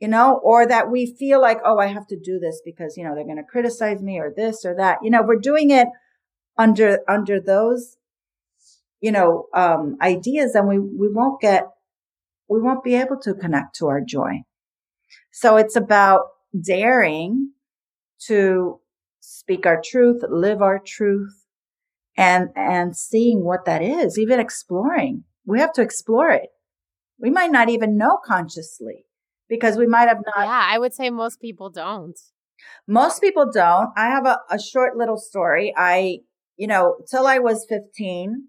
you 0.00 0.08
know, 0.08 0.40
or 0.42 0.66
that 0.66 0.90
we 0.90 1.14
feel 1.18 1.40
like, 1.40 1.58
oh, 1.64 1.78
I 1.78 1.86
have 1.86 2.06
to 2.08 2.18
do 2.18 2.38
this 2.38 2.62
because, 2.64 2.96
you 2.96 3.04
know, 3.04 3.14
they're 3.14 3.24
going 3.24 3.36
to 3.36 3.42
criticize 3.42 4.02
me 4.02 4.18
or 4.18 4.32
this 4.34 4.64
or 4.64 4.74
that. 4.76 4.98
You 5.02 5.10
know, 5.10 5.22
we're 5.22 5.40
doing 5.40 5.70
it 5.70 5.88
under, 6.56 7.00
under 7.08 7.40
those, 7.40 7.96
you 9.00 9.12
know, 9.12 9.46
um, 9.54 9.96
ideas 10.00 10.54
and 10.54 10.68
we, 10.68 10.78
we 10.78 11.12
won't 11.12 11.40
get 11.40 11.66
we 12.48 12.60
won't 12.60 12.82
be 12.82 12.94
able 12.94 13.18
to 13.20 13.34
connect 13.34 13.76
to 13.76 13.86
our 13.88 14.00
joy. 14.00 14.42
So 15.32 15.56
it's 15.56 15.76
about 15.76 16.22
daring 16.58 17.52
to 18.26 18.80
speak 19.28 19.66
our 19.66 19.80
truth, 19.84 20.22
live 20.28 20.62
our 20.62 20.78
truth, 20.78 21.44
and, 22.16 22.48
and 22.56 22.96
seeing 22.96 23.44
what 23.44 23.64
that 23.66 23.82
is, 23.82 24.18
even 24.18 24.40
exploring. 24.40 25.24
We 25.46 25.60
have 25.60 25.72
to 25.74 25.82
explore 25.82 26.30
it. 26.30 26.48
We 27.20 27.30
might 27.30 27.50
not 27.50 27.68
even 27.68 27.96
know 27.96 28.18
consciously 28.24 29.04
because 29.48 29.76
we 29.76 29.86
might 29.86 30.08
have 30.08 30.22
not. 30.24 30.46
Yeah, 30.46 30.66
I 30.66 30.78
would 30.78 30.94
say 30.94 31.10
most 31.10 31.40
people 31.40 31.70
don't. 31.70 32.18
Most 32.86 33.20
people 33.20 33.50
don't. 33.52 33.90
I 33.96 34.08
have 34.08 34.26
a, 34.26 34.40
a 34.50 34.58
short 34.58 34.96
little 34.96 35.18
story. 35.18 35.74
I, 35.76 36.18
you 36.56 36.66
know, 36.66 36.96
till 37.10 37.26
I 37.26 37.38
was 37.38 37.66
15, 37.68 38.48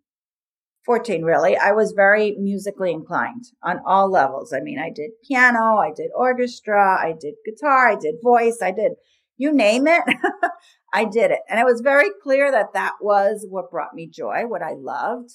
14 0.86 1.24
really 1.24 1.56
i 1.58 1.72
was 1.72 1.92
very 1.92 2.36
musically 2.40 2.92
inclined 2.92 3.44
on 3.62 3.80
all 3.86 4.10
levels 4.10 4.52
i 4.54 4.60
mean 4.60 4.80
i 4.80 4.90
did 4.90 5.12
piano 5.28 5.78
i 5.78 5.92
did 5.96 6.10
orchestra 6.16 6.98
i 7.00 7.14
did 7.20 7.36
guitar 7.46 7.90
i 7.90 7.96
did 7.96 8.16
voice 8.24 8.60
i 8.64 8.72
did 8.72 8.94
you 9.40 9.52
name 9.52 9.88
it 9.88 10.04
i 10.94 11.04
did 11.06 11.32
it. 11.32 11.40
And 11.50 11.60
it 11.60 11.66
was 11.66 11.82
very 11.82 12.10
clear 12.22 12.52
that 12.52 12.74
that 12.74 12.94
was 13.02 13.46
what 13.50 13.72
brought 13.72 13.96
me 13.96 14.08
joy 14.08 14.44
what 14.46 14.62
i 14.62 14.74
loved. 14.74 15.32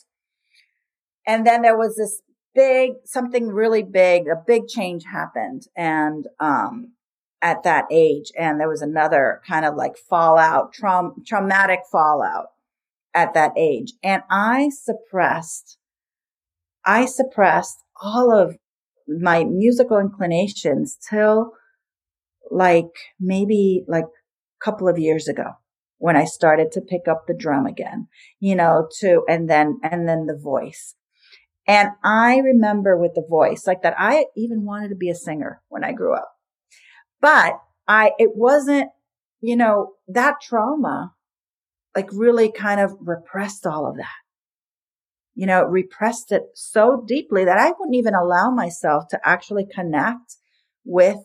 And 1.27 1.47
then 1.47 1.63
there 1.63 1.77
was 1.77 1.97
this 1.97 2.23
big 2.55 2.93
something 3.05 3.49
really 3.49 3.83
big 3.83 4.29
a 4.29 4.37
big 4.47 4.69
change 4.69 5.05
happened. 5.05 5.63
And 5.77 6.29
um 6.39 6.93
at 7.43 7.63
that 7.65 7.85
age 7.91 8.33
and 8.39 8.59
there 8.59 8.69
was 8.69 8.81
another 8.81 9.43
kind 9.47 9.67
of 9.67 9.75
like 9.75 9.97
fallout 9.99 10.73
traum- 10.73 11.23
traumatic 11.27 11.81
fallout 11.91 12.47
at 13.15 13.35
that 13.35 13.53
age. 13.57 13.93
And 14.03 14.23
I 14.29 14.71
suppressed, 14.71 15.79
I 16.85 17.07
suppressed 17.07 17.79
all 18.03 18.33
of 18.33 18.57
my 19.07 19.45
musical 19.45 19.99
inclinations 19.99 20.99
till 21.09 21.53
like 22.55 22.91
maybe 23.19 23.85
like 23.89 24.05
a 24.05 24.65
couple 24.65 24.89
of 24.89 24.99
years 24.99 25.29
ago 25.29 25.45
when 25.99 26.17
I 26.17 26.25
started 26.25 26.73
to 26.73 26.81
pick 26.81 27.09
up 27.09 27.25
the 27.27 27.35
drum 27.35 27.67
again, 27.67 28.09
you 28.41 28.55
know, 28.55 28.89
to, 29.01 29.23
and 29.29 29.49
then, 29.49 29.81
and 29.83 30.09
then 30.09 30.27
the 30.27 30.39
voice. 30.39 30.95
And 31.67 31.91
I 32.03 32.39
remember 32.39 32.97
with 32.97 33.15
the 33.15 33.27
voice 33.29 33.67
like 33.67 33.83
that, 33.83 33.95
I 33.99 34.27
even 34.37 34.65
wanted 34.65 34.91
to 34.91 34.97
be 34.97 35.09
a 35.09 35.15
singer 35.15 35.63
when 35.69 35.83
I 35.83 35.93
grew 35.93 36.15
up, 36.15 36.31
but 37.21 37.59
I, 37.89 38.13
it 38.19 38.31
wasn't, 38.35 38.91
you 39.41 39.57
know, 39.57 39.93
that 40.09 40.37
trauma 40.43 41.15
like 41.97 42.09
really 42.13 42.51
kind 42.51 42.81
of 42.81 42.95
repressed 43.01 43.67
all 43.67 43.89
of 43.89 43.97
that. 43.97 44.09
You 45.35 45.47
know, 45.47 45.65
repressed 45.65 46.31
it 46.33 46.43
so 46.55 47.03
deeply 47.07 47.45
that 47.45 47.59
I 47.59 47.73
wouldn't 47.79 47.97
even 47.97 48.15
allow 48.15 48.51
myself 48.51 49.09
to 49.11 49.21
actually 49.25 49.67
connect 49.67 50.37
with 50.85 51.19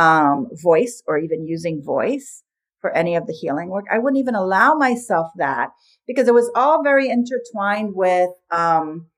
um, 0.00 0.48
voice 0.52 1.02
or 1.06 1.18
even 1.18 1.46
using 1.46 1.82
voice 1.82 2.42
for 2.80 2.90
any 2.96 3.14
of 3.14 3.26
the 3.26 3.34
healing 3.34 3.68
work. 3.68 3.84
I 3.92 3.98
wouldn't 3.98 4.18
even 4.18 4.34
allow 4.34 4.74
myself 4.74 5.28
that 5.36 5.70
because 6.06 6.26
it 6.26 6.34
was 6.34 6.50
all 6.54 6.82
very 6.82 7.10
intertwined 7.10 7.92
with 7.94 8.30
um, 8.50 9.10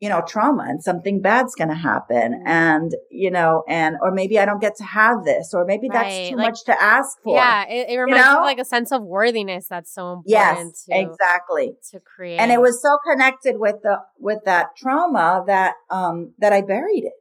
you 0.00 0.10
know, 0.10 0.22
trauma 0.26 0.66
and 0.68 0.82
something 0.82 1.22
bad's 1.22 1.54
going 1.54 1.68
to 1.68 1.74
happen. 1.74 2.32
Mm-hmm. 2.34 2.46
And, 2.46 2.92
you 3.10 3.30
know, 3.30 3.62
and, 3.66 3.96
or 4.02 4.12
maybe 4.12 4.38
I 4.38 4.44
don't 4.44 4.60
get 4.60 4.76
to 4.76 4.84
have 4.84 5.24
this, 5.24 5.54
or 5.54 5.64
maybe 5.64 5.88
right. 5.88 6.02
that's 6.02 6.28
too 6.30 6.36
like, 6.36 6.50
much 6.50 6.64
to 6.64 6.82
ask 6.82 7.16
for. 7.24 7.36
Yeah. 7.36 7.66
It, 7.66 7.88
it 7.90 7.98
reminds 7.98 8.18
you 8.18 8.24
know? 8.24 8.32
me 8.32 8.38
of 8.38 8.44
like 8.44 8.58
a 8.58 8.64
sense 8.64 8.92
of 8.92 9.02
worthiness 9.02 9.68
that's 9.68 9.92
so 9.92 10.12
important. 10.12 10.74
Yes, 10.76 10.84
to, 10.84 11.00
exactly. 11.00 11.72
To 11.92 12.00
create. 12.00 12.38
And 12.38 12.52
it 12.52 12.60
was 12.60 12.82
so 12.82 12.98
connected 13.10 13.58
with 13.58 13.76
the, 13.82 13.98
with 14.18 14.40
that 14.44 14.76
trauma 14.76 15.44
that, 15.46 15.74
um, 15.90 16.34
that 16.38 16.52
I 16.52 16.60
buried 16.60 17.04
it. 17.04 17.14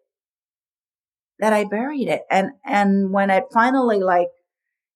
That 1.39 1.53
I 1.53 1.65
buried 1.65 2.07
it. 2.07 2.21
And, 2.31 2.51
and 2.63 3.11
when 3.11 3.29
it 3.29 3.45
finally 3.53 3.99
like, 3.99 4.29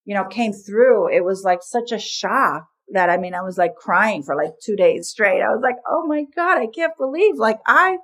you 0.05 0.15
know, 0.15 0.25
came 0.25 0.53
through, 0.53 1.13
it 1.13 1.23
was 1.23 1.43
like 1.43 1.59
such 1.61 1.91
a 1.91 1.99
shock 1.99 2.67
that 2.91 3.09
I 3.09 3.17
mean, 3.17 3.35
I 3.35 3.41
was 3.41 3.57
like 3.57 3.75
crying 3.75 4.23
for 4.23 4.35
like 4.35 4.53
two 4.63 4.75
days 4.75 5.09
straight. 5.09 5.41
I 5.41 5.49
was 5.49 5.61
like, 5.61 5.75
oh 5.87 6.05
my 6.07 6.25
God, 6.35 6.57
I 6.57 6.67
can't 6.73 6.97
believe 6.97 7.35
like 7.35 7.59
I 7.67 7.97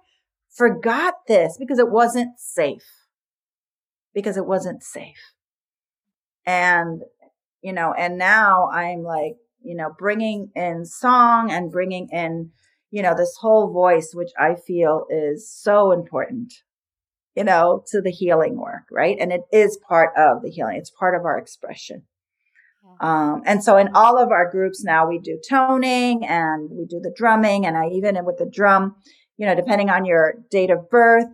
forgot 0.56 1.16
this 1.28 1.58
because 1.58 1.80
it 1.80 1.90
wasn't 1.90 2.40
safe. 2.40 2.86
Because 4.14 4.38
it 4.38 4.46
wasn't 4.46 4.84
safe. 4.84 5.34
And, 6.46 7.02
you 7.62 7.74
know, 7.74 7.94
and 7.94 8.18
now 8.18 8.70
I'm 8.70 9.02
like, 9.02 9.34
you 9.64 9.76
know, 9.76 9.90
bringing 9.98 10.52
in 10.56 10.86
song 10.86 11.52
and 11.52 11.72
bringing 11.72 12.08
in, 12.12 12.52
you 12.92 13.02
know, 13.02 13.16
this 13.16 13.36
whole 13.42 13.74
voice, 13.74 14.12
which 14.14 14.30
I 14.40 14.56
feel 14.56 15.06
is 15.10 15.52
so 15.52 15.92
important, 15.92 16.54
you 17.36 17.44
know, 17.44 17.84
to 17.88 18.02
the 18.02 18.12
healing 18.12 18.58
work, 18.58 18.84
right? 18.92 19.18
And 19.20 19.32
it 19.32 19.42
is 19.52 19.78
part 19.88 20.12
of 20.18 20.42
the 20.42 20.50
healing. 20.50 20.78
It's 20.78 20.92
part 20.92 21.16
of 21.16 21.26
our 21.26 21.38
expression. 21.38 22.04
Um, 23.02 23.42
and 23.46 23.64
so 23.64 23.78
in 23.78 23.90
all 23.94 24.18
of 24.18 24.30
our 24.32 24.50
groups 24.50 24.84
now 24.84 25.08
we 25.10 25.20
do 25.20 25.40
toning 25.50 26.26
and 26.26 26.70
we 26.72 26.86
do 26.86 27.00
the 27.02 27.14
drumming 27.14 27.66
and 27.66 27.76
I 27.76 27.88
even 27.88 28.24
with 28.24 28.38
the 28.38 28.50
drum, 28.50 28.96
you 29.38 29.46
know, 29.46 29.56
depending 29.56 29.90
on 29.90 30.06
your 30.06 30.36
date 30.50 30.70
of 30.70 30.90
birth, 30.90 31.28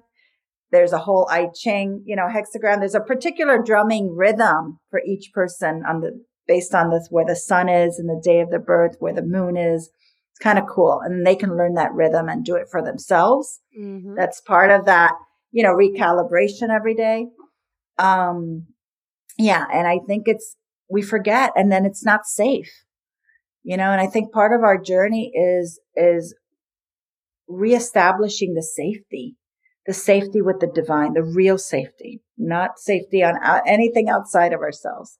there's 0.71 0.93
a 0.93 0.99
whole 0.99 1.27
I 1.29 1.49
Ching, 1.53 2.03
you 2.05 2.15
know, 2.15 2.27
hexagram. 2.27 2.79
There's 2.79 2.95
a 2.95 3.01
particular 3.01 3.61
drumming 3.61 4.15
rhythm 4.15 4.79
for 4.89 5.01
each 5.05 5.31
person 5.33 5.83
on 5.87 6.01
the, 6.01 6.23
based 6.47 6.73
on 6.73 6.89
this, 6.89 7.07
where 7.09 7.25
the 7.25 7.35
sun 7.35 7.69
is 7.69 7.99
and 7.99 8.09
the 8.09 8.21
day 8.23 8.39
of 8.39 8.49
the 8.49 8.59
birth, 8.59 8.95
where 8.99 9.13
the 9.13 9.21
moon 9.21 9.57
is. 9.57 9.89
It's 10.31 10.39
kind 10.39 10.57
of 10.57 10.65
cool. 10.73 11.01
And 11.03 11.27
they 11.27 11.35
can 11.35 11.57
learn 11.57 11.73
that 11.75 11.93
rhythm 11.93 12.29
and 12.29 12.45
do 12.45 12.55
it 12.55 12.67
for 12.71 12.81
themselves. 12.81 13.59
Mm-hmm. 13.77 14.15
That's 14.15 14.39
part 14.41 14.71
of 14.71 14.85
that, 14.85 15.13
you 15.51 15.63
know, 15.63 15.75
recalibration 15.75 16.69
every 16.73 16.95
day. 16.95 17.27
Um, 17.97 18.67
yeah. 19.37 19.65
And 19.73 19.87
I 19.87 19.99
think 20.07 20.23
it's, 20.27 20.55
we 20.89 21.01
forget 21.01 21.51
and 21.55 21.71
then 21.71 21.85
it's 21.85 22.03
not 22.05 22.25
safe. 22.25 22.71
you 23.63 23.77
know, 23.77 23.91
and 23.91 24.01
I 24.01 24.07
think 24.07 24.31
part 24.31 24.53
of 24.53 24.63
our 24.63 24.77
journey 24.81 25.31
is, 25.35 25.79
is 25.95 26.35
reestablishing 27.47 28.53
the 28.53 28.63
safety, 28.63 29.35
the 29.85 29.93
safety 29.93 30.41
with 30.41 30.59
the 30.59 30.67
divine, 30.73 31.13
the 31.13 31.23
real 31.23 31.57
safety, 31.57 32.21
not 32.37 32.79
safety 32.79 33.23
on 33.23 33.35
anything 33.67 34.09
outside 34.09 34.53
of 34.53 34.61
ourselves. 34.61 35.17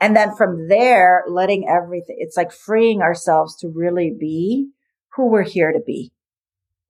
And 0.00 0.16
then 0.16 0.34
from 0.34 0.68
there, 0.68 1.22
letting 1.28 1.68
everything, 1.68 2.16
it's 2.18 2.36
like 2.36 2.52
freeing 2.52 3.00
ourselves 3.00 3.56
to 3.58 3.68
really 3.72 4.12
be 4.18 4.70
who 5.14 5.30
we're 5.30 5.42
here 5.44 5.72
to 5.72 5.80
be, 5.86 6.12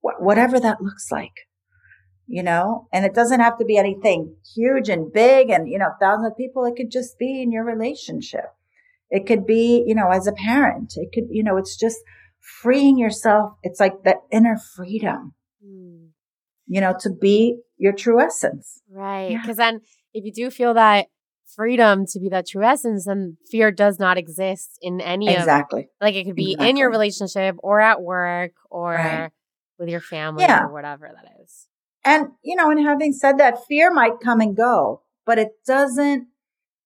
wh- 0.01 0.19
whatever 0.19 0.59
that 0.59 0.81
looks 0.81 1.09
like, 1.11 1.47
you 2.27 2.43
know, 2.43 2.87
and 2.91 3.05
it 3.05 3.13
doesn't 3.13 3.39
have 3.39 3.57
to 3.59 3.65
be 3.65 3.77
anything 3.77 4.35
huge 4.55 4.89
and 4.89 5.13
big 5.13 5.49
and, 5.49 5.69
you 5.69 5.77
know, 5.77 5.89
thousands 5.99 6.31
of 6.31 6.37
people. 6.37 6.65
It 6.65 6.75
could 6.75 6.91
just 6.91 7.17
be 7.19 7.41
in 7.41 7.51
your 7.51 7.63
relationship. 7.63 8.45
It 9.09 9.27
could 9.27 9.45
be, 9.45 9.83
you 9.85 9.93
know, 9.95 10.09
as 10.09 10.27
a 10.27 10.33
parent. 10.33 10.93
It 10.95 11.09
could, 11.13 11.25
you 11.29 11.43
know, 11.43 11.57
it's 11.57 11.77
just 11.77 11.97
freeing 12.61 12.97
yourself. 12.97 13.53
It's 13.61 13.79
like 13.79 14.03
that 14.03 14.17
inner 14.31 14.57
freedom, 14.75 15.33
mm. 15.63 16.07
you 16.67 16.81
know, 16.81 16.95
to 17.01 17.09
be 17.11 17.59
your 17.77 17.93
true 17.93 18.19
essence. 18.19 18.81
Right. 18.89 19.29
Because 19.29 19.59
yeah. 19.59 19.71
then 19.71 19.81
if 20.13 20.25
you 20.25 20.33
do 20.33 20.49
feel 20.49 20.73
that 20.73 21.07
freedom 21.55 22.05
to 22.07 22.19
be 22.19 22.29
that 22.29 22.47
true 22.47 22.63
essence, 22.63 23.05
then 23.05 23.37
fear 23.51 23.71
does 23.71 23.99
not 23.99 24.17
exist 24.17 24.79
in 24.81 24.99
any 24.99 25.29
exactly. 25.29 25.81
Of, 25.81 25.87
like 26.01 26.15
it 26.15 26.25
could 26.25 26.35
be 26.35 26.53
exactly. 26.53 26.69
in 26.69 26.77
your 26.77 26.89
relationship 26.89 27.55
or 27.59 27.79
at 27.79 28.01
work 28.01 28.53
or 28.69 28.93
right. 28.93 29.29
with 29.77 29.89
your 29.89 30.01
family 30.01 30.43
yeah. 30.43 30.63
or 30.63 30.73
whatever 30.73 31.07
that 31.13 31.43
is. 31.43 31.67
And, 32.05 32.27
you 32.43 32.55
know, 32.55 32.69
and 32.69 32.79
having 32.85 33.13
said 33.13 33.39
that, 33.39 33.65
fear 33.67 33.91
might 33.91 34.19
come 34.23 34.39
and 34.39 34.55
go, 34.55 35.01
but 35.25 35.39
it 35.39 35.53
doesn't, 35.65 36.27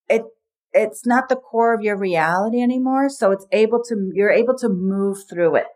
it, 0.07 0.23
it's 0.71 1.05
not 1.05 1.27
the 1.27 1.35
core 1.35 1.73
of 1.73 1.81
your 1.81 1.97
reality 1.97 2.61
anymore. 2.61 3.09
So 3.09 3.31
it's 3.31 3.45
able 3.51 3.83
to, 3.83 4.11
you're 4.13 4.31
able 4.31 4.57
to 4.59 4.69
move 4.69 5.17
through 5.29 5.57
it. 5.57 5.67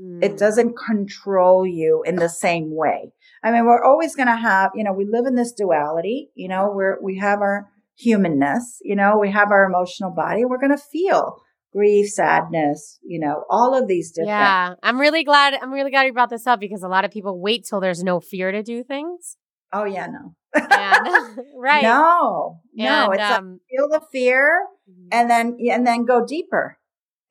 Mm. 0.00 0.24
It 0.24 0.36
doesn't 0.36 0.74
control 0.76 1.64
you 1.64 2.02
in 2.04 2.16
the 2.16 2.28
same 2.28 2.74
way. 2.74 3.12
I 3.44 3.52
mean, 3.52 3.66
we're 3.66 3.84
always 3.84 4.16
going 4.16 4.28
to 4.28 4.36
have, 4.36 4.72
you 4.74 4.82
know, 4.82 4.92
we 4.92 5.06
live 5.08 5.26
in 5.26 5.36
this 5.36 5.52
duality, 5.52 6.30
you 6.34 6.48
know, 6.48 6.72
we're, 6.74 6.98
we 7.02 7.18
have 7.18 7.40
our 7.40 7.68
humanness, 7.96 8.78
you 8.82 8.96
know, 8.96 9.18
we 9.18 9.30
have 9.30 9.50
our 9.50 9.64
emotional 9.64 10.10
body. 10.10 10.44
We're 10.44 10.58
going 10.58 10.76
to 10.76 10.82
feel 10.82 11.36
grief, 11.72 12.10
sadness, 12.10 12.98
you 13.02 13.18
know, 13.18 13.44
all 13.50 13.74
of 13.74 13.88
these 13.88 14.10
different. 14.12 14.28
Yeah. 14.28 14.74
I'm 14.82 15.00
really 15.00 15.24
glad, 15.24 15.54
I'm 15.54 15.72
really 15.72 15.90
glad 15.90 16.04
you 16.04 16.12
brought 16.12 16.30
this 16.30 16.46
up 16.46 16.60
because 16.60 16.82
a 16.82 16.88
lot 16.88 17.04
of 17.04 17.10
people 17.10 17.40
wait 17.40 17.66
till 17.68 17.80
there's 17.80 18.02
no 18.02 18.20
fear 18.20 18.52
to 18.52 18.62
do 18.62 18.84
things. 18.84 19.36
Oh, 19.72 19.84
yeah, 19.84 20.06
no. 20.06 20.34
and, 20.54 21.38
right. 21.56 21.82
No, 21.82 22.60
no. 22.74 23.04
And, 23.04 23.14
it's 23.14 23.22
um, 23.22 23.50
like 23.52 23.60
feel 23.70 23.88
the 23.88 24.02
fear 24.12 24.66
mm-hmm. 24.88 25.08
and 25.10 25.30
then, 25.30 25.56
and 25.70 25.86
then 25.86 26.04
go 26.04 26.24
deeper 26.24 26.78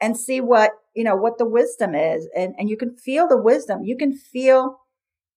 and 0.02 0.18
see 0.18 0.42
what, 0.42 0.72
you 0.96 1.04
know, 1.04 1.16
what 1.16 1.38
the 1.38 1.48
wisdom 1.48 1.94
is. 1.94 2.28
And, 2.36 2.56
and 2.58 2.70
you 2.70 2.78
can 2.78 2.96
feel 2.98 3.28
the 3.28 3.42
wisdom. 3.42 3.84
You 3.84 3.96
can 3.96 4.14
feel, 4.14 4.80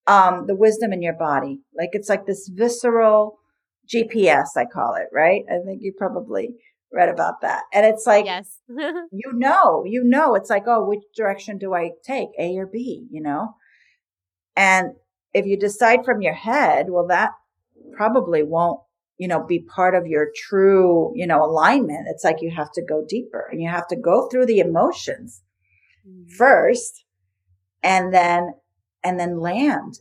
um, 0.07 0.47
the 0.47 0.57
wisdom 0.57 0.93
in 0.93 1.03
your 1.03 1.15
body. 1.15 1.61
Like 1.77 1.91
it's 1.93 2.09
like 2.09 2.27
this 2.27 2.51
visceral 2.53 3.39
GPS, 3.87 4.57
I 4.57 4.65
call 4.65 4.95
it, 4.95 5.09
right? 5.13 5.43
I 5.49 5.65
think 5.65 5.81
you 5.83 5.93
probably 5.97 6.57
read 6.95 7.09
about 7.09 7.41
that. 7.43 7.65
And 7.73 7.85
it's 7.85 8.07
like, 8.07 8.25
yes. 8.25 8.59
you 8.69 9.33
know, 9.33 9.85
you 9.85 10.03
know, 10.05 10.35
it's 10.35 10.51
like, 10.51 10.65
oh, 10.67 10.85
which 10.85 11.03
direction 11.17 11.59
do 11.59 11.75
I 11.75 11.91
take? 12.05 12.29
A 12.39 12.57
or 12.57 12.67
B, 12.67 13.07
you 13.11 13.21
know? 13.21 13.57
And 14.57 14.93
if 15.33 15.47
you 15.47 15.59
decide 15.59 16.05
from 16.05 16.23
your 16.23 16.35
head, 16.35 16.87
well, 16.89 17.07
that 17.09 17.31
probably 17.93 18.43
won't, 18.43 18.81
you 19.19 19.29
know, 19.29 19.45
be 19.45 19.61
part 19.61 19.95
of 19.95 20.07
your 20.07 20.29
true, 20.35 21.13
you 21.15 21.27
know, 21.27 21.45
alignment. 21.45 22.07
It's 22.09 22.25
like 22.25 22.41
you 22.41 22.51
have 22.51 22.73
to 22.73 22.83
go 22.83 23.05
deeper 23.07 23.49
and 23.51 23.61
you 23.61 23.69
have 23.69 23.89
to 23.89 23.97
go 23.97 24.29
through 24.29 24.47
the 24.47 24.61
emotions 24.61 25.43
mm-hmm. 26.09 26.29
first 26.37 27.05
and 27.83 28.15
then, 28.15 28.55
and 29.03 29.19
then 29.19 29.41
land 29.41 29.99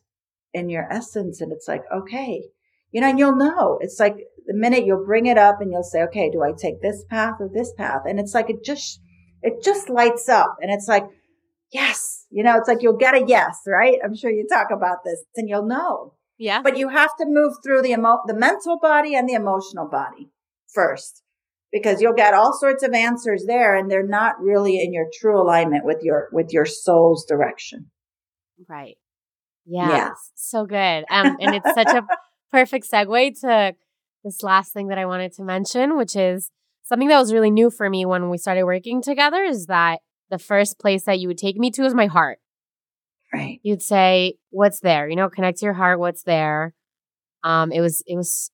in 0.53 0.69
your 0.69 0.87
essence. 0.91 1.41
And 1.41 1.51
it's 1.51 1.67
like, 1.67 1.83
okay, 1.93 2.43
you 2.91 3.01
know, 3.01 3.09
and 3.09 3.19
you'll 3.19 3.35
know. 3.35 3.79
It's 3.81 3.99
like 3.99 4.17
the 4.45 4.53
minute 4.53 4.85
you'll 4.85 5.05
bring 5.05 5.25
it 5.25 5.37
up 5.37 5.61
and 5.61 5.71
you'll 5.71 5.83
say, 5.83 6.03
okay, 6.03 6.29
do 6.29 6.41
I 6.43 6.51
take 6.51 6.81
this 6.81 7.03
path 7.09 7.35
or 7.39 7.49
this 7.53 7.73
path? 7.77 8.01
And 8.05 8.19
it's 8.19 8.33
like, 8.33 8.49
it 8.49 8.63
just, 8.63 8.99
it 9.41 9.63
just 9.63 9.89
lights 9.89 10.29
up 10.29 10.55
and 10.61 10.71
it's 10.71 10.87
like, 10.87 11.05
yes, 11.71 12.25
you 12.29 12.43
know, 12.43 12.57
it's 12.57 12.67
like 12.67 12.81
you'll 12.81 12.97
get 12.97 13.15
a 13.15 13.25
yes, 13.27 13.61
right? 13.67 13.97
I'm 14.03 14.15
sure 14.15 14.31
you 14.31 14.47
talk 14.47 14.67
about 14.71 14.99
this 15.03 15.23
and 15.35 15.49
you'll 15.49 15.67
know. 15.67 16.13
Yeah. 16.37 16.61
But 16.61 16.77
you 16.77 16.89
have 16.89 17.15
to 17.19 17.25
move 17.27 17.53
through 17.63 17.81
the 17.81 17.91
emo- 17.91 18.23
the 18.25 18.33
mental 18.33 18.79
body 18.79 19.15
and 19.15 19.27
the 19.27 19.33
emotional 19.33 19.87
body 19.87 20.29
first 20.73 21.23
because 21.71 22.01
you'll 22.01 22.13
get 22.13 22.33
all 22.33 22.53
sorts 22.53 22.83
of 22.83 22.93
answers 22.93 23.45
there 23.47 23.75
and 23.75 23.89
they're 23.89 24.05
not 24.05 24.39
really 24.39 24.81
in 24.81 24.93
your 24.93 25.07
true 25.19 25.41
alignment 25.41 25.85
with 25.85 25.99
your 26.01 26.29
with 26.31 26.51
your 26.51 26.65
soul's 26.65 27.25
direction. 27.25 27.91
Right. 28.67 28.97
Yeah. 29.65 29.89
yeah. 29.89 30.09
So 30.35 30.65
good. 30.65 31.05
Um 31.09 31.37
and 31.39 31.55
it's 31.55 31.73
such 31.73 31.93
a 31.93 32.05
perfect 32.51 32.89
segue 32.91 33.39
to 33.41 33.75
this 34.23 34.43
last 34.43 34.73
thing 34.73 34.87
that 34.87 34.97
I 34.97 35.05
wanted 35.05 35.33
to 35.33 35.43
mention, 35.43 35.97
which 35.97 36.15
is 36.15 36.49
something 36.83 37.07
that 37.07 37.19
was 37.19 37.33
really 37.33 37.51
new 37.51 37.69
for 37.69 37.89
me 37.89 38.05
when 38.05 38.29
we 38.29 38.37
started 38.37 38.63
working 38.63 39.01
together 39.01 39.43
is 39.43 39.67
that 39.67 39.99
the 40.29 40.39
first 40.39 40.79
place 40.79 41.03
that 41.05 41.19
you 41.19 41.27
would 41.27 41.37
take 41.37 41.57
me 41.57 41.71
to 41.71 41.83
is 41.83 41.93
my 41.93 42.07
heart. 42.07 42.39
Right. 43.33 43.59
You'd 43.63 43.81
say, 43.81 44.35
what's 44.51 44.79
there? 44.79 45.09
You 45.09 45.15
know, 45.15 45.29
connect 45.29 45.59
to 45.59 45.65
your 45.65 45.73
heart, 45.73 45.99
what's 45.99 46.23
there? 46.23 46.73
Um, 47.43 47.71
it 47.71 47.81
was, 47.81 48.03
it 48.05 48.15
was 48.15 48.51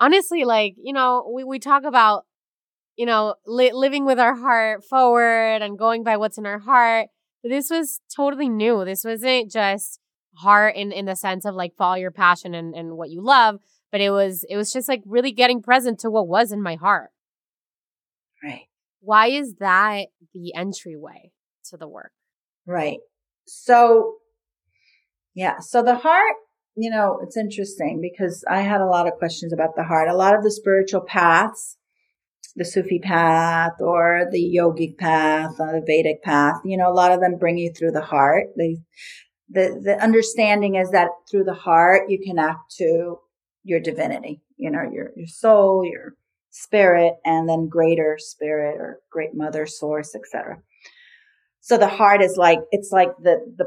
honestly 0.00 0.44
like, 0.44 0.74
you 0.82 0.92
know, 0.92 1.30
we, 1.32 1.44
we 1.44 1.58
talk 1.58 1.84
about, 1.84 2.24
you 2.96 3.06
know, 3.06 3.34
li- 3.46 3.72
living 3.72 4.04
with 4.04 4.18
our 4.18 4.34
heart 4.34 4.84
forward 4.84 5.62
and 5.62 5.78
going 5.78 6.02
by 6.02 6.16
what's 6.16 6.38
in 6.38 6.46
our 6.46 6.58
heart. 6.58 7.08
But 7.42 7.50
this 7.50 7.70
was 7.70 8.00
totally 8.14 8.48
new. 8.48 8.84
This 8.84 9.04
wasn't 9.04 9.50
just 9.50 9.98
heart 10.36 10.76
in 10.76 10.92
in 10.92 11.04
the 11.04 11.14
sense 11.16 11.44
of 11.44 11.54
like 11.54 11.74
follow 11.76 11.96
your 11.96 12.10
passion 12.10 12.54
and, 12.54 12.74
and 12.74 12.96
what 12.96 13.10
you 13.10 13.22
love 13.22 13.60
but 13.92 14.00
it 14.00 14.10
was 14.10 14.44
it 14.48 14.56
was 14.56 14.72
just 14.72 14.88
like 14.88 15.02
really 15.06 15.30
getting 15.30 15.62
present 15.62 16.00
to 16.00 16.10
what 16.10 16.26
was 16.26 16.50
in 16.50 16.62
my 16.62 16.74
heart. 16.74 17.10
Right. 18.42 18.66
Why 19.00 19.28
is 19.28 19.54
that 19.60 20.06
the 20.34 20.54
entryway 20.56 21.30
to 21.70 21.76
the 21.76 21.86
work? 21.86 22.12
Right. 22.66 22.98
So 23.46 24.16
yeah 25.34 25.58
so 25.60 25.82
the 25.82 25.94
heart 25.94 26.34
you 26.76 26.90
know 26.90 27.18
it's 27.22 27.38
interesting 27.38 28.00
because 28.02 28.44
i 28.50 28.60
had 28.60 28.82
a 28.82 28.86
lot 28.86 29.06
of 29.06 29.14
questions 29.14 29.52
about 29.52 29.76
the 29.76 29.84
heart. 29.84 30.08
A 30.08 30.16
lot 30.16 30.34
of 30.34 30.42
the 30.42 30.50
spiritual 30.50 31.02
paths 31.02 31.76
the 32.56 32.64
Sufi 32.64 32.98
path 32.98 33.72
or 33.80 34.26
the 34.30 34.56
yogic 34.58 34.98
path 34.98 35.52
or 35.58 35.72
the 35.72 35.84
Vedic 35.86 36.22
path, 36.22 36.56
you 36.64 36.76
know, 36.76 36.90
a 36.90 36.92
lot 36.92 37.12
of 37.12 37.20
them 37.20 37.38
bring 37.38 37.56
you 37.56 37.72
through 37.72 37.92
the 37.92 38.02
heart. 38.02 38.48
They 38.56 38.78
the, 39.48 39.80
the 39.82 40.02
understanding 40.02 40.76
is 40.76 40.90
that 40.90 41.08
through 41.30 41.44
the 41.44 41.54
heart, 41.54 42.08
you 42.08 42.18
connect 42.24 42.58
to 42.78 43.16
your 43.64 43.80
divinity, 43.80 44.42
you 44.56 44.70
know, 44.70 44.82
your, 44.92 45.10
your 45.16 45.26
soul, 45.26 45.84
your 45.84 46.14
spirit, 46.50 47.14
and 47.24 47.48
then 47.48 47.68
greater 47.68 48.16
spirit 48.18 48.76
or 48.78 49.00
great 49.10 49.34
mother 49.34 49.66
source, 49.66 50.14
etc. 50.14 50.58
So 51.60 51.78
the 51.78 51.88
heart 51.88 52.22
is 52.22 52.36
like, 52.36 52.58
it's 52.70 52.90
like 52.92 53.10
the, 53.22 53.38
the, 53.56 53.66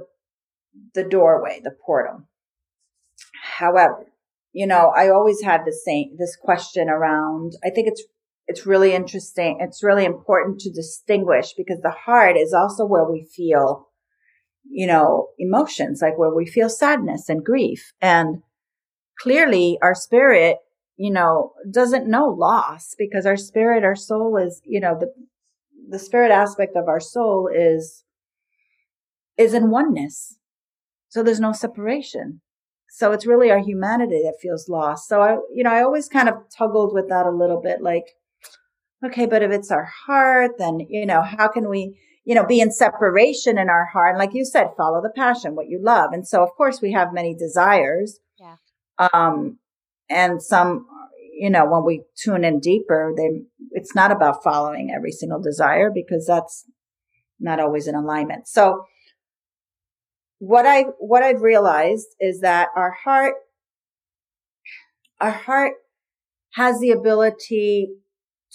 the 0.93 1.07
doorway, 1.07 1.61
the 1.63 1.75
portal. 1.85 2.27
However, 3.57 4.11
you 4.53 4.67
know, 4.67 4.91
I 4.95 5.09
always 5.09 5.41
had 5.41 5.61
the 5.65 5.73
same, 5.85 6.15
this 6.17 6.37
question 6.39 6.89
around, 6.89 7.53
I 7.63 7.69
think 7.69 7.87
it's, 7.87 8.03
it's 8.47 8.65
really 8.65 8.93
interesting. 8.93 9.57
It's 9.59 9.83
really 9.83 10.05
important 10.05 10.59
to 10.61 10.71
distinguish 10.71 11.53
because 11.57 11.81
the 11.81 11.95
heart 12.05 12.37
is 12.37 12.53
also 12.53 12.85
where 12.85 13.09
we 13.09 13.27
feel 13.35 13.87
you 14.69 14.87
know, 14.87 15.29
emotions, 15.37 16.01
like 16.01 16.17
where 16.17 16.33
we 16.33 16.45
feel 16.45 16.69
sadness 16.69 17.29
and 17.29 17.43
grief. 17.43 17.93
And 18.01 18.41
clearly 19.19 19.77
our 19.81 19.95
spirit, 19.95 20.57
you 20.97 21.11
know, 21.11 21.53
doesn't 21.71 22.07
know 22.07 22.27
loss 22.27 22.95
because 22.97 23.25
our 23.25 23.37
spirit, 23.37 23.83
our 23.83 23.95
soul 23.95 24.37
is, 24.37 24.61
you 24.65 24.79
know, 24.79 24.97
the, 24.99 25.13
the 25.89 25.99
spirit 25.99 26.31
aspect 26.31 26.75
of 26.75 26.87
our 26.87 26.99
soul 26.99 27.49
is, 27.53 28.03
is 29.37 29.53
in 29.53 29.69
oneness. 29.69 30.37
So 31.09 31.23
there's 31.23 31.39
no 31.39 31.51
separation. 31.51 32.41
So 32.89 33.11
it's 33.11 33.25
really 33.25 33.51
our 33.51 33.59
humanity 33.59 34.21
that 34.23 34.37
feels 34.41 34.69
lost. 34.69 35.09
So 35.09 35.21
I, 35.21 35.33
you 35.53 35.63
know, 35.63 35.71
I 35.71 35.83
always 35.83 36.07
kind 36.07 36.29
of 36.29 36.35
toggled 36.57 36.93
with 36.93 37.09
that 37.09 37.25
a 37.25 37.31
little 37.31 37.61
bit 37.61 37.81
like, 37.81 38.05
okay, 39.05 39.25
but 39.25 39.43
if 39.43 39.51
it's 39.51 39.71
our 39.71 39.89
heart, 40.05 40.51
then, 40.57 40.79
you 40.89 41.05
know, 41.05 41.21
how 41.21 41.49
can 41.49 41.69
we, 41.69 41.97
you 42.23 42.33
know, 42.33 42.45
be 42.45 42.61
in 42.61 42.71
separation 42.71 43.57
in 43.57 43.69
our 43.69 43.85
heart. 43.85 44.11
And 44.11 44.17
like 44.17 44.33
you 44.33 44.45
said, 44.45 44.69
follow 44.77 45.01
the 45.01 45.11
passion, 45.15 45.55
what 45.55 45.67
you 45.67 45.79
love. 45.81 46.11
And 46.13 46.27
so, 46.27 46.41
of 46.41 46.49
course, 46.57 46.81
we 46.81 46.93
have 46.93 47.13
many 47.13 47.35
desires. 47.35 48.19
Um, 48.97 49.59
and 50.09 50.41
some, 50.41 50.87
you 51.33 51.49
know, 51.49 51.65
when 51.65 51.83
we 51.83 52.03
tune 52.15 52.43
in 52.43 52.59
deeper, 52.59 53.13
they, 53.15 53.41
it's 53.71 53.95
not 53.95 54.11
about 54.11 54.43
following 54.43 54.91
every 54.95 55.11
single 55.11 55.41
desire 55.41 55.91
because 55.93 56.25
that's 56.25 56.65
not 57.39 57.59
always 57.59 57.87
in 57.87 57.95
alignment. 57.95 58.47
So 58.47 58.85
what 60.39 60.65
I, 60.65 60.83
what 60.99 61.23
I've 61.23 61.41
realized 61.41 62.07
is 62.19 62.41
that 62.41 62.69
our 62.75 62.91
heart, 63.03 63.35
our 65.19 65.31
heart 65.31 65.73
has 66.53 66.79
the 66.79 66.91
ability 66.91 67.89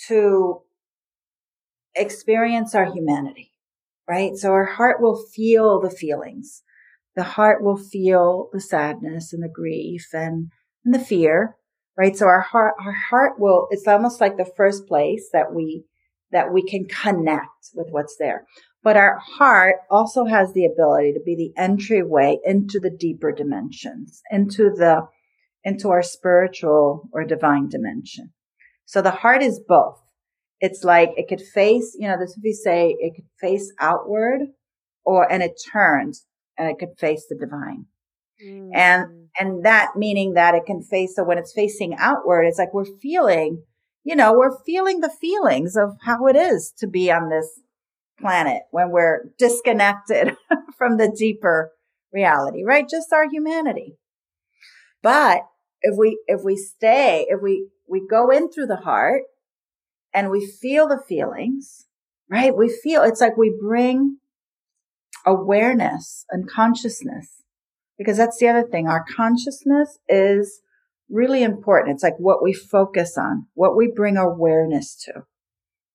to 0.09 0.62
experience 1.95 2.74
our 2.74 2.91
humanity 2.91 3.51
right? 4.11 4.36
So 4.36 4.51
our 4.51 4.64
heart 4.64 5.01
will 5.01 5.24
feel 5.32 5.80
the 5.80 5.88
feelings. 5.88 6.62
The 7.16 7.22
heart 7.22 7.62
will 7.62 7.76
feel 7.76 8.48
the 8.52 8.61
sadness 8.61 9.32
and 9.32 9.42
the 9.42 9.52
grief 9.52 10.06
and, 10.12 10.50
and 10.84 10.94
the 10.94 10.98
fear, 10.98 11.56
right? 11.98 12.16
So 12.16 12.26
our 12.26 12.40
heart, 12.40 12.74
our 12.84 12.92
heart 12.92 13.32
will, 13.38 13.66
it's 13.70 13.88
almost 13.88 14.20
like 14.20 14.36
the 14.36 14.50
first 14.56 14.86
place 14.86 15.28
that 15.32 15.52
we, 15.52 15.84
that 16.30 16.52
we 16.52 16.62
can 16.62 16.86
connect 16.86 17.70
with 17.74 17.88
what's 17.90 18.16
there. 18.18 18.46
But 18.82 18.96
our 18.96 19.18
heart 19.18 19.76
also 19.90 20.24
has 20.24 20.52
the 20.52 20.64
ability 20.64 21.12
to 21.12 21.20
be 21.24 21.36
the 21.36 21.61
entryway 21.61 22.38
into 22.44 22.78
the 22.80 22.90
deeper 22.90 23.32
dimensions, 23.32 24.22
into 24.30 24.70
the, 24.70 25.06
into 25.64 25.90
our 25.90 26.02
spiritual 26.02 27.08
or 27.12 27.24
divine 27.24 27.68
dimension. 27.68 28.32
So 28.86 29.02
the 29.02 29.11
heart 29.11 29.42
is 29.42 29.61
both. 29.66 30.00
It's 30.61 30.84
like 30.84 31.11
it 31.16 31.28
could 31.28 31.42
face, 31.42 31.96
you 31.98 32.08
know, 32.08 32.18
this 32.18 32.36
if 32.36 32.44
you 32.44 32.54
say 32.54 32.96
it 32.98 33.14
could 33.16 33.28
face 33.40 33.72
outward 33.78 34.40
or, 35.04 35.30
and 35.30 35.42
it 35.42 35.61
turns 35.72 36.26
and 36.61 36.68
it 36.68 36.78
could 36.78 36.98
face 36.98 37.24
the 37.26 37.34
divine. 37.34 37.86
Mm. 38.44 38.70
And, 38.74 39.28
and 39.38 39.64
that 39.64 39.96
meaning 39.96 40.34
that 40.34 40.54
it 40.54 40.66
can 40.66 40.82
face, 40.82 41.16
so 41.16 41.24
when 41.24 41.38
it's 41.38 41.54
facing 41.54 41.96
outward, 41.98 42.42
it's 42.42 42.58
like 42.58 42.74
we're 42.74 42.98
feeling, 43.00 43.62
you 44.04 44.14
know, 44.14 44.34
we're 44.34 44.62
feeling 44.64 45.00
the 45.00 45.08
feelings 45.08 45.74
of 45.74 45.96
how 46.02 46.26
it 46.26 46.36
is 46.36 46.72
to 46.78 46.86
be 46.86 47.11
on 47.11 47.30
this 47.30 47.61
planet 48.20 48.62
when 48.70 48.90
we're 48.90 49.30
disconnected 49.38 50.36
from 50.76 50.98
the 50.98 51.11
deeper 51.16 51.72
reality, 52.12 52.62
right? 52.62 52.86
Just 52.88 53.11
our 53.11 53.28
humanity. 53.30 53.96
But 55.02 55.40
if 55.80 55.96
we, 55.96 56.20
if 56.26 56.42
we 56.44 56.56
stay, 56.56 57.26
if 57.30 57.40
we, 57.42 57.68
we 57.88 58.06
go 58.06 58.28
in 58.28 58.50
through 58.50 58.66
the 58.66 58.76
heart 58.76 59.22
and 60.12 60.28
we 60.28 60.46
feel 60.46 60.86
the 60.86 61.02
feelings, 61.08 61.86
right? 62.28 62.54
We 62.54 62.68
feel, 62.68 63.02
it's 63.02 63.22
like 63.22 63.38
we 63.38 63.56
bring 63.58 64.18
awareness 65.26 66.24
and 66.30 66.48
consciousness 66.48 67.42
because 67.98 68.16
that's 68.16 68.38
the 68.38 68.48
other 68.48 68.66
thing. 68.66 68.88
Our 68.88 69.04
consciousness 69.16 69.98
is 70.08 70.60
really 71.10 71.42
important. 71.42 71.94
It's 71.94 72.02
like 72.02 72.16
what 72.18 72.42
we 72.42 72.52
focus 72.52 73.18
on, 73.18 73.46
what 73.54 73.76
we 73.76 73.92
bring 73.94 74.16
awareness 74.16 74.96
to 75.04 75.24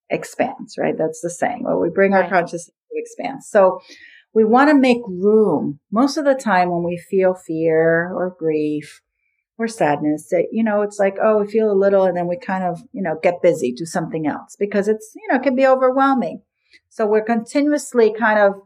expands, 0.09 0.77
right? 0.77 0.97
That's 0.97 1.21
the 1.21 1.29
saying. 1.29 1.63
What 1.63 1.81
we 1.81 1.89
bring 1.89 2.13
our 2.13 2.29
consciousness 2.29 2.65
to 2.67 2.99
expands. 2.99 3.47
So 3.49 3.79
we 4.33 4.43
want 4.43 4.69
to 4.69 4.75
make 4.75 5.01
room 5.07 5.79
most 5.91 6.17
of 6.17 6.25
the 6.25 6.35
time 6.35 6.69
when 6.69 6.83
we 6.83 6.97
feel 6.97 7.33
fear 7.33 8.11
or 8.13 8.35
grief 8.37 9.01
or 9.57 9.67
sadness 9.67 10.27
that, 10.29 10.47
you 10.51 10.63
know, 10.63 10.81
it's 10.81 10.99
like, 10.99 11.15
oh, 11.23 11.41
we 11.41 11.47
feel 11.47 11.71
a 11.71 11.73
little 11.73 12.03
and 12.03 12.17
then 12.17 12.27
we 12.27 12.37
kind 12.37 12.65
of, 12.65 12.81
you 12.91 13.01
know, 13.01 13.17
get 13.23 13.41
busy, 13.41 13.71
do 13.71 13.85
something 13.85 14.27
else 14.27 14.55
because 14.59 14.87
it's, 14.89 15.13
you 15.15 15.27
know, 15.29 15.39
it 15.39 15.43
can 15.43 15.55
be 15.55 15.65
overwhelming. 15.65 16.41
So 16.89 17.05
we're 17.05 17.23
continuously 17.23 18.13
kind 18.13 18.37
of 18.37 18.61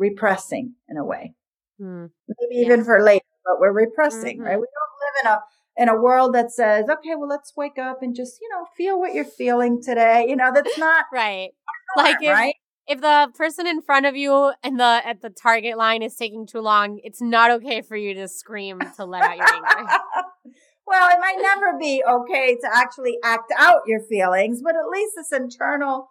repressing 0.00 0.74
in 0.88 0.96
a 0.96 1.04
way. 1.04 1.34
Mm. 1.80 2.10
Maybe 2.40 2.56
yeah. 2.56 2.66
even 2.66 2.84
for 2.84 3.00
later, 3.00 3.24
but 3.44 3.60
we're 3.60 3.72
repressing, 3.72 4.38
mm-hmm. 4.38 4.46
right? 4.46 4.58
We 4.58 4.66
don't 4.66 4.96
live 5.00 5.14
in 5.22 5.30
a 5.30 5.40
in 5.76 5.88
a 5.88 6.00
world 6.00 6.34
that 6.34 6.50
says, 6.50 6.86
okay, 6.90 7.14
well, 7.16 7.28
let's 7.28 7.52
wake 7.56 7.78
up 7.78 8.02
and 8.02 8.14
just, 8.14 8.38
you 8.40 8.48
know, 8.50 8.66
feel 8.76 8.98
what 8.98 9.14
you're 9.14 9.24
feeling 9.24 9.80
today. 9.80 10.26
You 10.28 10.36
know, 10.36 10.50
that's 10.52 10.76
not 10.76 11.06
right. 11.12 11.50
Norm, 11.96 12.06
like 12.06 12.22
if, 12.22 12.32
right? 12.32 12.54
if 12.88 13.00
the 13.00 13.30
person 13.34 13.66
in 13.66 13.80
front 13.80 14.04
of 14.04 14.16
you 14.16 14.52
and 14.62 14.80
the 14.80 15.00
at 15.04 15.22
the 15.22 15.30
target 15.30 15.78
line 15.78 16.02
is 16.02 16.16
taking 16.16 16.46
too 16.46 16.60
long, 16.60 17.00
it's 17.04 17.22
not 17.22 17.50
okay 17.52 17.82
for 17.82 17.96
you 17.96 18.14
to 18.14 18.26
scream 18.28 18.80
to 18.96 19.04
let 19.04 19.22
out 19.22 19.36
your 19.36 19.46
anger. 19.46 19.68
well, 20.86 21.08
it 21.10 21.20
might 21.20 21.38
never 21.40 21.78
be 21.78 22.02
okay 22.06 22.56
to 22.56 22.68
actually 22.72 23.18
act 23.22 23.52
out 23.56 23.82
your 23.86 24.00
feelings, 24.00 24.60
but 24.62 24.74
at 24.74 24.88
least 24.90 25.12
this 25.16 25.32
internal 25.32 26.08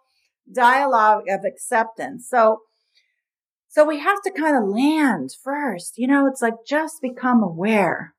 dialogue 0.52 1.24
of 1.28 1.40
acceptance. 1.44 2.26
So 2.28 2.62
so 3.70 3.84
we 3.84 4.00
have 4.00 4.20
to 4.22 4.32
kind 4.32 4.56
of 4.56 4.68
land 4.68 5.30
first. 5.44 5.96
You 5.96 6.08
know, 6.08 6.26
it's 6.26 6.42
like 6.42 6.66
just 6.66 7.00
become 7.00 7.40
aware. 7.40 8.14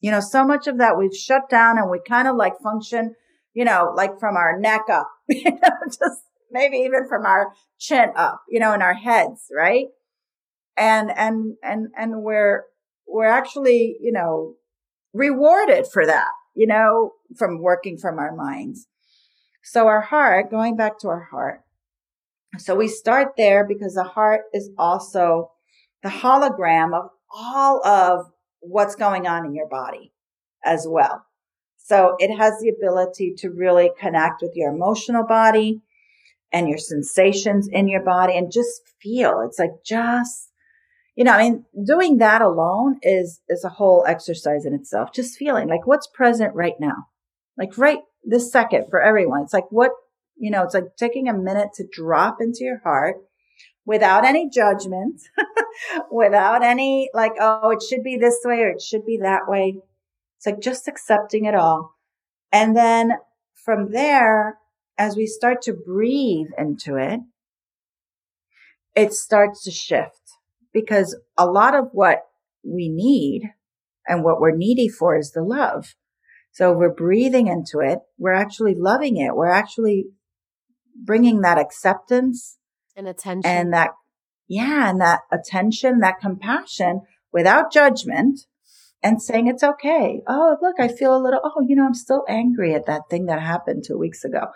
You 0.00 0.10
know, 0.10 0.18
so 0.18 0.44
much 0.44 0.66
of 0.66 0.78
that 0.78 0.98
we've 0.98 1.14
shut 1.14 1.48
down 1.48 1.78
and 1.78 1.88
we 1.88 2.00
kind 2.06 2.26
of 2.26 2.34
like 2.34 2.58
function, 2.60 3.14
you 3.54 3.64
know, 3.64 3.92
like 3.96 4.18
from 4.18 4.36
our 4.36 4.58
neck 4.58 4.82
up, 4.90 5.08
you 5.28 5.44
know, 5.44 5.76
just 5.86 6.22
maybe 6.50 6.78
even 6.78 7.08
from 7.08 7.24
our 7.24 7.52
chin 7.78 8.10
up, 8.16 8.42
you 8.48 8.58
know, 8.58 8.74
in 8.74 8.82
our 8.82 8.94
heads, 8.94 9.44
right? 9.56 9.86
And, 10.76 11.12
and, 11.16 11.54
and, 11.62 11.88
and 11.96 12.22
we're, 12.22 12.64
we're 13.06 13.26
actually, 13.26 13.96
you 14.00 14.10
know, 14.10 14.54
rewarded 15.14 15.86
for 15.86 16.04
that, 16.04 16.30
you 16.56 16.66
know, 16.66 17.12
from 17.36 17.62
working 17.62 17.96
from 17.96 18.18
our 18.18 18.34
minds. 18.34 18.88
So 19.62 19.86
our 19.86 20.00
heart, 20.00 20.50
going 20.50 20.76
back 20.76 20.98
to 21.00 21.08
our 21.08 21.28
heart, 21.30 21.62
so 22.58 22.74
we 22.74 22.88
start 22.88 23.32
there 23.36 23.66
because 23.66 23.94
the 23.94 24.04
heart 24.04 24.42
is 24.52 24.70
also 24.78 25.50
the 26.02 26.08
hologram 26.08 26.94
of 26.94 27.10
all 27.34 27.84
of 27.86 28.26
what's 28.60 28.94
going 28.94 29.26
on 29.26 29.46
in 29.46 29.54
your 29.54 29.68
body 29.68 30.12
as 30.64 30.86
well. 30.88 31.24
So 31.76 32.16
it 32.18 32.36
has 32.36 32.54
the 32.60 32.68
ability 32.68 33.34
to 33.38 33.50
really 33.50 33.90
connect 33.98 34.42
with 34.42 34.52
your 34.54 34.72
emotional 34.72 35.24
body 35.24 35.82
and 36.52 36.68
your 36.68 36.78
sensations 36.78 37.68
in 37.68 37.88
your 37.88 38.02
body 38.02 38.36
and 38.36 38.50
just 38.50 38.82
feel. 39.00 39.42
It's 39.46 39.58
like 39.58 39.84
just, 39.84 40.50
you 41.14 41.24
know, 41.24 41.32
I 41.32 41.42
mean, 41.44 41.64
doing 41.84 42.18
that 42.18 42.42
alone 42.42 42.98
is, 43.02 43.40
is 43.48 43.64
a 43.64 43.68
whole 43.68 44.04
exercise 44.06 44.64
in 44.64 44.74
itself. 44.74 45.12
Just 45.12 45.38
feeling 45.38 45.68
like 45.68 45.86
what's 45.86 46.08
present 46.08 46.54
right 46.54 46.74
now. 46.80 47.06
Like 47.56 47.78
right 47.78 48.00
this 48.24 48.50
second 48.50 48.86
for 48.90 49.00
everyone. 49.00 49.42
It's 49.42 49.54
like 49.54 49.70
what 49.70 49.92
you 50.36 50.50
know, 50.50 50.62
it's 50.62 50.74
like 50.74 50.96
taking 50.96 51.28
a 51.28 51.34
minute 51.34 51.70
to 51.74 51.86
drop 51.90 52.40
into 52.40 52.64
your 52.64 52.80
heart 52.84 53.16
without 53.84 54.24
any 54.24 54.50
judgment, 54.50 55.22
without 56.10 56.62
any 56.62 57.08
like, 57.14 57.32
oh, 57.40 57.70
it 57.70 57.82
should 57.82 58.02
be 58.02 58.16
this 58.16 58.40
way 58.44 58.60
or 58.60 58.70
it 58.70 58.82
should 58.82 59.06
be 59.06 59.18
that 59.22 59.48
way. 59.48 59.78
It's 60.36 60.46
like 60.46 60.60
just 60.60 60.88
accepting 60.88 61.44
it 61.46 61.54
all. 61.54 61.94
And 62.52 62.76
then 62.76 63.12
from 63.54 63.92
there, 63.92 64.58
as 64.98 65.16
we 65.16 65.26
start 65.26 65.62
to 65.62 65.72
breathe 65.72 66.48
into 66.58 66.96
it, 66.96 67.20
it 68.94 69.12
starts 69.12 69.62
to 69.64 69.70
shift 69.70 70.20
because 70.72 71.16
a 71.36 71.46
lot 71.46 71.74
of 71.74 71.88
what 71.92 72.22
we 72.64 72.88
need 72.88 73.52
and 74.06 74.24
what 74.24 74.40
we're 74.40 74.56
needy 74.56 74.88
for 74.88 75.16
is 75.16 75.32
the 75.32 75.42
love. 75.42 75.94
So 76.52 76.72
we're 76.72 76.94
breathing 76.94 77.48
into 77.48 77.80
it. 77.80 77.98
We're 78.18 78.32
actually 78.32 78.74
loving 78.74 79.18
it. 79.18 79.34
We're 79.36 79.50
actually 79.50 80.06
bringing 81.04 81.40
that 81.42 81.58
acceptance 81.58 82.58
and 82.96 83.06
attention 83.08 83.50
and 83.50 83.72
that, 83.72 83.90
yeah, 84.48 84.90
and 84.90 85.00
that 85.00 85.20
attention, 85.32 86.00
that 86.00 86.20
compassion 86.20 87.02
without 87.32 87.72
judgment 87.72 88.40
and 89.02 89.22
saying 89.22 89.46
it's 89.46 89.62
okay. 89.62 90.22
Oh, 90.26 90.56
look, 90.62 90.76
I 90.80 90.88
feel 90.88 91.16
a 91.16 91.22
little, 91.22 91.40
oh, 91.44 91.64
you 91.66 91.76
know, 91.76 91.84
I'm 91.84 91.94
still 91.94 92.24
angry 92.28 92.74
at 92.74 92.86
that 92.86 93.02
thing 93.10 93.26
that 93.26 93.40
happened 93.40 93.84
two 93.86 93.98
weeks 93.98 94.24
ago. 94.24 94.48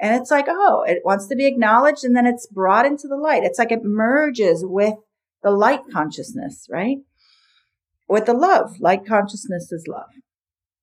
And 0.00 0.14
it's 0.14 0.30
like, 0.30 0.46
oh, 0.48 0.84
it 0.86 1.02
wants 1.04 1.26
to 1.28 1.36
be 1.36 1.46
acknowledged 1.46 2.04
and 2.04 2.14
then 2.14 2.26
it's 2.26 2.46
brought 2.46 2.86
into 2.86 3.08
the 3.08 3.16
light. 3.16 3.42
It's 3.42 3.58
like 3.58 3.72
it 3.72 3.82
merges 3.82 4.64
with 4.64 4.94
the 5.42 5.50
light 5.50 5.80
consciousness, 5.92 6.68
right? 6.70 6.98
With 8.08 8.26
the 8.26 8.34
love. 8.34 8.78
Light 8.80 9.04
consciousness 9.06 9.72
is 9.72 9.86
love. 9.88 10.10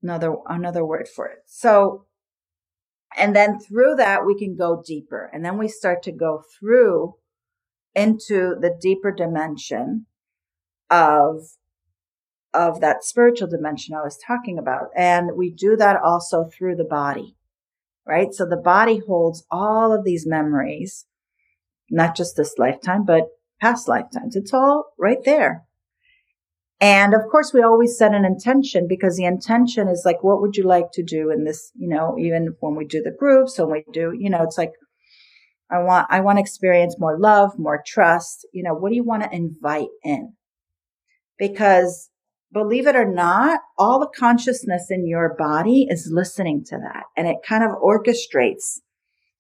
Another, 0.03 0.35
another 0.47 0.85
word 0.85 1.07
for 1.07 1.27
it. 1.27 1.39
So 1.45 2.05
and 3.17 3.35
then 3.35 3.59
through 3.59 3.95
that, 3.95 4.25
we 4.25 4.37
can 4.37 4.55
go 4.55 4.81
deeper. 4.85 5.29
And 5.33 5.43
then 5.43 5.57
we 5.57 5.67
start 5.67 6.03
to 6.03 6.11
go 6.11 6.43
through 6.59 7.15
into 7.93 8.55
the 8.59 8.75
deeper 8.81 9.11
dimension 9.11 10.05
of, 10.89 11.41
of 12.53 12.81
that 12.81 13.03
spiritual 13.03 13.47
dimension 13.47 13.95
I 13.95 14.03
was 14.03 14.19
talking 14.25 14.57
about. 14.57 14.87
And 14.95 15.31
we 15.37 15.49
do 15.49 15.75
that 15.77 15.97
also 16.03 16.45
through 16.45 16.75
the 16.75 16.83
body, 16.83 17.35
right? 18.05 18.33
So 18.33 18.45
the 18.45 18.57
body 18.57 19.01
holds 19.05 19.45
all 19.49 19.93
of 19.93 20.03
these 20.03 20.27
memories, 20.27 21.05
not 21.89 22.15
just 22.15 22.35
this 22.35 22.55
lifetime, 22.57 23.05
but 23.05 23.23
past 23.61 23.87
lifetimes. 23.87 24.35
It's 24.35 24.53
all 24.53 24.93
right 24.99 25.23
there. 25.23 25.63
And 26.81 27.13
of 27.13 27.21
course, 27.31 27.53
we 27.53 27.61
always 27.61 27.97
set 27.97 28.13
an 28.13 28.25
intention 28.25 28.85
because 28.87 29.15
the 29.15 29.25
intention 29.25 29.87
is 29.87 30.03
like, 30.05 30.23
what 30.23 30.41
would 30.41 30.57
you 30.57 30.63
like 30.63 30.91
to 30.93 31.03
do 31.03 31.31
in 31.31 31.45
this, 31.45 31.71
you 31.75 31.87
know, 31.87 32.15
even 32.19 32.55
when 32.59 32.75
we 32.75 32.85
do 32.85 33.01
the 33.01 33.15
groups, 33.17 33.57
when 33.57 33.71
we 33.71 33.85
do, 33.93 34.11
you 34.17 34.29
know, 34.29 34.43
it's 34.43 34.57
like, 34.57 34.73
I 35.71 35.79
want, 35.79 36.07
I 36.09 36.19
want 36.19 36.37
to 36.37 36.41
experience 36.41 36.97
more 36.99 37.17
love, 37.17 37.51
more 37.57 37.81
trust. 37.85 38.47
You 38.53 38.63
know, 38.63 38.73
what 38.73 38.89
do 38.89 38.95
you 38.95 39.05
want 39.05 39.23
to 39.23 39.33
invite 39.33 39.87
in? 40.03 40.33
Because 41.39 42.09
believe 42.51 42.87
it 42.87 42.95
or 42.95 43.09
not, 43.09 43.61
all 43.77 43.99
the 43.99 44.11
consciousness 44.17 44.87
in 44.89 45.07
your 45.07 45.35
body 45.37 45.87
is 45.89 46.09
listening 46.11 46.63
to 46.67 46.77
that 46.77 47.03
and 47.17 47.27
it 47.27 47.37
kind 47.47 47.63
of 47.63 47.71
orchestrates 47.71 48.79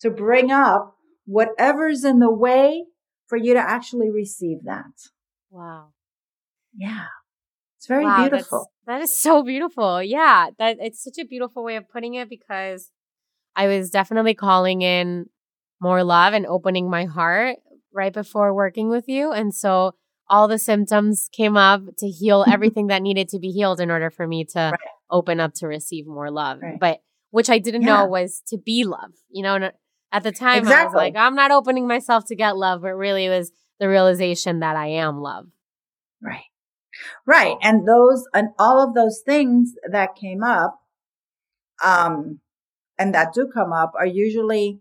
to 0.01 0.09
bring 0.09 0.51
up 0.51 0.95
whatever's 1.25 2.03
in 2.03 2.19
the 2.19 2.33
way 2.33 2.85
for 3.27 3.37
you 3.37 3.53
to 3.53 3.59
actually 3.59 4.09
receive 4.09 4.59
that. 4.65 4.91
Wow. 5.49 5.89
Yeah. 6.75 7.05
It's 7.85 7.87
very 7.87 8.05
wow, 8.05 8.27
beautiful. 8.27 8.71
That 8.87 9.01
is 9.01 9.15
so 9.15 9.43
beautiful. 9.43 10.01
Yeah, 10.01 10.49
that 10.57 10.77
it's 10.79 11.03
such 11.03 11.19
a 11.19 11.23
beautiful 11.23 11.63
way 11.63 11.75
of 11.75 11.87
putting 11.87 12.15
it 12.15 12.27
because 12.27 12.89
I 13.55 13.67
was 13.67 13.91
definitely 13.91 14.33
calling 14.33 14.81
in 14.81 15.27
more 15.79 16.03
love 16.03 16.33
and 16.33 16.47
opening 16.47 16.89
my 16.89 17.05
heart 17.05 17.57
right 17.93 18.11
before 18.11 18.55
working 18.55 18.89
with 18.89 19.07
you. 19.07 19.31
And 19.31 19.53
so 19.53 19.93
all 20.27 20.47
the 20.47 20.57
symptoms 20.57 21.29
came 21.31 21.57
up 21.57 21.83
to 21.99 22.07
heal 22.07 22.43
everything 22.51 22.87
that 22.87 23.03
needed 23.03 23.29
to 23.29 23.39
be 23.39 23.51
healed 23.51 23.79
in 23.79 23.91
order 23.91 24.09
for 24.09 24.25
me 24.25 24.45
to 24.45 24.59
right. 24.71 24.79
open 25.11 25.39
up 25.39 25.53
to 25.57 25.67
receive 25.67 26.07
more 26.07 26.31
love. 26.31 26.57
Right. 26.63 26.79
But 26.79 27.01
which 27.29 27.51
I 27.51 27.59
didn't 27.59 27.83
yeah. 27.83 27.97
know 27.97 28.05
was 28.07 28.41
to 28.47 28.57
be 28.57 28.83
love. 28.83 29.11
You 29.29 29.43
know, 29.43 29.69
at 30.11 30.23
the 30.23 30.31
time 30.31 30.57
exactly. 30.57 30.81
I 30.81 30.85
was 30.85 30.95
like, 30.95 31.15
I'm 31.15 31.35
not 31.35 31.51
opening 31.51 31.87
myself 31.87 32.25
to 32.29 32.35
get 32.35 32.57
love, 32.57 32.81
but 32.81 32.95
really 32.95 33.25
it 33.25 33.29
was 33.29 33.51
the 33.79 33.87
realization 33.87 34.61
that 34.61 34.75
I 34.75 34.87
am 34.87 35.21
love. 35.21 35.45
Right. 36.19 36.45
Right. 37.25 37.55
And 37.61 37.87
those 37.87 38.25
and 38.33 38.49
all 38.57 38.81
of 38.81 38.93
those 38.93 39.21
things 39.25 39.73
that 39.89 40.15
came 40.15 40.43
up, 40.43 40.79
um, 41.83 42.39
and 42.97 43.13
that 43.13 43.33
do 43.33 43.49
come 43.53 43.73
up 43.73 43.93
are 43.97 44.05
usually 44.05 44.79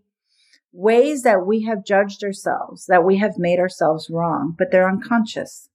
ways 0.71 1.23
that 1.23 1.45
we 1.45 1.63
have 1.63 1.85
judged 1.85 2.23
ourselves, 2.23 2.85
that 2.87 3.03
we 3.03 3.17
have 3.17 3.37
made 3.37 3.59
ourselves 3.59 4.09
wrong, 4.09 4.53
but 4.57 4.71
they're 4.71 4.89
unconscious. 4.89 5.69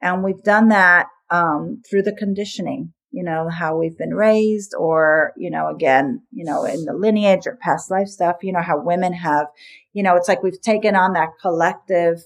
And 0.00 0.22
we've 0.22 0.42
done 0.42 0.68
that 0.68 1.06
um, 1.30 1.82
through 1.88 2.02
the 2.02 2.14
conditioning, 2.14 2.92
you 3.10 3.24
know, 3.24 3.48
how 3.48 3.76
we've 3.76 3.96
been 3.96 4.14
raised, 4.14 4.74
or, 4.78 5.32
you 5.36 5.50
know, 5.50 5.68
again, 5.68 6.22
you 6.32 6.44
know, 6.44 6.64
in 6.64 6.84
the 6.84 6.92
lineage 6.92 7.46
or 7.46 7.56
past 7.56 7.90
life 7.90 8.08
stuff, 8.08 8.36
you 8.42 8.52
know, 8.52 8.62
how 8.62 8.78
women 8.78 9.14
have, 9.14 9.46
you 9.92 10.02
know, 10.02 10.16
it's 10.16 10.28
like 10.28 10.42
we've 10.42 10.60
taken 10.60 10.94
on 10.94 11.14
that 11.14 11.30
collective 11.40 12.22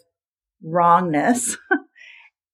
wrongness 0.63 1.57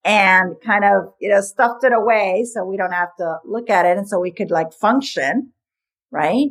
and 0.04 0.54
kind 0.64 0.84
of, 0.84 1.12
you 1.20 1.28
know, 1.28 1.40
stuffed 1.40 1.84
it 1.84 1.92
away 1.92 2.44
so 2.44 2.64
we 2.64 2.76
don't 2.76 2.92
have 2.92 3.14
to 3.18 3.36
look 3.44 3.68
at 3.68 3.84
it. 3.84 3.98
And 3.98 4.08
so 4.08 4.18
we 4.18 4.32
could 4.32 4.50
like 4.50 4.72
function, 4.72 5.52
right? 6.10 6.48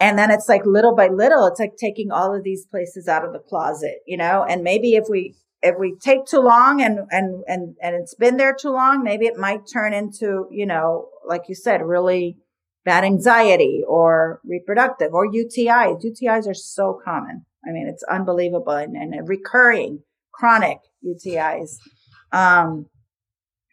And 0.00 0.18
then 0.18 0.30
it's 0.30 0.48
like 0.48 0.66
little 0.66 0.94
by 0.94 1.08
little, 1.08 1.46
it's 1.46 1.60
like 1.60 1.76
taking 1.78 2.10
all 2.10 2.34
of 2.34 2.42
these 2.42 2.66
places 2.66 3.06
out 3.06 3.24
of 3.24 3.32
the 3.32 3.38
closet, 3.38 3.98
you 4.06 4.16
know, 4.16 4.44
and 4.48 4.62
maybe 4.62 4.94
if 4.94 5.04
we, 5.08 5.36
if 5.62 5.76
we 5.78 5.96
take 6.02 6.26
too 6.26 6.40
long 6.40 6.82
and, 6.82 7.00
and, 7.10 7.44
and, 7.46 7.76
and 7.80 7.94
it's 7.94 8.14
been 8.14 8.36
there 8.36 8.54
too 8.54 8.70
long, 8.70 9.02
maybe 9.02 9.26
it 9.26 9.38
might 9.38 9.60
turn 9.72 9.94
into, 9.94 10.46
you 10.50 10.66
know, 10.66 11.08
like 11.26 11.42
you 11.48 11.54
said, 11.54 11.80
really 11.82 12.36
bad 12.84 13.04
anxiety 13.04 13.82
or 13.86 14.40
reproductive 14.44 15.14
or 15.14 15.26
UTIs. 15.30 16.02
UTIs 16.04 16.46
are 16.48 16.54
so 16.54 17.00
common. 17.02 17.46
I 17.66 17.70
mean, 17.72 17.88
it's 17.88 18.02
unbelievable 18.02 18.72
and, 18.72 18.94
and 18.94 19.26
recurring 19.26 20.02
chronic 20.34 20.78
UTIs. 21.04 21.76
Um, 22.34 22.86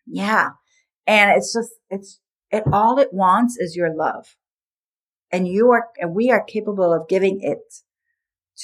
yeah. 0.05 0.49
And 1.07 1.31
it's 1.35 1.53
just, 1.53 1.71
it's, 1.89 2.19
it, 2.51 2.63
all 2.71 2.99
it 2.99 3.09
wants 3.11 3.57
is 3.57 3.75
your 3.75 3.93
love 3.95 4.35
and 5.31 5.47
you 5.47 5.71
are, 5.71 5.87
and 5.97 6.13
we 6.13 6.29
are 6.29 6.43
capable 6.43 6.93
of 6.93 7.07
giving 7.07 7.39
it 7.41 7.59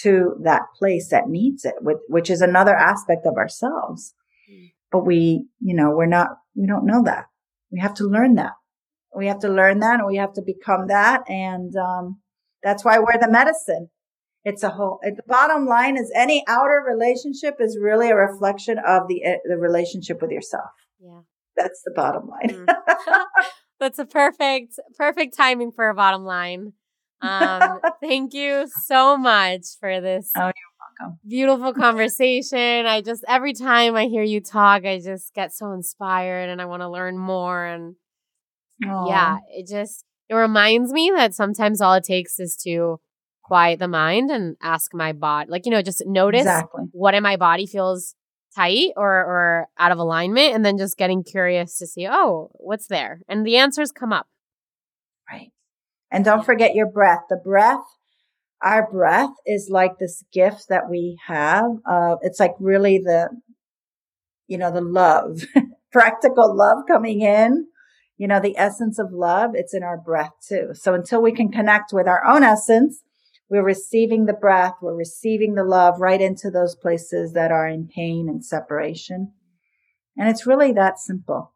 to 0.01 0.35
that 0.43 0.61
place 0.77 1.09
that 1.09 1.27
needs 1.27 1.65
it, 1.65 1.75
with, 1.81 1.97
which 2.07 2.29
is 2.29 2.41
another 2.41 2.75
aspect 2.75 3.25
of 3.25 3.37
ourselves. 3.37 4.13
Mm. 4.51 4.71
But 4.91 5.05
we, 5.05 5.47
you 5.59 5.75
know, 5.75 5.89
we're 5.89 6.05
not, 6.05 6.29
we 6.55 6.67
don't 6.67 6.85
know 6.85 7.03
that. 7.03 7.25
We 7.71 7.79
have 7.79 7.95
to 7.95 8.03
learn 8.03 8.35
that. 8.35 8.53
We 9.15 9.27
have 9.27 9.39
to 9.39 9.49
learn 9.49 9.79
that 9.79 9.99
and 9.99 10.07
we 10.07 10.17
have 10.17 10.33
to 10.33 10.41
become 10.41 10.87
that. 10.87 11.23
And, 11.27 11.75
um, 11.75 12.21
that's 12.61 12.85
why 12.85 12.99
we're 12.99 13.19
the 13.19 13.31
medicine. 13.31 13.89
It's 14.43 14.63
a 14.63 14.69
whole, 14.69 14.99
the 15.03 15.23
bottom 15.27 15.65
line 15.65 15.97
is 15.97 16.11
any 16.15 16.43
outer 16.47 16.83
relationship 16.87 17.55
is 17.59 17.77
really 17.81 18.09
a 18.09 18.15
reflection 18.15 18.77
of 18.85 19.07
the, 19.09 19.23
eh, 19.23 19.37
the 19.43 19.57
relationship 19.57 20.21
with 20.21 20.31
yourself. 20.31 20.69
Yeah. 20.99 21.21
That's 21.57 21.81
the 21.83 21.91
bottom 21.95 22.29
line. 22.29 22.65
Mm. 22.65 22.75
That's 23.79 23.99
a 23.99 24.05
perfect, 24.05 24.79
perfect 24.97 25.35
timing 25.35 25.71
for 25.71 25.89
a 25.89 25.93
bottom 25.93 26.23
line. 26.23 26.73
Um, 27.21 27.79
thank 28.01 28.33
you 28.33 28.67
so 28.85 29.17
much 29.17 29.65
for 29.79 30.01
this. 30.01 30.31
Oh, 30.35 30.45
you're 30.45 30.53
welcome. 30.99 31.19
Beautiful 31.27 31.73
conversation. 31.73 32.85
I 32.85 33.01
just 33.01 33.23
every 33.27 33.53
time 33.53 33.95
I 33.95 34.05
hear 34.05 34.23
you 34.23 34.41
talk, 34.41 34.85
I 34.85 34.99
just 34.99 35.33
get 35.33 35.53
so 35.53 35.71
inspired 35.71 36.49
and 36.49 36.61
I 36.61 36.65
want 36.65 36.81
to 36.81 36.89
learn 36.89 37.17
more. 37.17 37.65
And 37.65 37.95
Aww. 38.83 39.09
yeah, 39.09 39.37
it 39.49 39.67
just 39.67 40.05
it 40.29 40.35
reminds 40.35 40.91
me 40.91 41.11
that 41.15 41.33
sometimes 41.33 41.81
all 41.81 41.93
it 41.93 42.03
takes 42.03 42.39
is 42.39 42.55
to 42.63 42.99
quiet 43.47 43.79
the 43.79 43.87
mind 43.87 44.29
and 44.29 44.57
ask 44.61 44.93
my 44.93 45.13
body, 45.13 45.49
like 45.49 45.65
you 45.65 45.71
know, 45.71 45.81
just 45.81 46.03
notice 46.05 46.41
exactly. 46.41 46.83
what 46.91 47.13
in 47.13 47.23
my 47.23 47.37
body 47.37 47.65
feels 47.65 48.13
tight 48.55 48.91
or 48.97 49.09
or 49.09 49.67
out 49.77 49.91
of 49.91 49.97
alignment 49.97 50.53
and 50.53 50.65
then 50.65 50.77
just 50.77 50.97
getting 50.97 51.23
curious 51.23 51.77
to 51.77 51.87
see 51.87 52.07
oh 52.09 52.49
what's 52.55 52.87
there? 52.87 53.21
And 53.29 53.45
the 53.45 53.55
answers 53.55 53.91
come 53.91 54.11
up. 54.11 54.27
Right. 55.31 55.51
And 56.11 56.25
don't 56.25 56.45
forget 56.45 56.75
your 56.75 56.87
breath. 56.87 57.21
The 57.29 57.37
breath 57.37 57.85
our 58.61 58.89
breath 58.89 59.29
is 59.45 59.69
like 59.71 59.99
this 59.99 60.23
gift 60.33 60.65
that 60.69 60.89
we 60.89 61.17
have 61.27 61.65
uh, 61.89 62.15
it's 62.21 62.39
like 62.39 62.55
really 62.59 62.97
the 62.97 63.29
you 64.47 64.57
know 64.57 64.71
the 64.71 64.81
love 64.81 65.41
practical 65.91 66.55
love 66.55 66.83
coming 66.87 67.21
in. 67.21 67.67
You 68.17 68.27
know 68.27 68.41
the 68.41 68.57
essence 68.57 68.99
of 68.99 69.13
love 69.13 69.51
it's 69.53 69.73
in 69.73 69.83
our 69.83 69.97
breath 69.97 70.33
too. 70.45 70.71
So 70.73 70.93
until 70.93 71.21
we 71.21 71.31
can 71.31 71.49
connect 71.49 71.93
with 71.93 72.07
our 72.07 72.25
own 72.25 72.43
essence 72.43 73.03
we're 73.49 73.63
receiving 73.63 74.25
the 74.25 74.33
breath, 74.33 74.75
we're 74.81 74.95
receiving 74.95 75.55
the 75.55 75.63
love 75.63 75.99
right 75.99 76.21
into 76.21 76.51
those 76.51 76.75
places 76.75 77.33
that 77.33 77.51
are 77.51 77.67
in 77.67 77.87
pain 77.87 78.27
and 78.29 78.43
separation. 78.43 79.33
And 80.17 80.29
it's 80.29 80.45
really 80.45 80.73
that 80.73 80.99
simple. 80.99 81.53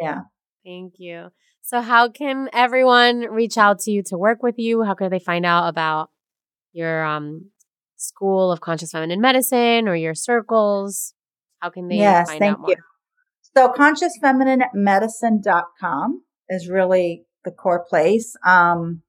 Yeah. 0.00 0.22
Thank 0.64 0.94
you. 0.98 1.30
So, 1.62 1.80
how 1.80 2.08
can 2.08 2.48
everyone 2.52 3.20
reach 3.20 3.56
out 3.56 3.78
to 3.80 3.92
you 3.92 4.02
to 4.04 4.16
work 4.18 4.42
with 4.42 4.58
you? 4.58 4.82
How 4.82 4.94
can 4.94 5.10
they 5.10 5.20
find 5.20 5.46
out 5.46 5.68
about 5.68 6.10
your 6.72 7.04
um, 7.04 7.50
School 7.96 8.50
of 8.50 8.60
Conscious 8.60 8.90
Feminine 8.90 9.20
Medicine 9.20 9.86
or 9.88 9.94
your 9.94 10.14
circles? 10.14 11.14
How 11.60 11.70
can 11.70 11.88
they 11.88 11.96
yes, 11.96 12.28
find 12.28 12.40
thank? 12.40 12.58
You. 12.66 12.76
So, 13.56 13.72
consciousfemininemedicine.com 13.72 16.22
is 16.48 16.68
really 16.68 17.26
the 17.44 17.52
core 17.52 17.84
place. 17.88 18.34
Um, 18.44 19.02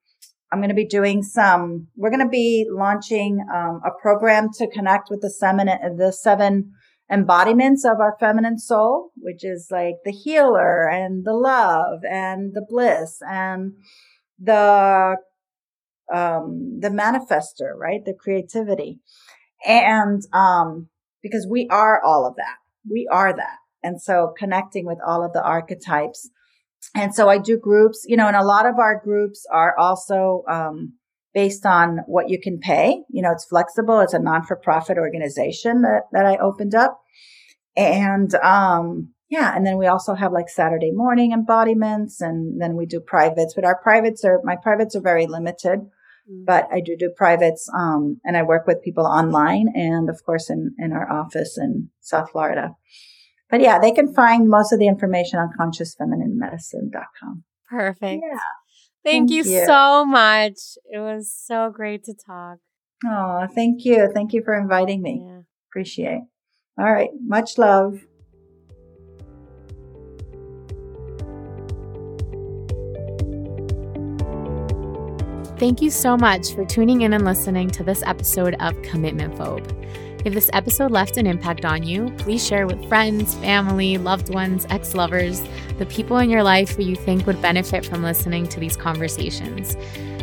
I'm 0.53 0.59
going 0.59 0.69
to 0.69 0.75
be 0.75 0.85
doing 0.85 1.23
some, 1.23 1.87
we're 1.95 2.11
going 2.11 2.19
to 2.19 2.29
be 2.29 2.67
launching 2.69 3.43
um, 3.51 3.81
a 3.83 3.89
program 3.99 4.49
to 4.59 4.69
connect 4.69 5.09
with 5.09 5.21
the 5.21 5.31
seven, 5.31 5.65
the 5.65 6.11
seven 6.11 6.73
embodiments 7.11 7.83
of 7.83 7.99
our 7.99 8.15
feminine 8.19 8.59
soul, 8.59 9.09
which 9.17 9.43
is 9.43 9.69
like 9.71 9.95
the 10.05 10.11
healer 10.11 10.87
and 10.87 11.25
the 11.25 11.33
love 11.33 12.01
and 12.07 12.53
the 12.53 12.63
bliss 12.69 13.17
and 13.27 13.71
the, 14.39 15.15
um, 16.13 16.77
the 16.79 16.89
manifester, 16.89 17.75
right? 17.75 18.05
The 18.05 18.13
creativity. 18.13 18.99
And, 19.65 20.21
um, 20.33 20.89
because 21.23 21.47
we 21.49 21.67
are 21.71 21.99
all 22.03 22.27
of 22.27 22.35
that. 22.35 22.57
We 22.87 23.07
are 23.11 23.35
that. 23.35 23.57
And 23.81 23.99
so 23.99 24.35
connecting 24.37 24.85
with 24.85 24.99
all 25.03 25.25
of 25.25 25.33
the 25.33 25.41
archetypes 25.41 26.29
and 26.95 27.13
so 27.13 27.29
I 27.29 27.37
do 27.37 27.57
groups, 27.57 28.05
you 28.07 28.17
know, 28.17 28.27
and 28.27 28.35
a 28.35 28.43
lot 28.43 28.65
of 28.65 28.79
our 28.79 28.99
groups 29.03 29.45
are 29.51 29.77
also, 29.77 30.43
um, 30.49 30.93
based 31.33 31.65
on 31.65 31.99
what 32.05 32.29
you 32.29 32.39
can 32.39 32.59
pay. 32.59 33.01
You 33.09 33.23
know, 33.23 33.31
it's 33.31 33.45
flexible. 33.45 33.99
It's 34.01 34.13
a 34.13 34.19
non-for-profit 34.19 34.97
organization 34.97 35.81
that, 35.81 36.03
that 36.11 36.25
I 36.25 36.37
opened 36.37 36.75
up. 36.75 36.99
And, 37.75 38.33
um, 38.35 39.13
yeah. 39.29 39.55
And 39.55 39.65
then 39.65 39.79
we 39.79 39.87
also 39.87 40.13
have 40.13 40.31
like 40.31 40.47
Saturday 40.47 40.91
morning 40.91 41.31
embodiments 41.31 42.21
and 42.21 42.61
then 42.61 42.75
we 42.75 42.85
do 42.85 42.99
privates, 42.99 43.55
but 43.55 43.65
our 43.65 43.81
privates 43.81 44.23
are, 44.23 44.41
my 44.43 44.55
privates 44.55 44.95
are 44.95 45.01
very 45.01 45.25
limited, 45.25 45.79
mm-hmm. 45.79 46.45
but 46.45 46.67
I 46.71 46.81
do 46.81 46.95
do 46.95 47.09
privates. 47.17 47.67
Um, 47.75 48.21
and 48.23 48.37
I 48.37 48.43
work 48.43 48.67
with 48.67 48.83
people 48.83 49.07
online 49.07 49.69
and 49.73 50.07
of 50.07 50.23
course 50.23 50.51
in, 50.51 50.75
in 50.77 50.91
our 50.91 51.11
office 51.11 51.57
in 51.57 51.89
South 51.99 52.29
Florida. 52.29 52.75
But 53.53 53.61
yeah, 53.61 53.77
they 53.77 53.91
can 53.91 54.11
find 54.11 54.49
most 54.49 54.73
of 54.73 54.79
the 54.79 54.87
information 54.87 55.37
on 55.37 55.51
consciousfemininemedicine.com. 55.59 57.43
Perfect. 57.69 58.23
Yeah. 58.25 58.39
Thank, 59.03 59.29
thank 59.29 59.29
you, 59.29 59.43
you, 59.43 59.65
so 59.67 60.03
much. 60.03 60.57
It 60.91 60.97
was 60.97 61.31
so 61.31 61.69
great 61.69 62.03
to 62.05 62.15
talk. 62.15 62.57
Oh, 63.05 63.45
thank 63.53 63.85
you. 63.85 64.09
Thank 64.11 64.33
you 64.33 64.41
for 64.43 64.59
inviting 64.59 65.03
me. 65.03 65.21
Yeah. 65.23 65.41
Appreciate. 65.69 66.21
All 66.79 66.91
right. 66.91 67.11
Much 67.23 67.59
love. 67.59 67.99
Thank 75.59 75.83
you 75.83 75.91
so 75.91 76.17
much 76.17 76.55
for 76.55 76.65
tuning 76.65 77.01
in 77.01 77.13
and 77.13 77.23
listening 77.23 77.69
to 77.69 77.83
this 77.83 78.01
episode 78.01 78.55
of 78.59 78.81
Commitment 78.81 79.35
Phobe. 79.35 79.69
If 80.25 80.33
this 80.33 80.49
episode 80.53 80.91
left 80.91 81.17
an 81.17 81.27
impact 81.27 81.65
on 81.65 81.83
you, 81.83 82.09
please 82.17 82.43
share 82.45 82.65
with 82.65 82.87
friends, 82.87 83.35
family, 83.35 83.97
loved 83.97 84.33
ones, 84.33 84.65
ex 84.69 84.95
lovers, 84.95 85.43
the 85.79 85.85
people 85.85 86.17
in 86.17 86.29
your 86.29 86.43
life 86.43 86.77
who 86.77 86.83
you 86.83 86.95
think 86.95 87.27
would 87.27 87.41
benefit 87.41 87.85
from 87.85 88.03
listening 88.03 88.47
to 88.47 88.57
these 88.57 88.77
conversations. 88.77 89.75